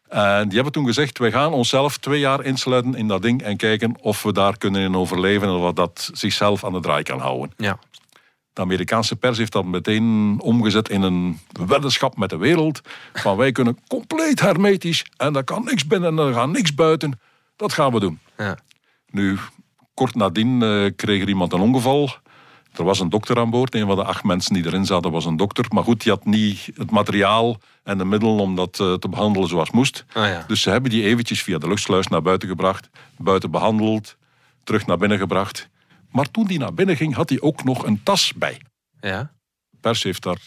En 0.08 0.44
die 0.44 0.54
hebben 0.54 0.72
toen 0.72 0.86
gezegd, 0.86 1.18
wij 1.18 1.30
gaan 1.30 1.52
onszelf 1.52 1.98
twee 1.98 2.20
jaar 2.20 2.44
insluiten 2.44 2.94
in 2.94 3.08
dat 3.08 3.22
ding 3.22 3.42
en 3.42 3.56
kijken 3.56 3.96
of 4.00 4.22
we 4.22 4.32
daar 4.32 4.58
kunnen 4.58 4.82
in 4.82 4.96
overleven 4.96 5.48
en 5.48 5.54
of 5.54 5.72
dat 5.72 6.10
zichzelf 6.12 6.64
aan 6.64 6.72
de 6.72 6.80
draai 6.80 7.02
kan 7.02 7.20
houden. 7.20 7.52
Ja. 7.56 7.78
De 8.60 8.66
Amerikaanse 8.66 9.16
pers 9.16 9.38
heeft 9.38 9.52
dat 9.52 9.64
meteen 9.64 10.36
omgezet 10.40 10.88
in 10.88 11.02
een 11.02 11.38
weddenschap 11.66 12.16
met 12.16 12.30
de 12.30 12.36
wereld. 12.36 12.80
Van 13.12 13.36
wij 13.36 13.52
kunnen 13.52 13.78
compleet 13.88 14.40
hermetisch 14.40 15.04
en 15.16 15.32
daar 15.32 15.44
kan 15.44 15.64
niks 15.64 15.86
binnen 15.86 16.18
en 16.18 16.26
er 16.26 16.34
gaat 16.34 16.48
niks 16.48 16.74
buiten. 16.74 17.20
Dat 17.56 17.72
gaan 17.72 17.92
we 17.92 18.00
doen. 18.00 18.18
Ja. 18.36 18.58
Nu, 19.10 19.38
kort 19.94 20.14
nadien 20.14 20.62
eh, 20.62 20.90
kreeg 20.96 21.22
er 21.22 21.28
iemand 21.28 21.52
een 21.52 21.60
ongeval. 21.60 22.10
Er 22.72 22.84
was 22.84 23.00
een 23.00 23.08
dokter 23.08 23.38
aan 23.38 23.50
boord. 23.50 23.74
Een 23.74 23.86
van 23.86 23.96
de 23.96 24.04
acht 24.04 24.24
mensen 24.24 24.54
die 24.54 24.66
erin 24.66 24.86
zaten 24.86 25.10
was 25.10 25.24
een 25.24 25.36
dokter. 25.36 25.64
Maar 25.68 25.84
goed, 25.84 26.02
die 26.02 26.12
had 26.12 26.24
niet 26.24 26.70
het 26.74 26.90
materiaal 26.90 27.60
en 27.82 27.98
de 27.98 28.04
middelen 28.04 28.38
om 28.38 28.56
dat 28.56 28.80
eh, 28.80 28.94
te 28.94 29.08
behandelen 29.08 29.48
zoals 29.48 29.70
moest. 29.70 30.04
Ah, 30.12 30.26
ja. 30.26 30.44
Dus 30.46 30.62
ze 30.62 30.70
hebben 30.70 30.90
die 30.90 31.04
eventjes 31.04 31.42
via 31.42 31.58
de 31.58 31.68
luchtsluis 31.68 32.06
naar 32.06 32.22
buiten 32.22 32.48
gebracht. 32.48 32.90
Buiten 33.16 33.50
behandeld, 33.50 34.16
terug 34.64 34.86
naar 34.86 34.98
binnen 34.98 35.18
gebracht. 35.18 35.68
Maar 36.12 36.30
toen 36.30 36.46
die 36.46 36.58
naar 36.58 36.74
binnen 36.74 36.96
ging, 36.96 37.14
had 37.14 37.28
hij 37.28 37.40
ook 37.40 37.64
nog 37.64 37.86
een 37.86 38.00
tas 38.02 38.32
bij 38.36 38.60
Ja. 39.00 39.30
pers 39.80 40.02
heeft 40.02 40.22
daar 40.22 40.38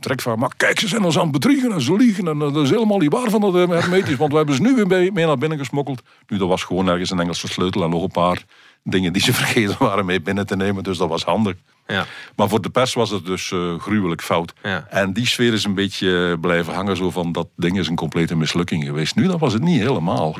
trek 0.00 0.20
van. 0.20 0.38
Maar 0.38 0.52
kijk, 0.56 0.80
ze 0.80 0.88
zijn 0.88 1.04
ons 1.04 1.16
aan 1.16 1.22
het 1.22 1.32
bedriegen 1.32 1.72
en 1.72 1.80
ze 1.80 1.96
liegen. 1.96 2.28
En 2.28 2.42
eh, 2.42 2.52
dat 2.54 2.64
is 2.64 2.70
helemaal 2.70 2.98
niet 2.98 3.12
waar 3.12 3.30
van 3.30 3.40
dat 3.40 3.54
eh, 3.54 3.68
hermetisch. 3.68 4.16
Want 4.16 4.30
we 4.30 4.36
hebben 4.36 4.54
ze 4.54 4.62
nu 4.62 4.74
weer 4.74 4.86
mee, 4.86 5.12
mee 5.12 5.26
naar 5.26 5.38
binnen 5.38 5.58
gesmokkeld. 5.58 6.02
Nu, 6.28 6.38
dat 6.38 6.48
was 6.48 6.62
gewoon 6.62 6.88
ergens 6.88 7.10
een 7.10 7.20
Engelse 7.20 7.48
sleutel 7.48 7.82
en 7.82 7.90
nog 7.90 8.02
een 8.02 8.10
paar 8.10 8.44
dingen 8.82 9.12
die 9.12 9.22
ze 9.22 9.32
vergeten 9.42 9.76
waren 9.78 10.04
mee 10.06 10.20
binnen 10.20 10.46
te 10.46 10.56
nemen. 10.56 10.82
Dus 10.84 10.98
dat 10.98 11.08
was 11.08 11.24
handig. 11.24 11.54
Ja. 11.86 12.06
Maar 12.36 12.48
voor 12.48 12.60
de 12.62 12.70
pers 12.70 12.94
was 12.94 13.10
het 13.10 13.26
dus 13.26 13.52
eh, 13.52 13.78
gruwelijk 13.78 14.22
fout. 14.22 14.52
Ja. 14.62 14.86
En 14.90 15.12
die 15.12 15.26
sfeer 15.26 15.52
is 15.52 15.64
een 15.64 15.74
beetje 15.74 16.38
blijven 16.40 16.74
hangen. 16.74 16.96
Zo 16.96 17.10
van, 17.10 17.32
dat 17.32 17.48
ding 17.56 17.78
is 17.78 17.88
een 17.88 17.96
complete 17.96 18.36
mislukking 18.36 18.84
geweest. 18.84 19.14
Nu, 19.14 19.26
dat 19.26 19.40
was 19.40 19.52
het 19.52 19.62
niet 19.62 19.80
helemaal. 19.80 20.36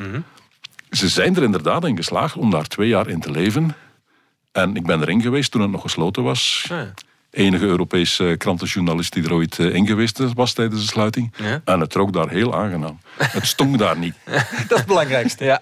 Ze 0.89 1.09
zijn 1.09 1.35
er 1.35 1.43
inderdaad 1.43 1.85
in 1.85 1.95
geslaagd 1.95 2.35
om 2.35 2.49
daar 2.51 2.67
twee 2.67 2.87
jaar 2.87 3.07
in 3.07 3.19
te 3.19 3.31
leven. 3.31 3.75
En 4.55 4.75
ik 4.75 4.85
ben 4.85 5.01
erin 5.01 5.21
geweest 5.21 5.51
toen 5.51 5.61
het 5.61 5.71
nog 5.71 5.81
gesloten 5.81 6.23
was 6.23 6.65
Ja. 6.69 6.93
enige 7.29 7.65
Europese 7.65 8.35
krantenjournalist 8.37 9.13
die 9.13 9.23
er 9.23 9.33
ooit 9.33 9.59
eh, 9.59 9.73
in 9.73 9.87
geweest 9.87 10.33
was 10.33 10.53
tijdens 10.53 10.81
de 10.81 10.87
sluiting. 10.87 11.33
Ja. 11.37 11.61
En 11.65 11.79
het 11.79 11.93
rook 11.93 12.13
daar 12.13 12.29
heel 12.29 12.55
aangenaam. 12.55 12.99
Het 13.17 13.45
stonk 13.47 13.77
daar 13.77 13.97
niet. 13.97 14.15
Dat 14.25 14.71
is 14.71 14.77
het 14.77 14.85
belangrijkste. 14.85 15.43
Ja. 15.43 15.59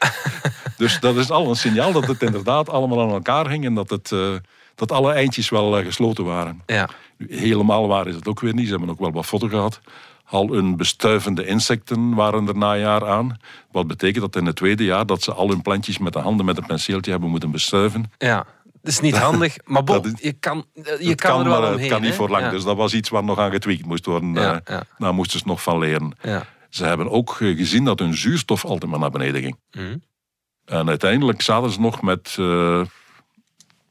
Dus 0.78 1.00
dat 1.00 1.16
is 1.16 1.30
al 1.32 1.50
een 1.50 1.56
signaal 1.56 1.92
dat 1.92 2.08
het 2.08 2.22
inderdaad 2.22 2.70
allemaal 2.70 3.02
aan 3.02 3.10
elkaar 3.10 3.50
hing 3.50 3.66
en 3.66 3.74
dat, 3.74 3.90
het, 3.90 4.12
eh, 4.12 4.34
dat 4.76 4.92
alle 4.92 5.14
eindjes 5.14 5.50
wel 5.50 5.78
eh, 5.78 5.86
gesloten 5.86 6.24
waren. 6.26 6.62
Ja. 6.66 6.90
Nu, 7.18 7.28
Helemaal 7.38 7.88
waar 7.88 8.08
is 8.08 8.16
het 8.16 8.28
ook 8.28 8.40
weer 8.40 8.54
niet. 8.54 8.66
Ze 8.66 8.72
hebben 8.72 8.90
ook 8.90 9.00
wel 9.00 9.12
wat 9.12 9.26
foto 9.26 9.48
gehad. 9.48 9.82
Al 10.26 10.48
hun 10.52 10.76
bestuivende 10.78 11.46
insecten 11.46 12.14
waren 12.16 12.48
er 12.48 12.58
na 12.58 12.78
jaar 12.78 13.08
aan. 13.08 13.40
Wat 13.72 13.88
betekent 13.88 14.22
dat 14.22 14.36
in 14.36 14.46
het 14.46 14.56
tweede 14.56 14.84
jaar 14.84 15.06
dat 15.06 15.22
ze 15.24 15.34
al 15.34 15.50
hun 15.50 15.62
plantjes 15.62 15.98
met 15.98 16.14
de 16.14 16.20
handen 16.20 16.46
met 16.46 16.58
een 16.58 16.66
penseeltje 16.66 17.12
hebben 17.12 17.30
moeten 17.30 17.52
bestuiven. 17.52 18.12
Ja. 18.18 18.46
Dat 18.84 18.92
is 18.94 19.00
niet 19.00 19.18
handig, 19.18 19.56
maar 19.66 19.84
bon, 19.84 19.96
Dat 20.02 20.06
is- 20.14 20.20
je 20.22 20.34
kan, 20.34 20.66
je 21.00 21.16
kan, 21.16 21.40
er 21.40 21.46
wel 21.50 21.60
maar 21.62 21.70
omheen. 21.70 21.80
het 21.80 21.92
kan 21.92 22.02
niet 22.02 22.14
voor 22.14 22.30
lang. 22.30 22.44
Ja. 22.44 22.50
Dus 22.50 22.64
dat 22.64 22.76
was 22.78 22.94
iets 22.94 23.10
waar 23.10 23.24
nog 23.24 23.38
aan 23.40 23.52
getweakt 23.52 23.86
moest 23.86 24.06
worden. 24.06 24.34
Ja, 24.34 24.62
Eh, 24.64 24.76
ja. 24.76 24.84
Daar 24.98 25.14
moesten 25.14 25.40
ze 25.40 25.48
nog 25.48 25.62
van 25.64 25.80
leren. 25.80 26.18
Ze 26.70 26.86
hebben 26.86 27.10
ook 27.12 27.38
eh, 27.42 27.58
gezien 27.58 27.86
dat 27.86 28.00
hun 28.00 28.14
zuurstof 28.18 28.66
altijd 28.66 28.92
maar 28.92 29.00
naar 29.00 29.10
beneden 29.10 29.42
ging. 29.42 29.60
Mhm. 29.72 29.98
En 30.66 30.90
uiteindelijk 30.90 31.42
zaten 31.42 31.70
ze 31.72 31.80
nog 31.80 32.02
met 32.02 32.36
eh, 32.40 32.82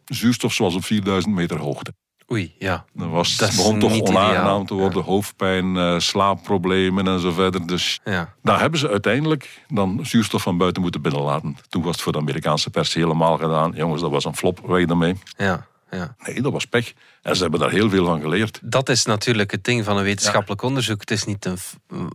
zuurstof 0.05 0.53
zoals 0.53 0.75
op 0.75 0.85
4000 0.85 1.35
meter 1.35 1.59
hoogte. 1.59 1.95
Oei, 2.33 2.55
ja. 2.59 2.85
Dat 2.93 3.09
was, 3.09 3.37
Dat 3.37 3.51
begon 3.51 3.79
toch 3.79 4.01
onaangenaam 4.01 4.31
ideaal. 4.41 4.65
te 4.65 4.75
worden. 4.75 5.03
Hoofdpijn, 5.03 5.77
eh, 5.77 5.99
slaapproblemen 5.99 7.09
en 7.09 7.21
zo 7.21 7.31
verder. 7.33 7.67
Dus 7.67 8.01
Ja. 8.05 8.35
daar 8.43 8.61
hebben 8.61 8.79
ze 8.79 8.89
uiteindelijk 8.89 9.65
dan 9.69 9.99
zuurstof 10.03 10.43
van 10.43 10.57
buiten 10.57 10.83
moeten 10.83 11.03
binnenlaten. 11.03 11.57
Toen 11.69 11.83
was 11.83 11.93
het 11.93 12.01
voor 12.03 12.13
de 12.13 12.19
Amerikaanse 12.19 12.71
pers 12.71 12.95
helemaal 12.95 13.37
gedaan. 13.39 13.73
Jongens, 13.77 14.01
dat 14.01 14.11
was 14.11 14.25
een 14.25 14.37
flop, 14.37 14.61
weg 14.67 14.87
ermee. 14.87 15.15
Ja. 15.37 15.67
Ja. 15.91 16.15
Nee, 16.27 16.43
dat 16.43 16.53
was 16.53 16.65
pech. 16.65 16.93
En 17.23 17.37
ze 17.37 17.43
hebben 17.43 17.61
daar 17.61 17.71
heel 17.71 17.91
veel 17.91 18.05
van 18.07 18.21
geleerd. 18.21 18.59
Dat 18.63 18.89
is 18.89 19.05
natuurlijk 19.05 19.51
het 19.51 19.65
ding 19.65 19.85
van 19.85 19.97
een 19.97 20.03
wetenschappelijk 20.03 20.63
onderzoek. 20.63 21.01
Het 21.01 21.11
is 21.11 21.25
niet 21.25 21.45
een 21.45 21.59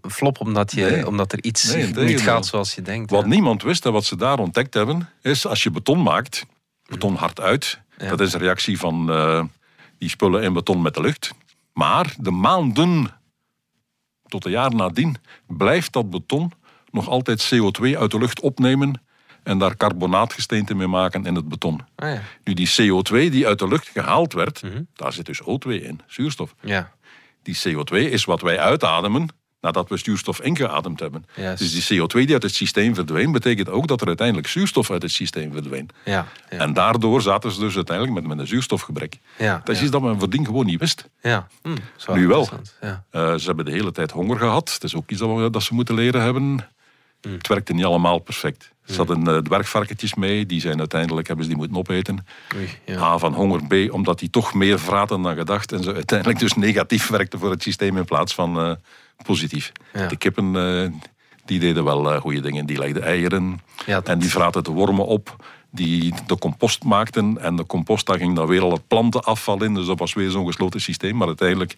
flop 0.10 0.40
omdat, 0.40 0.72
je, 0.72 0.82
Nee. 0.86 1.08
omdat 1.08 1.32
er 1.32 1.44
iets 1.44 1.74
Nee, 1.74 1.94
niet 1.94 2.22
gaat 2.22 2.46
zoals 2.46 2.76
je 2.76 2.82
denkt. 2.82 3.12
Wat 3.12 3.22
ja. 3.22 3.28
niemand 3.28 3.64
wist 3.64 3.86
en 3.86 3.92
wat 3.92 4.06
ze 4.06 4.16
daar 4.16 4.40
ontdekt 4.40 4.74
hebben, 4.74 5.10
is 5.22 5.46
als 5.48 5.64
je 5.64 5.72
beton 5.72 6.04
maakt, 6.04 6.46
beton 6.86 7.16
hard 7.16 7.40
uit. 7.42 7.80
Dat 7.98 8.20
is 8.20 8.34
een 8.34 8.40
reactie 8.40 8.80
van 8.80 9.12
eh, 9.12 9.44
die 9.98 10.10
spullen 10.10 10.44
in 10.44 10.54
beton 10.54 10.82
met 10.82 10.94
de 10.94 11.02
lucht. 11.02 11.32
Maar 11.74 12.14
de 12.20 12.32
maanden 12.32 13.08
tot 14.28 14.46
een 14.46 14.52
jaar 14.52 14.76
nadien 14.76 15.16
blijft 15.48 15.94
dat 15.94 16.10
beton 16.10 16.52
nog 16.92 17.08
altijd 17.08 17.46
CO2 17.56 17.98
uit 17.98 18.12
de 18.12 18.18
lucht 18.18 18.40
opnemen 18.40 19.02
en 19.44 19.58
daar 19.58 19.78
carbonaatgesteente 19.78 20.76
mee 20.76 20.88
maken 20.88 21.26
in 21.26 21.36
het 21.36 21.48
beton. 21.50 21.82
Ah, 21.96 22.14
ja. 22.14 22.22
Nu, 22.44 22.54
die 22.54 22.68
CO2 22.70 23.30
die 23.30 23.48
uit 23.48 23.60
de 23.60 23.68
lucht 23.68 23.88
gehaald 23.88 24.34
werd, 24.34 24.64
Mhm. 24.64 24.82
daar 24.94 25.14
zit 25.14 25.26
dus 25.26 25.42
O2 25.42 25.70
in, 25.84 26.02
zuurstof. 26.08 26.56
ja. 26.62 26.92
Die 27.44 27.58
CO2 27.64 28.10
is 28.12 28.26
wat 28.26 28.42
wij 28.42 28.60
uitademen 28.60 29.28
nadat 29.62 29.90
we 29.90 29.98
zuurstof 29.98 30.42
ingeademd 30.42 31.00
hebben. 31.00 31.26
Dus 31.56 31.88
die 31.88 32.00
CO2 32.02 32.08
die 32.26 32.34
uit 32.34 32.44
het 32.44 32.54
systeem 32.56 32.96
verdween, 32.96 33.32
betekent 33.32 33.70
ook 33.70 33.88
dat 33.88 34.02
er 34.02 34.08
uiteindelijk 34.08 34.48
zuurstof 34.48 34.92
uit 34.92 35.02
het 35.02 35.12
systeem 35.12 35.52
verdween. 35.52 35.90
Ja. 36.06 36.26
Ja. 36.50 36.58
En 36.58 36.74
daardoor 36.74 37.22
zaten 37.22 37.52
ze 37.52 37.60
dus 37.60 37.76
uiteindelijk 37.76 38.18
met, 38.20 38.28
met 38.28 38.40
een 38.40 38.48
zuurstofgebrek. 38.48 39.18
Ja, 39.38 39.62
Dat 39.64 39.76
is 39.76 39.82
iets 39.82 39.92
dat 39.92 40.02
men 40.02 40.20
voordien 40.20 40.46
gewoon 40.46 40.66
niet 40.66 40.80
wist. 40.80 41.10
ja. 41.22 41.48
Hm, 41.62 41.76
zo 41.96 42.14
Nu 42.16 42.28
wel. 42.28 42.50
Eh, 43.10 43.36
ze 43.36 43.46
hebben 43.46 43.66
de 43.66 43.72
hele 43.72 43.92
tijd 43.92 44.12
honger 44.12 44.38
gehad. 44.38 44.74
Het 44.74 44.84
is 44.84 44.96
ook 44.96 45.10
iets 45.12 45.20
dat, 45.20 45.36
we- 45.38 45.50
dat 45.50 45.64
ze 45.64 45.74
moeten 45.74 45.96
leren 45.96 46.22
hebben. 46.22 46.68
Het 47.22 47.48
werkte 47.48 47.74
niet 47.74 47.86
allemaal 47.86 48.20
perfect. 48.20 48.72
Ze 48.86 48.96
hadden 48.96 49.28
eh, 49.28 49.38
dwergvarkentjes 49.38 50.14
mee. 50.16 50.46
Die 50.46 50.62
zijn 50.62 50.80
uiteindelijk, 50.80 51.28
hebben 51.28 51.46
ze 51.46 51.52
die 51.52 51.60
moeten 51.60 51.78
opeten. 51.78 52.26
Oei. 52.56 52.98
A, 52.98 53.18
van 53.18 53.34
honger. 53.34 53.62
B, 53.68 53.94
omdat 53.94 54.20
die 54.20 54.30
toch 54.30 54.54
meer 54.54 54.80
vraten 54.80 55.22
dan 55.22 55.36
gedacht. 55.36 55.72
En 55.72 55.84
ze 55.84 55.94
uiteindelijk 55.94 56.40
dus 56.40 56.54
negatief 56.54 57.08
werkten 57.08 57.40
voor 57.40 57.50
het 57.52 57.64
systeem 57.64 57.98
in 57.98 58.06
plaats 58.06 58.34
van 58.34 58.60
eh, 58.60 58.72
positief. 59.24 59.72
Ja. 59.94 60.08
De 60.08 60.18
kippen, 60.18 60.56
eh, 60.56 60.90
die 61.46 61.60
deden 61.60 61.84
wel 61.84 62.14
eh, 62.14 62.22
goede 62.22 62.42
dingen. 62.42 62.66
Die 62.66 62.78
legden 62.78 63.04
eieren. 63.04 63.60
Ja, 63.86 64.02
En 64.04 64.20
die 64.20 64.30
vraten 64.30 64.64
de 64.64 64.72
wormen 64.72 65.06
op. 65.06 65.36
Die 65.72 66.14
de 66.28 66.38
compost 66.38 66.84
maakten. 66.84 67.38
En 67.42 67.56
de 67.56 67.66
compost, 67.66 68.06
daar 68.06 68.18
ging 68.18 68.36
dan 68.36 68.48
weer 68.48 68.62
al 68.62 68.72
het 68.72 68.88
plantenafval 68.88 69.64
in. 69.64 69.74
Dus 69.74 69.86
dat 69.86 70.00
was 70.00 70.14
weer 70.14 70.30
zo'n 70.30 70.46
gesloten 70.46 70.82
systeem. 70.82 71.16
Maar 71.16 71.28
uiteindelijk 71.28 71.78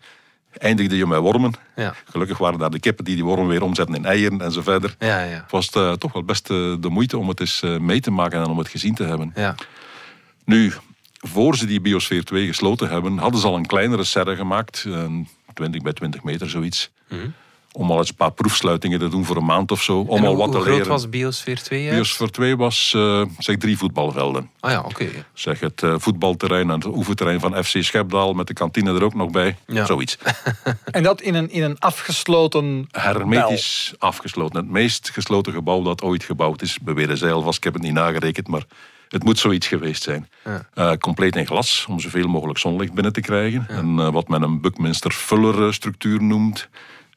eindigde 0.58 0.97
je 0.97 1.06
met 1.06 1.19
wormen. 1.19 1.54
Ja. 1.75 1.93
Gelukkig 2.06 2.38
waren 2.38 2.60
daar 2.60 2.69
de 2.69 2.80
kippen 2.80 3.06
die 3.06 3.15
die 3.15 3.23
wormen 3.23 3.47
weer 3.47 3.63
omzetten 3.63 3.95
in 3.95 4.06
eieren 4.06 4.41
en 4.41 4.52
zo 4.52 4.62
verder. 4.62 4.95
Ja, 4.99 5.23
ja. 5.23 5.41
Het 5.41 5.52
was 5.52 5.69
eh, 5.69 5.91
toch 5.91 6.13
wel 6.13 6.23
best 6.23 6.47
de 6.47 6.88
moeite 6.89 7.17
om 7.17 7.28
het 7.28 7.39
eens 7.39 7.62
mee 7.80 7.99
te 7.99 8.12
maken 8.12 8.41
en 8.41 8.49
om 8.49 8.58
het 8.58 8.67
gezien 8.69 8.95
te 8.95 9.04
hebben. 9.04 9.32
Ja. 9.36 9.56
Nu, 10.45 10.73
voor 11.13 11.56
ze 11.56 11.65
die 11.65 11.82
biosfeer 11.82 12.23
2 12.23 12.47
gesloten 12.47 12.89
hebben, 12.89 13.17
hadden 13.17 13.39
ze 13.39 13.47
al 13.47 13.56
een 13.56 13.65
kleinere 13.65 14.04
serre 14.04 14.36
gemaakt. 14.36 14.84
een 14.88 15.28
20 15.60 15.82
bij 15.82 15.93
20 15.93 16.24
meter, 16.24 16.50
zoiets. 16.50 16.89
Om 17.72 17.91
al 17.91 17.98
eens 17.98 18.10
een 18.10 18.15
paar 18.15 18.32
proefsluitingen 18.32 19.00
te 19.00 19.08
doen 19.10 19.26
voor 19.26 19.36
een 19.36 19.45
maand 19.45 19.72
of 19.72 19.84
zo. 19.84 20.00
Om 20.00 20.06
Mhm. 20.06 20.15
En 20.15 20.24
al 20.24 20.28
hoe, 20.28 20.38
wat 20.38 20.45
hoe 20.45 20.56
te 20.56 20.62
groot 20.62 20.74
leren. 20.78 20.91
was 20.91 21.10
Biosfeer 21.10 21.62
2 21.62 21.80
juist? 21.84 21.95
Biosfeer 21.95 22.32
2 22.32 22.58
was, 22.58 22.93
eh, 22.95 23.22
zeg, 23.38 23.58
drie 23.58 23.78
voetbalvelden. 23.78 24.50
Ah 24.60 24.72
ja, 24.72 24.82
oké. 24.82 25.08
Zeg 25.34 25.60
het 25.60 25.84
eh, 25.84 25.95
voetbalterrein 25.98 26.69
en 26.69 26.76
het 26.76 26.86
oefenterrein 26.86 27.39
van 27.39 27.63
FC 27.63 27.84
Schepdaal 27.84 28.34
met 28.34 28.48
de 28.48 28.54
kantine 28.54 28.93
er 28.93 29.04
ook 29.04 29.13
nog 29.13 29.32
bij. 29.32 29.58
Ja. 29.67 29.86
Zoiets. 29.86 30.17
En 30.91 31.04
dat 31.04 31.22
in 31.22 31.36
een, 31.36 31.50
in 31.52 31.63
een 31.63 31.80
afgesloten 31.80 32.88
Hermetisch 32.91 33.93
afgesloten. 33.98 34.56
Het 34.60 34.69
meest 34.69 35.10
gesloten 35.10 35.54
gebouw 35.54 35.82
dat 35.82 36.02
ooit 36.02 36.24
gebouwd 36.24 36.62
is. 36.62 36.80
Beweren 36.80 37.17
zij 37.17 37.32
alvast, 37.32 37.58
ik 37.58 37.63
heb 37.63 37.74
het 37.74 37.84
niet 37.84 37.93
nagerekend, 37.93 38.48
maar 38.48 38.63
het 39.10 39.24
moet 39.24 39.39
zoiets 39.39 39.67
geweest 39.67 40.04
zijn. 40.04 40.30
Ja. 40.45 40.65
Eh, 40.74 40.98
compleet 40.98 41.36
in 41.36 41.45
glas, 41.45 41.86
om 41.89 42.00
zoveel 42.00 42.28
mogelijk 42.28 42.60
zonlicht 42.60 42.93
binnen 42.93 43.13
te 43.13 43.22
krijgen. 43.22 43.65
En 43.67 44.00
eh, 44.00 44.12
wat 44.12 44.28
men 44.28 44.41
een 44.41 44.62
Buckminster 44.62 45.12
Fuller 45.12 45.74
structuur 45.74 46.24
noemt. 46.24 46.69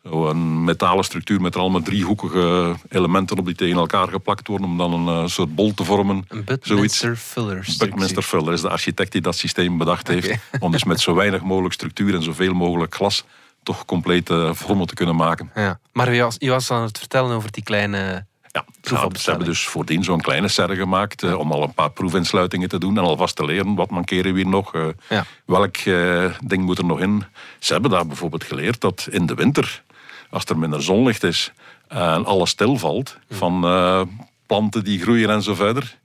Zo 0.04 0.28
een 0.28 0.64
metalen 0.64 1.04
structuur 1.04 1.40
met 1.40 1.54
er 1.54 1.60
allemaal 1.60 1.82
driehoekige 1.82 2.74
elementen 2.88 3.38
op 3.38 3.46
die 3.46 3.54
tegen 3.54 3.76
elkaar 3.76 4.08
geplakt 4.08 4.48
worden 4.48 4.66
om 4.66 4.78
dan 4.78 4.92
een 4.92 5.22
eh, 5.22 5.28
soort 5.28 5.54
bol 5.54 5.74
te 5.74 5.84
vormen. 5.84 6.24
Een. 6.28 6.44
Buckminster 6.44 7.16
Fuller 7.16 7.66
Buckminster 7.78 8.22
Fuller 8.22 8.52
is 8.52 8.60
de 8.60 8.68
architect 8.68 9.12
die 9.12 9.20
dat 9.20 9.36
systeem 9.36 9.78
bedacht 9.78 10.08
heeft. 10.08 10.38
Om 10.60 10.72
dus 10.72 10.84
met 10.84 11.00
zo 11.00 11.14
weinig 11.14 11.42
mogelijk 11.42 11.74
structuur 11.74 12.14
en 12.14 12.22
zoveel 12.22 12.52
mogelijk 12.52 12.94
glas 12.94 13.24
toch 13.62 13.84
complete 13.84 14.50
vormen 14.54 14.86
te 14.86 14.94
kunnen 14.94 15.16
maken. 15.16 15.50
Ja. 15.54 15.80
Maar 15.92 16.14
je 16.14 16.22
was, 16.22 16.36
je 16.38 16.50
was 16.50 16.70
aan 16.70 16.82
het 16.82 16.98
vertellen 16.98 17.36
over 17.36 17.52
die 17.52 17.62
kleine... 17.62 18.26
Ze 18.82 19.30
hebben 19.30 19.46
dus 19.48 19.66
voordien 19.66 20.04
zo'n 20.04 20.20
kleine 20.20 20.48
serre 20.48 20.76
gemaakt 20.76 21.22
eh, 21.22 21.38
om 21.38 21.52
al 21.52 21.62
een 21.62 21.74
paar 21.74 21.90
proefinsluitingen 21.90 22.68
te 22.68 22.78
doen 22.78 22.98
en 22.98 23.02
alvast 23.04 23.36
te 23.36 23.44
leren 23.44 23.74
wat 23.74 23.90
mankeren 23.90 24.32
we 24.32 24.38
hier 24.40 24.48
nog, 24.48 24.74
eh, 24.74 24.86
Ja. 25.08 25.24
welk 25.46 25.76
eh, 25.76 26.24
ding 26.44 26.64
moet 26.64 26.78
er 26.78 26.84
nog 26.84 27.00
in. 27.00 27.24
Ze 27.58 27.72
hebben 27.72 27.90
daar 27.90 28.06
bijvoorbeeld 28.06 28.44
geleerd 28.44 28.80
dat 28.80 29.06
in 29.10 29.26
de 29.26 29.34
winter, 29.34 29.82
als 30.30 30.44
er 30.44 30.58
minder 30.58 30.82
zonlicht 30.82 31.22
is 31.22 31.52
en 31.88 32.24
alles 32.24 32.50
stilvalt 32.50 33.18
van 33.30 33.60
planten 34.46 34.84
die 34.84 35.00
groeien 35.00 35.30
en 35.30 35.42
zo 35.42 35.54
verder, 35.54 35.98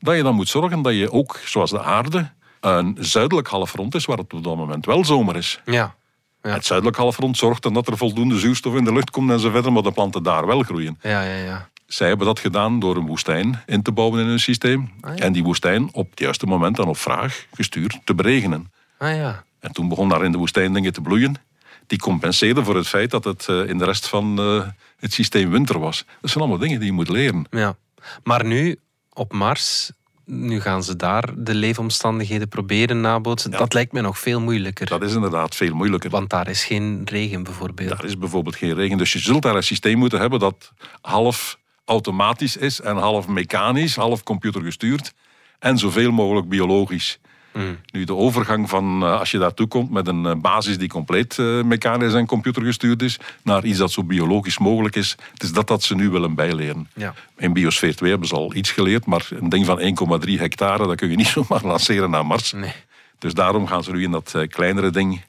dat 0.00 0.16
je 0.16 0.22
dan 0.22 0.34
moet 0.34 0.48
zorgen 0.48 0.82
dat 0.82 0.94
je 0.94 1.12
ook, 1.12 1.40
zoals 1.44 1.70
de 1.70 1.82
aarde, 1.82 2.30
een 2.60 2.96
zuidelijk 3.00 3.48
halfrond 3.48 3.94
is 3.94 4.04
waar 4.04 4.16
het 4.18 4.32
op 4.34 4.44
dat 4.44 4.56
moment 4.56 4.86
wel 4.86 5.04
zomer 5.04 5.36
is. 5.36 5.60
Ja. 5.64 5.94
Ja. 6.42 6.52
Het 6.52 6.66
zuidelijk 6.66 6.96
halfrond 6.96 7.36
zorgt 7.36 7.62
dan 7.62 7.74
dat 7.74 7.86
er 7.86 7.96
voldoende 7.96 8.38
zuurstof 8.38 8.74
in 8.74 8.84
de 8.84 8.92
lucht 8.92 9.10
komt 9.10 9.30
en 9.30 9.40
zo 9.40 9.50
verder, 9.50 9.72
maar 9.72 9.82
de 9.82 9.92
planten 9.92 10.22
daar 10.22 10.46
wel 10.46 10.62
groeien. 10.62 10.98
Ja, 11.02 11.22
ja, 11.22 11.34
ja. 11.44 11.68
Zij 11.86 12.08
hebben 12.08 12.26
dat 12.26 12.38
gedaan 12.38 12.78
door 12.80 12.96
een 12.96 13.06
woestijn 13.06 13.62
in 13.66 13.82
te 13.82 13.92
bouwen 13.92 14.20
in 14.20 14.26
hun 14.26 14.40
systeem. 14.40 14.90
Ah, 15.00 15.16
ja. 15.16 15.24
En 15.24 15.32
die 15.32 15.42
woestijn 15.42 15.88
op 15.92 16.10
het 16.10 16.20
juiste 16.20 16.46
moment 16.46 16.78
en 16.78 16.84
op 16.84 16.96
vraag 16.96 17.46
gestuurd 17.54 18.00
te 18.04 18.14
beregenen. 18.14 18.72
Ah 18.98 19.16
ja. 19.16 19.44
En 19.60 19.72
toen 19.72 19.88
begon 19.88 20.08
daar 20.08 20.24
in 20.24 20.32
de 20.32 20.38
woestijn 20.38 20.72
dingen 20.72 20.92
te 20.92 21.00
bloeien. 21.00 21.34
Die 21.86 21.98
compenseerden 21.98 22.64
voor 22.64 22.76
het 22.76 22.88
feit 22.88 23.10
dat 23.10 23.24
het 23.24 23.48
eh, 23.48 23.68
in 23.68 23.78
de 23.78 23.84
rest 23.84 24.08
van 24.08 24.38
eh, 24.38 24.68
het 24.98 25.12
systeem 25.12 25.50
winter 25.50 25.78
was. 25.78 26.04
Dat 26.20 26.30
zijn 26.30 26.44
allemaal 26.44 26.60
dingen 26.60 26.78
die 26.78 26.88
je 26.88 26.94
moet 26.94 27.08
leren. 27.08 27.46
ja. 27.50 27.76
Maar 28.24 28.44
nu, 28.44 28.78
op 29.12 29.32
Mars, 29.32 29.90
nu 30.24 30.60
gaan 30.60 30.82
ze 30.82 30.96
daar 30.96 31.30
de 31.36 31.54
leefomstandigheden 31.54 32.48
proberen 32.48 33.00
nabootsen. 33.00 33.50
Ja. 33.50 33.58
Dat 33.58 33.74
lijkt 33.74 33.92
me 33.92 34.00
nog 34.00 34.18
veel 34.18 34.40
moeilijker. 34.40 34.86
Dat 34.86 35.02
is 35.02 35.14
inderdaad 35.14 35.54
veel 35.54 35.74
moeilijker. 35.74 36.10
Want 36.10 36.30
daar 36.30 36.48
is 36.48 36.64
geen 36.64 37.02
regen 37.04 37.42
bijvoorbeeld. 37.42 37.88
Daar 37.88 38.04
is 38.04 38.18
bijvoorbeeld 38.18 38.56
geen 38.56 38.74
regen. 38.74 38.98
Dus 38.98 39.12
je 39.12 39.18
zult 39.18 39.42
daar 39.42 39.56
een 39.56 39.62
systeem 39.62 39.98
moeten 39.98 40.20
hebben 40.20 40.38
dat 40.38 40.72
half 41.00 41.58
automatisch 41.86 42.56
is 42.56 42.80
en 42.80 42.96
half 42.96 43.28
mechanisch, 43.28 43.96
half 43.96 44.22
computergestuurd 44.22 45.12
en 45.58 45.78
zoveel 45.78 46.10
mogelijk 46.12 46.48
biologisch. 46.48 47.18
Mm. 47.56 47.78
Nu, 47.92 48.04
de 48.04 48.14
overgang 48.14 48.68
van 48.68 49.02
eh, 49.02 49.18
als 49.18 49.30
je 49.30 49.38
daartoe 49.38 49.66
komt 49.66 49.90
met 49.90 50.06
een 50.06 50.26
eh, 50.26 50.34
basis 50.34 50.78
die 50.78 50.88
compleet 50.88 51.38
eh, 51.38 51.62
mechanisch 51.62 52.14
en 52.14 52.26
computergestuurd 52.26 53.02
is, 53.02 53.18
naar 53.42 53.64
iets 53.64 53.78
dat 53.78 53.92
zo 53.92 54.04
biologisch 54.04 54.58
mogelijk 54.58 54.96
is, 54.96 55.16
het 55.32 55.42
is 55.42 55.52
dat 55.52 55.68
dat 55.68 55.82
ze 55.82 55.94
nu 55.94 56.10
willen 56.10 56.34
bijleren. 56.34 56.88
Ja. 56.94 57.14
In 57.36 57.52
Biosfeer 57.52 57.96
2 57.96 58.10
hebben 58.10 58.28
ze 58.28 58.34
al 58.34 58.54
iets 58.54 58.70
geleerd, 58.70 59.06
maar 59.06 59.28
een 59.30 59.48
ding 59.48 59.66
van 59.66 59.80
1,3 60.26 60.32
hectare, 60.32 60.86
dat 60.86 60.96
kun 60.96 61.10
je 61.10 61.16
niet 61.16 61.26
zomaar 61.36 61.64
lanceren 61.64 62.10
naar 62.10 62.26
Mars. 62.26 62.52
Nee. 62.52 62.72
Dus 63.18 63.34
daarom 63.34 63.66
gaan 63.66 63.84
ze 63.84 63.92
nu 63.92 64.02
in 64.02 64.10
dat 64.10 64.34
kleinere 64.48 64.90
ding 64.90 65.22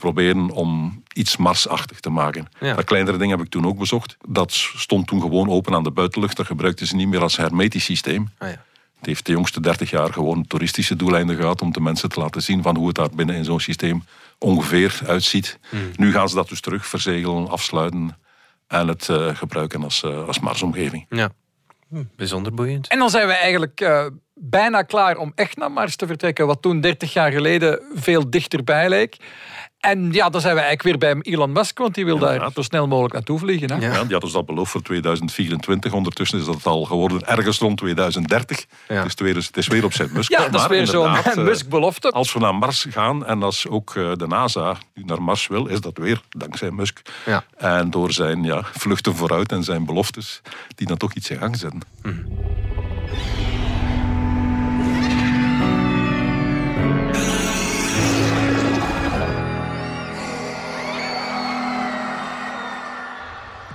proberen 0.00 0.50
om 0.50 1.02
iets 1.12 1.36
Marsachtig 1.36 2.00
te 2.00 2.10
maken. 2.10 2.48
Ja. 2.60 2.74
Dat 2.74 2.84
kleinere 2.84 3.16
ding 3.16 3.30
heb 3.30 3.40
ik 3.40 3.48
toen 3.48 3.66
ook 3.66 3.78
bezocht. 3.78 4.16
Dat 4.28 4.52
stond 4.52 5.06
toen 5.06 5.20
gewoon 5.20 5.48
open 5.48 5.74
aan 5.74 5.82
de 5.82 5.90
buitenlucht. 5.90 6.36
Dat 6.36 6.46
gebruikten 6.46 6.86
ze 6.86 6.96
niet 6.96 7.08
meer 7.08 7.22
als 7.22 7.36
hermetisch 7.36 7.84
systeem. 7.84 8.28
Ah, 8.38 8.48
ja. 8.48 8.64
Het 8.96 9.08
heeft 9.08 9.26
de 9.26 9.32
jongste 9.32 9.60
30 9.60 9.90
jaar 9.90 10.12
gewoon 10.12 10.46
toeristische 10.46 10.96
doeleinden 10.96 11.36
gehad 11.36 11.62
om 11.62 11.72
de 11.72 11.80
mensen 11.80 12.08
te 12.08 12.20
laten 12.20 12.42
zien 12.42 12.62
van 12.62 12.76
hoe 12.76 12.86
het 12.86 12.96
daar 12.96 13.10
binnen 13.10 13.36
in 13.36 13.44
zo'n 13.44 13.60
systeem 13.60 14.04
ongeveer 14.38 15.00
uitziet. 15.06 15.58
Hmm. 15.68 15.90
Nu 15.96 16.12
gaan 16.12 16.28
ze 16.28 16.34
dat 16.34 16.48
dus 16.48 16.60
terug 16.60 16.86
verzegelen, 16.86 17.48
afsluiten 17.48 18.18
en 18.66 18.88
het 18.88 19.08
eh, 19.08 19.36
gebruiken 19.36 19.82
als, 19.82 20.02
eh, 20.02 20.26
als 20.26 20.40
Marsomgeving. 20.40 21.06
ja. 21.08 21.30
Hm, 21.88 22.02
bijzonder 22.16 22.54
boeiend. 22.54 22.88
En 22.88 22.98
dan 22.98 23.10
zijn 23.10 23.26
we 23.26 23.32
eigenlijk 23.32 23.80
eh, 23.80 24.06
bijna 24.40 24.82
klaar 24.82 25.16
om 25.16 25.32
echt 25.34 25.56
naar 25.56 25.72
Mars 25.72 25.96
te 25.96 26.06
vertrekken, 26.06 26.46
wat 26.46 26.62
toen 26.62 26.80
30 26.80 27.12
jaar 27.12 27.32
geleden 27.32 27.82
veel 27.94 28.30
dichterbij 28.30 28.88
leek. 28.88 29.16
En 29.80 30.12
ja, 30.12 30.28
dan 30.28 30.40
zijn 30.40 30.54
we 30.54 30.60
eigenlijk 30.60 31.00
weer 31.00 31.14
bij 31.14 31.32
Elon 31.32 31.52
Musk, 31.52 31.78
want 31.78 31.94
die 31.94 32.04
wil 32.04 32.18
daar 32.18 32.50
zo 32.54 32.62
snel 32.62 32.86
mogelijk 32.86 33.14
naartoe 33.14 33.38
vliegen. 33.38 33.70
Hè? 33.70 33.86
Ja. 33.86 33.92
Ja, 33.92 34.04
die 34.04 34.12
had 34.12 34.22
ons 34.22 34.32
dat 34.32 34.46
beloofd 34.46 34.70
voor 34.70 34.82
2024. 34.82 35.92
Ondertussen 35.92 36.38
is 36.38 36.44
dat 36.44 36.66
al 36.66 36.84
geworden 36.84 37.26
ergens 37.26 37.58
rond 37.58 37.78
2030. 37.78 38.66
Ja. 38.88 38.94
Het, 38.94 39.06
is 39.06 39.14
weer, 39.14 39.36
het 39.36 39.56
is 39.56 39.66
weer 39.66 39.84
op 39.84 39.92
zijn 39.92 40.10
Musk. 40.12 40.30
Ja, 40.30 40.48
dat 40.48 40.60
is 40.60 40.66
weer 40.66 40.86
zo'n 40.86 41.16
eh, 41.16 41.36
Musk-belofte. 41.36 42.10
Als 42.10 42.32
we 42.32 42.38
naar 42.38 42.54
Mars 42.54 42.86
gaan 42.90 43.26
en 43.26 43.42
als 43.42 43.68
ook 43.68 43.94
eh, 43.96 44.12
de 44.14 44.26
NASA 44.26 44.76
nu 44.94 45.02
naar 45.04 45.22
Mars 45.22 45.46
wil, 45.46 45.66
is 45.66 45.80
dat 45.80 45.98
weer 45.98 46.20
dankzij 46.28 46.70
Musk. 46.70 47.00
Ja. 47.26 47.44
En 47.56 47.90
door 47.90 48.12
zijn 48.12 48.42
ja, 48.42 48.62
vluchten 48.72 49.16
vooruit 49.16 49.52
en 49.52 49.64
zijn 49.64 49.84
beloftes, 49.84 50.40
die 50.74 50.86
dan 50.86 50.96
toch 50.96 51.14
iets 51.14 51.30
in 51.30 51.38
gang 51.38 51.56
zetten. 51.56 51.80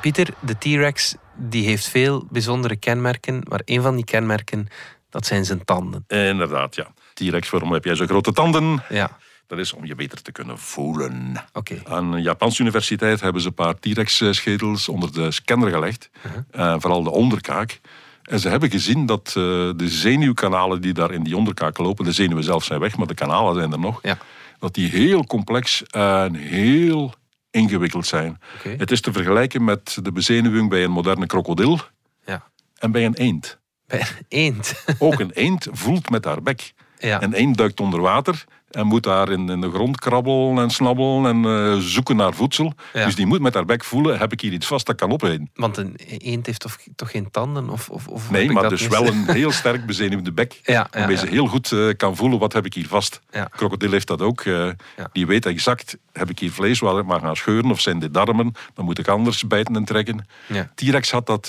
Pieter, 0.05 0.33
de 0.39 0.57
T-Rex 0.57 1.15
die 1.35 1.65
heeft 1.65 1.87
veel 1.87 2.25
bijzondere 2.29 2.75
kenmerken, 2.75 3.41
maar 3.49 3.61
een 3.65 3.81
van 3.81 3.95
die 3.95 4.05
kenmerken, 4.05 4.67
dat 5.09 5.25
zijn 5.25 5.45
zijn 5.45 5.63
tanden. 5.65 6.03
Inderdaad, 6.07 6.75
ja. 6.75 6.87
T-Rex, 7.13 7.49
waarom 7.49 7.71
heb 7.71 7.83
jij 7.85 7.95
zo 7.95 8.05
grote 8.05 8.31
tanden? 8.31 8.83
Ja, 8.89 9.17
Dat 9.47 9.59
is 9.59 9.73
om 9.73 9.85
je 9.85 9.95
beter 9.95 10.21
te 10.21 10.31
kunnen 10.31 10.59
voelen. 10.59 11.33
oké. 11.53 11.81
Aan 11.87 12.13
een 12.13 12.21
Japanse 12.21 12.61
universiteit 12.61 13.21
hebben 13.21 13.41
ze 13.41 13.47
een 13.47 13.53
paar 13.53 13.79
T-Rex-schedels 13.79 14.89
onder 14.89 15.13
de 15.13 15.31
scanner 15.31 15.69
gelegd. 15.71 16.09
Eh, 16.51 16.75
vooral 16.79 17.03
de 17.03 17.11
onderkaak. 17.11 17.79
En 18.23 18.39
ze 18.39 18.49
hebben 18.49 18.69
gezien 18.71 19.05
dat 19.05 19.27
eh, 19.27 19.33
de 19.75 19.87
zenuwkanalen 19.87 20.81
die 20.81 20.93
daar 20.93 21.11
in 21.11 21.23
die 21.23 21.37
onderkaak 21.37 21.77
lopen, 21.77 22.05
de 22.05 22.11
zenuwen 22.11 22.43
zelf 22.43 22.63
zijn 22.63 22.79
weg, 22.79 22.97
maar 22.97 23.07
de 23.07 23.13
kanalen 23.13 23.55
zijn 23.55 23.71
er 23.71 23.79
nog, 23.79 23.99
Ja. 24.03 24.17
dat 24.59 24.73
die 24.73 24.89
heel 24.89 25.23
complex 25.25 25.83
en 25.83 26.35
heel 26.35 27.13
ingewikkeld 27.55 28.05
zijn. 28.05 28.39
Het 28.77 28.91
is 28.91 29.01
te 29.01 29.11
vergelijken 29.11 29.63
met 29.63 29.97
de 30.01 30.11
bezenuwing 30.11 30.69
bij 30.69 30.84
een 30.84 30.91
moderne 30.91 31.25
krokodil 31.25 31.80
Ja. 32.25 32.47
en 32.77 32.91
bij 32.91 33.05
een 33.05 33.13
eend. 33.13 33.59
Bij 33.88 33.99
een 33.99 34.25
eend. 34.27 34.86
Ook 34.99 35.19
een 35.19 35.32
eend 35.32 35.67
voelt 35.71 36.09
met 36.09 36.25
haar 36.25 36.41
bek. 36.41 36.73
Ja. 36.99 37.21
Een 37.21 37.34
eend 37.34 37.57
duikt 37.57 37.80
onder 37.80 38.01
water 38.01 38.43
en 38.76 38.86
moet 38.88 39.03
daar 39.03 39.30
in, 39.30 39.49
in 39.49 39.61
de 39.61 39.69
grond 39.71 39.99
krabbelen 39.99 40.57
en 40.63 40.69
snabbelen 40.69 41.26
en 41.45 41.45
eh, 41.73 41.78
zoeken 41.80 42.15
naar 42.15 42.34
voedsel. 42.34 42.73
Ja. 42.93 43.05
Dus 43.05 43.15
die 43.15 43.26
moet 43.26 43.39
met 43.41 43.53
haar 43.53 43.65
bek 43.65 43.84
voelen, 43.84 44.17
heb 44.19 44.32
ik 44.32 44.41
hier 44.41 44.51
iets 44.53 44.67
vast 44.67 44.86
dat 44.86 44.95
kan 44.95 45.11
opeten? 45.11 45.49
Want 45.53 45.78
een 45.78 45.95
eend 46.07 46.45
heeft 46.45 46.59
toch, 46.59 46.78
toch 46.95 47.11
geen 47.11 47.32
tanden? 47.32 47.69
Of, 47.69 47.89
of, 47.89 48.07
of 48.07 48.32
Nee, 48.32 48.51
maar 48.51 48.69
dus 48.69 48.82
mis- 48.82 48.89
wel 48.89 49.07
een 49.07 49.28
heel 49.41 49.51
sterk 49.51 49.86
bezenuwde 49.86 50.32
bek. 50.32 50.59
Ja, 50.63 50.73
ja, 50.73 50.88
waarmee 50.91 51.17
ze 51.17 51.28
heel 51.28 51.47
goed 51.47 51.71
eh, 51.71 51.88
kan 51.97 52.15
voelen, 52.15 52.39
wat 52.39 52.53
heb 52.53 52.65
ik 52.65 52.73
hier 52.73 52.88
vast. 52.88 53.21
Krokodil 53.49 53.91
heeft 53.91 54.07
dat 54.07 54.21
ook. 54.21 54.41
eh. 54.41 54.67
Die 55.11 55.26
weet 55.26 55.45
exact, 55.45 55.97
heb 56.13 56.30
ik 56.30 56.39
hier 56.39 56.51
vlees 56.51 56.80
waar 56.80 56.97
ik 56.99 57.05
maar 57.05 57.19
gaan 57.19 57.36
scheuren 57.36 57.71
of 57.71 57.80
zijn 57.82 57.99
dit 57.99 58.13
darmen? 58.13 58.51
Dan 58.73 58.86
moet 58.86 58.97
ik 58.99 59.07
anders 59.07 59.47
bijten 59.47 59.76
en 59.76 59.86
trekken. 59.86 60.28
T-Rex 60.76 61.11
had 61.11 61.26
dat 61.26 61.47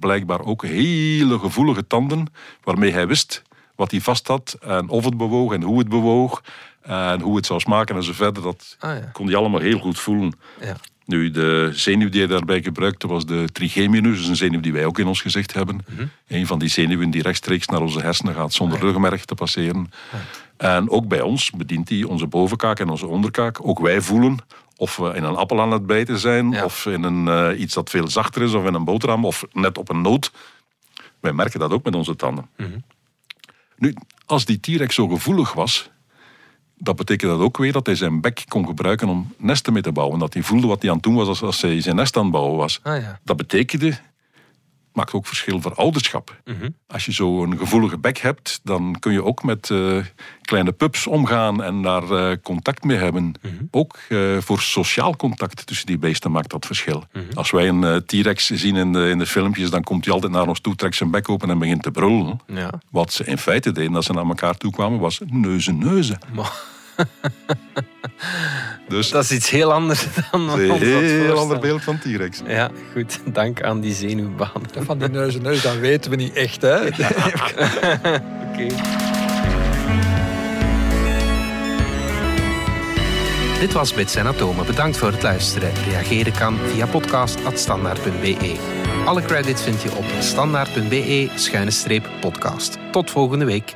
blijkbaar 0.00 0.40
ook 0.44 0.64
hele 0.64 1.38
gevoelige 1.38 1.86
tanden, 1.86 2.26
waarmee 2.64 2.92
hij 2.92 3.06
wist 3.06 3.42
wat 3.78 3.90
hij 3.90 4.00
vast 4.00 4.26
had 4.26 4.56
en 4.60 4.88
of 4.88 5.04
het 5.04 5.16
bewoog 5.16 5.52
en 5.52 5.62
hoe 5.62 5.78
het 5.78 5.88
bewoog 5.88 6.42
en 6.82 7.20
hoe 7.20 7.36
het 7.36 7.46
zou 7.46 7.60
smaken 7.60 7.96
en 7.96 8.02
zo 8.02 8.12
verder. 8.12 8.42
Dat 8.42 8.76
Ah, 8.78 8.96
ja. 8.98 9.08
kon 9.12 9.26
hij 9.26 9.36
allemaal 9.36 9.60
heel 9.60 9.78
goed 9.78 9.98
voelen. 9.98 10.32
Ja. 10.60 10.76
Nu, 11.04 11.30
de 11.30 11.70
zenuw 11.72 12.08
die 12.08 12.20
hij 12.20 12.28
daarbij 12.28 12.62
gebruikte 12.62 13.06
was 13.06 13.26
de 13.26 13.48
trigeminus, 13.52 14.16
dus 14.18 14.26
een 14.26 14.36
zenuw 14.36 14.60
die 14.60 14.72
wij 14.72 14.84
ook 14.84 14.98
in 14.98 15.06
ons 15.06 15.20
gezicht 15.20 15.54
hebben. 15.54 15.84
Een 16.28 16.46
van 16.46 16.58
die 16.58 16.68
zenuwen 16.68 17.10
die 17.10 17.22
rechtstreeks 17.22 17.66
naar 17.66 17.80
onze 17.80 18.00
hersenen 18.00 18.34
gaat 18.34 18.52
zonder 18.52 18.78
ruggenmerg 18.78 19.24
te 19.24 19.34
passeren. 19.34 19.90
En 20.56 20.90
ook 20.90 21.08
bij 21.08 21.20
ons 21.20 21.50
bedient 21.50 21.88
hij 21.88 22.02
onze 22.04 22.26
bovenkaak 22.26 22.78
en 22.80 22.88
onze 22.88 23.06
onderkaak. 23.06 23.58
Ook 23.66 23.78
wij 23.78 24.00
voelen 24.00 24.36
of 24.76 24.96
we 24.96 25.12
in 25.14 25.24
een 25.24 25.36
appel 25.36 25.60
aan 25.60 25.70
het 25.72 25.86
bijten 25.86 26.18
zijn, 26.18 26.50
Ja. 26.50 26.64
of 26.64 26.86
in 26.86 27.02
een, 27.02 27.28
eh, 27.28 27.60
iets 27.60 27.74
dat 27.74 27.90
veel 27.90 28.08
zachter 28.08 28.42
is, 28.42 28.52
of 28.52 28.64
in 28.66 28.74
een 28.74 28.84
boterham, 28.84 29.24
of 29.24 29.44
net 29.52 29.78
op 29.78 29.88
een 29.88 30.00
noot. 30.00 30.32
Wij 31.20 31.32
merken 31.32 31.60
dat 31.60 31.72
ook 31.72 31.84
met 31.84 31.94
onze 31.94 32.16
tanden. 32.16 32.48
Nu, 33.78 33.94
als 34.26 34.44
die 34.44 34.60
T-Rex 34.60 34.94
zo 34.94 35.08
gevoelig 35.08 35.52
was, 35.52 35.90
dat 36.78 36.96
betekent 36.96 37.30
dat 37.30 37.40
ook 37.40 37.56
weer 37.56 37.72
dat 37.72 37.86
hij 37.86 37.94
zijn 37.94 38.20
bek 38.20 38.44
kon 38.48 38.66
gebruiken 38.66 39.08
om 39.08 39.34
nesten 39.36 39.72
mee 39.72 39.82
te 39.82 39.92
bouwen. 39.92 40.18
Dat 40.18 40.34
hij 40.34 40.42
voelde 40.42 40.66
wat 40.66 40.80
hij 40.80 40.90
aan 40.90 40.96
het 40.96 41.04
doen 41.04 41.14
was 41.14 41.28
als, 41.28 41.42
als 41.42 41.62
hij 41.62 41.80
zijn 41.80 41.96
nest 41.96 42.16
aan 42.16 42.22
het 42.22 42.32
bouwen 42.32 42.56
was. 42.56 42.80
Ah, 42.82 43.00
ja. 43.00 43.20
Dat 43.24 43.36
betekende, 43.36 43.98
maakt 44.98 45.12
ook 45.12 45.26
verschil 45.26 45.60
voor 45.60 45.74
ouderschap. 45.74 46.40
Mhm. 46.44 46.68
Als 46.86 47.04
je 47.04 47.12
zo'n 47.12 47.58
gevoelige 47.58 47.98
bek 47.98 48.18
hebt, 48.18 48.60
dan 48.62 48.96
kun 48.98 49.12
je 49.12 49.24
ook 49.24 49.42
met 49.42 49.70
eh, 49.70 49.96
kleine 50.42 50.72
pups 50.72 51.06
omgaan 51.06 51.62
en 51.62 51.82
daar 51.82 52.10
eh, 52.10 52.36
contact 52.42 52.84
mee 52.84 52.98
hebben. 52.98 53.34
Mhm. 53.42 53.54
Ook 53.70 53.98
eh, 54.08 54.38
voor 54.38 54.60
sociaal 54.60 55.16
contact 55.16 55.66
tussen 55.66 55.86
die 55.86 55.98
beesten 55.98 56.30
maakt 56.30 56.50
dat 56.50 56.66
verschil. 56.66 57.04
Mhm. 57.12 57.24
Als 57.34 57.50
wij 57.50 57.68
een 57.68 58.02
T-Rex 58.06 58.46
zien 58.46 58.76
in 58.76 58.92
de, 58.92 59.08
in 59.08 59.18
de 59.18 59.26
filmpjes, 59.26 59.70
dan 59.70 59.82
komt 59.82 60.04
hij 60.04 60.14
altijd 60.14 60.32
naar 60.32 60.48
ons 60.48 60.60
toe, 60.60 60.74
trekt 60.74 60.96
zijn 60.96 61.10
bek 61.10 61.28
open 61.28 61.50
en 61.50 61.58
begint 61.58 61.82
te 61.82 61.90
brullen. 61.90 62.40
Ja. 62.46 62.70
Wat 62.90 63.12
ze 63.12 63.24
in 63.24 63.38
feite 63.38 63.72
deden 63.72 63.96
als 63.96 64.06
ze 64.06 64.12
naar 64.12 64.26
elkaar 64.26 64.56
toe 64.56 64.72
kwamen, 64.72 64.98
was 64.98 65.20
neuzen 65.26 65.78
neuzen. 65.78 66.18
Maar 66.34 66.52
Dus 68.88 69.10
dat 69.10 69.24
is 69.24 69.30
iets 69.30 69.50
heel 69.50 69.72
anders 69.72 70.06
dan 70.30 70.46
wat 70.46 70.58
een 70.58 70.82
heel 70.82 71.38
ander 71.38 71.58
beeld 71.58 71.82
van 71.82 71.98
T-Rex. 71.98 72.40
Ja, 72.46 72.70
goed. 72.92 73.20
Dank 73.24 73.62
aan 73.62 73.80
die 73.80 73.94
zenuwbaan. 73.94 74.62
Van 74.78 74.98
die 74.98 75.08
neus 75.08 75.34
en 75.34 75.42
neus, 75.42 75.62
dat 75.62 75.76
weten 75.76 76.10
we 76.10 76.16
niet 76.16 76.32
echt. 76.32 76.62
Hè? 76.62 76.86
Oké. 78.48 78.66
Dit 83.60 83.72
was 83.72 83.94
Bits 83.94 84.14
en 84.14 84.26
Atomen. 84.26 84.66
Bedankt 84.66 84.96
voor 84.96 85.12
het 85.12 85.22
luisteren. 85.22 85.72
Reageren 85.88 86.32
kan 86.32 86.56
via 86.56 86.86
podcast.standaard.be. 86.86 88.56
Alle 89.04 89.22
credits 89.22 89.62
vind 89.62 89.82
je 89.82 89.96
op 89.96 90.04
standaard.be-podcast. 90.20 92.78
Tot 92.90 93.10
volgende 93.10 93.44
week. 93.44 93.74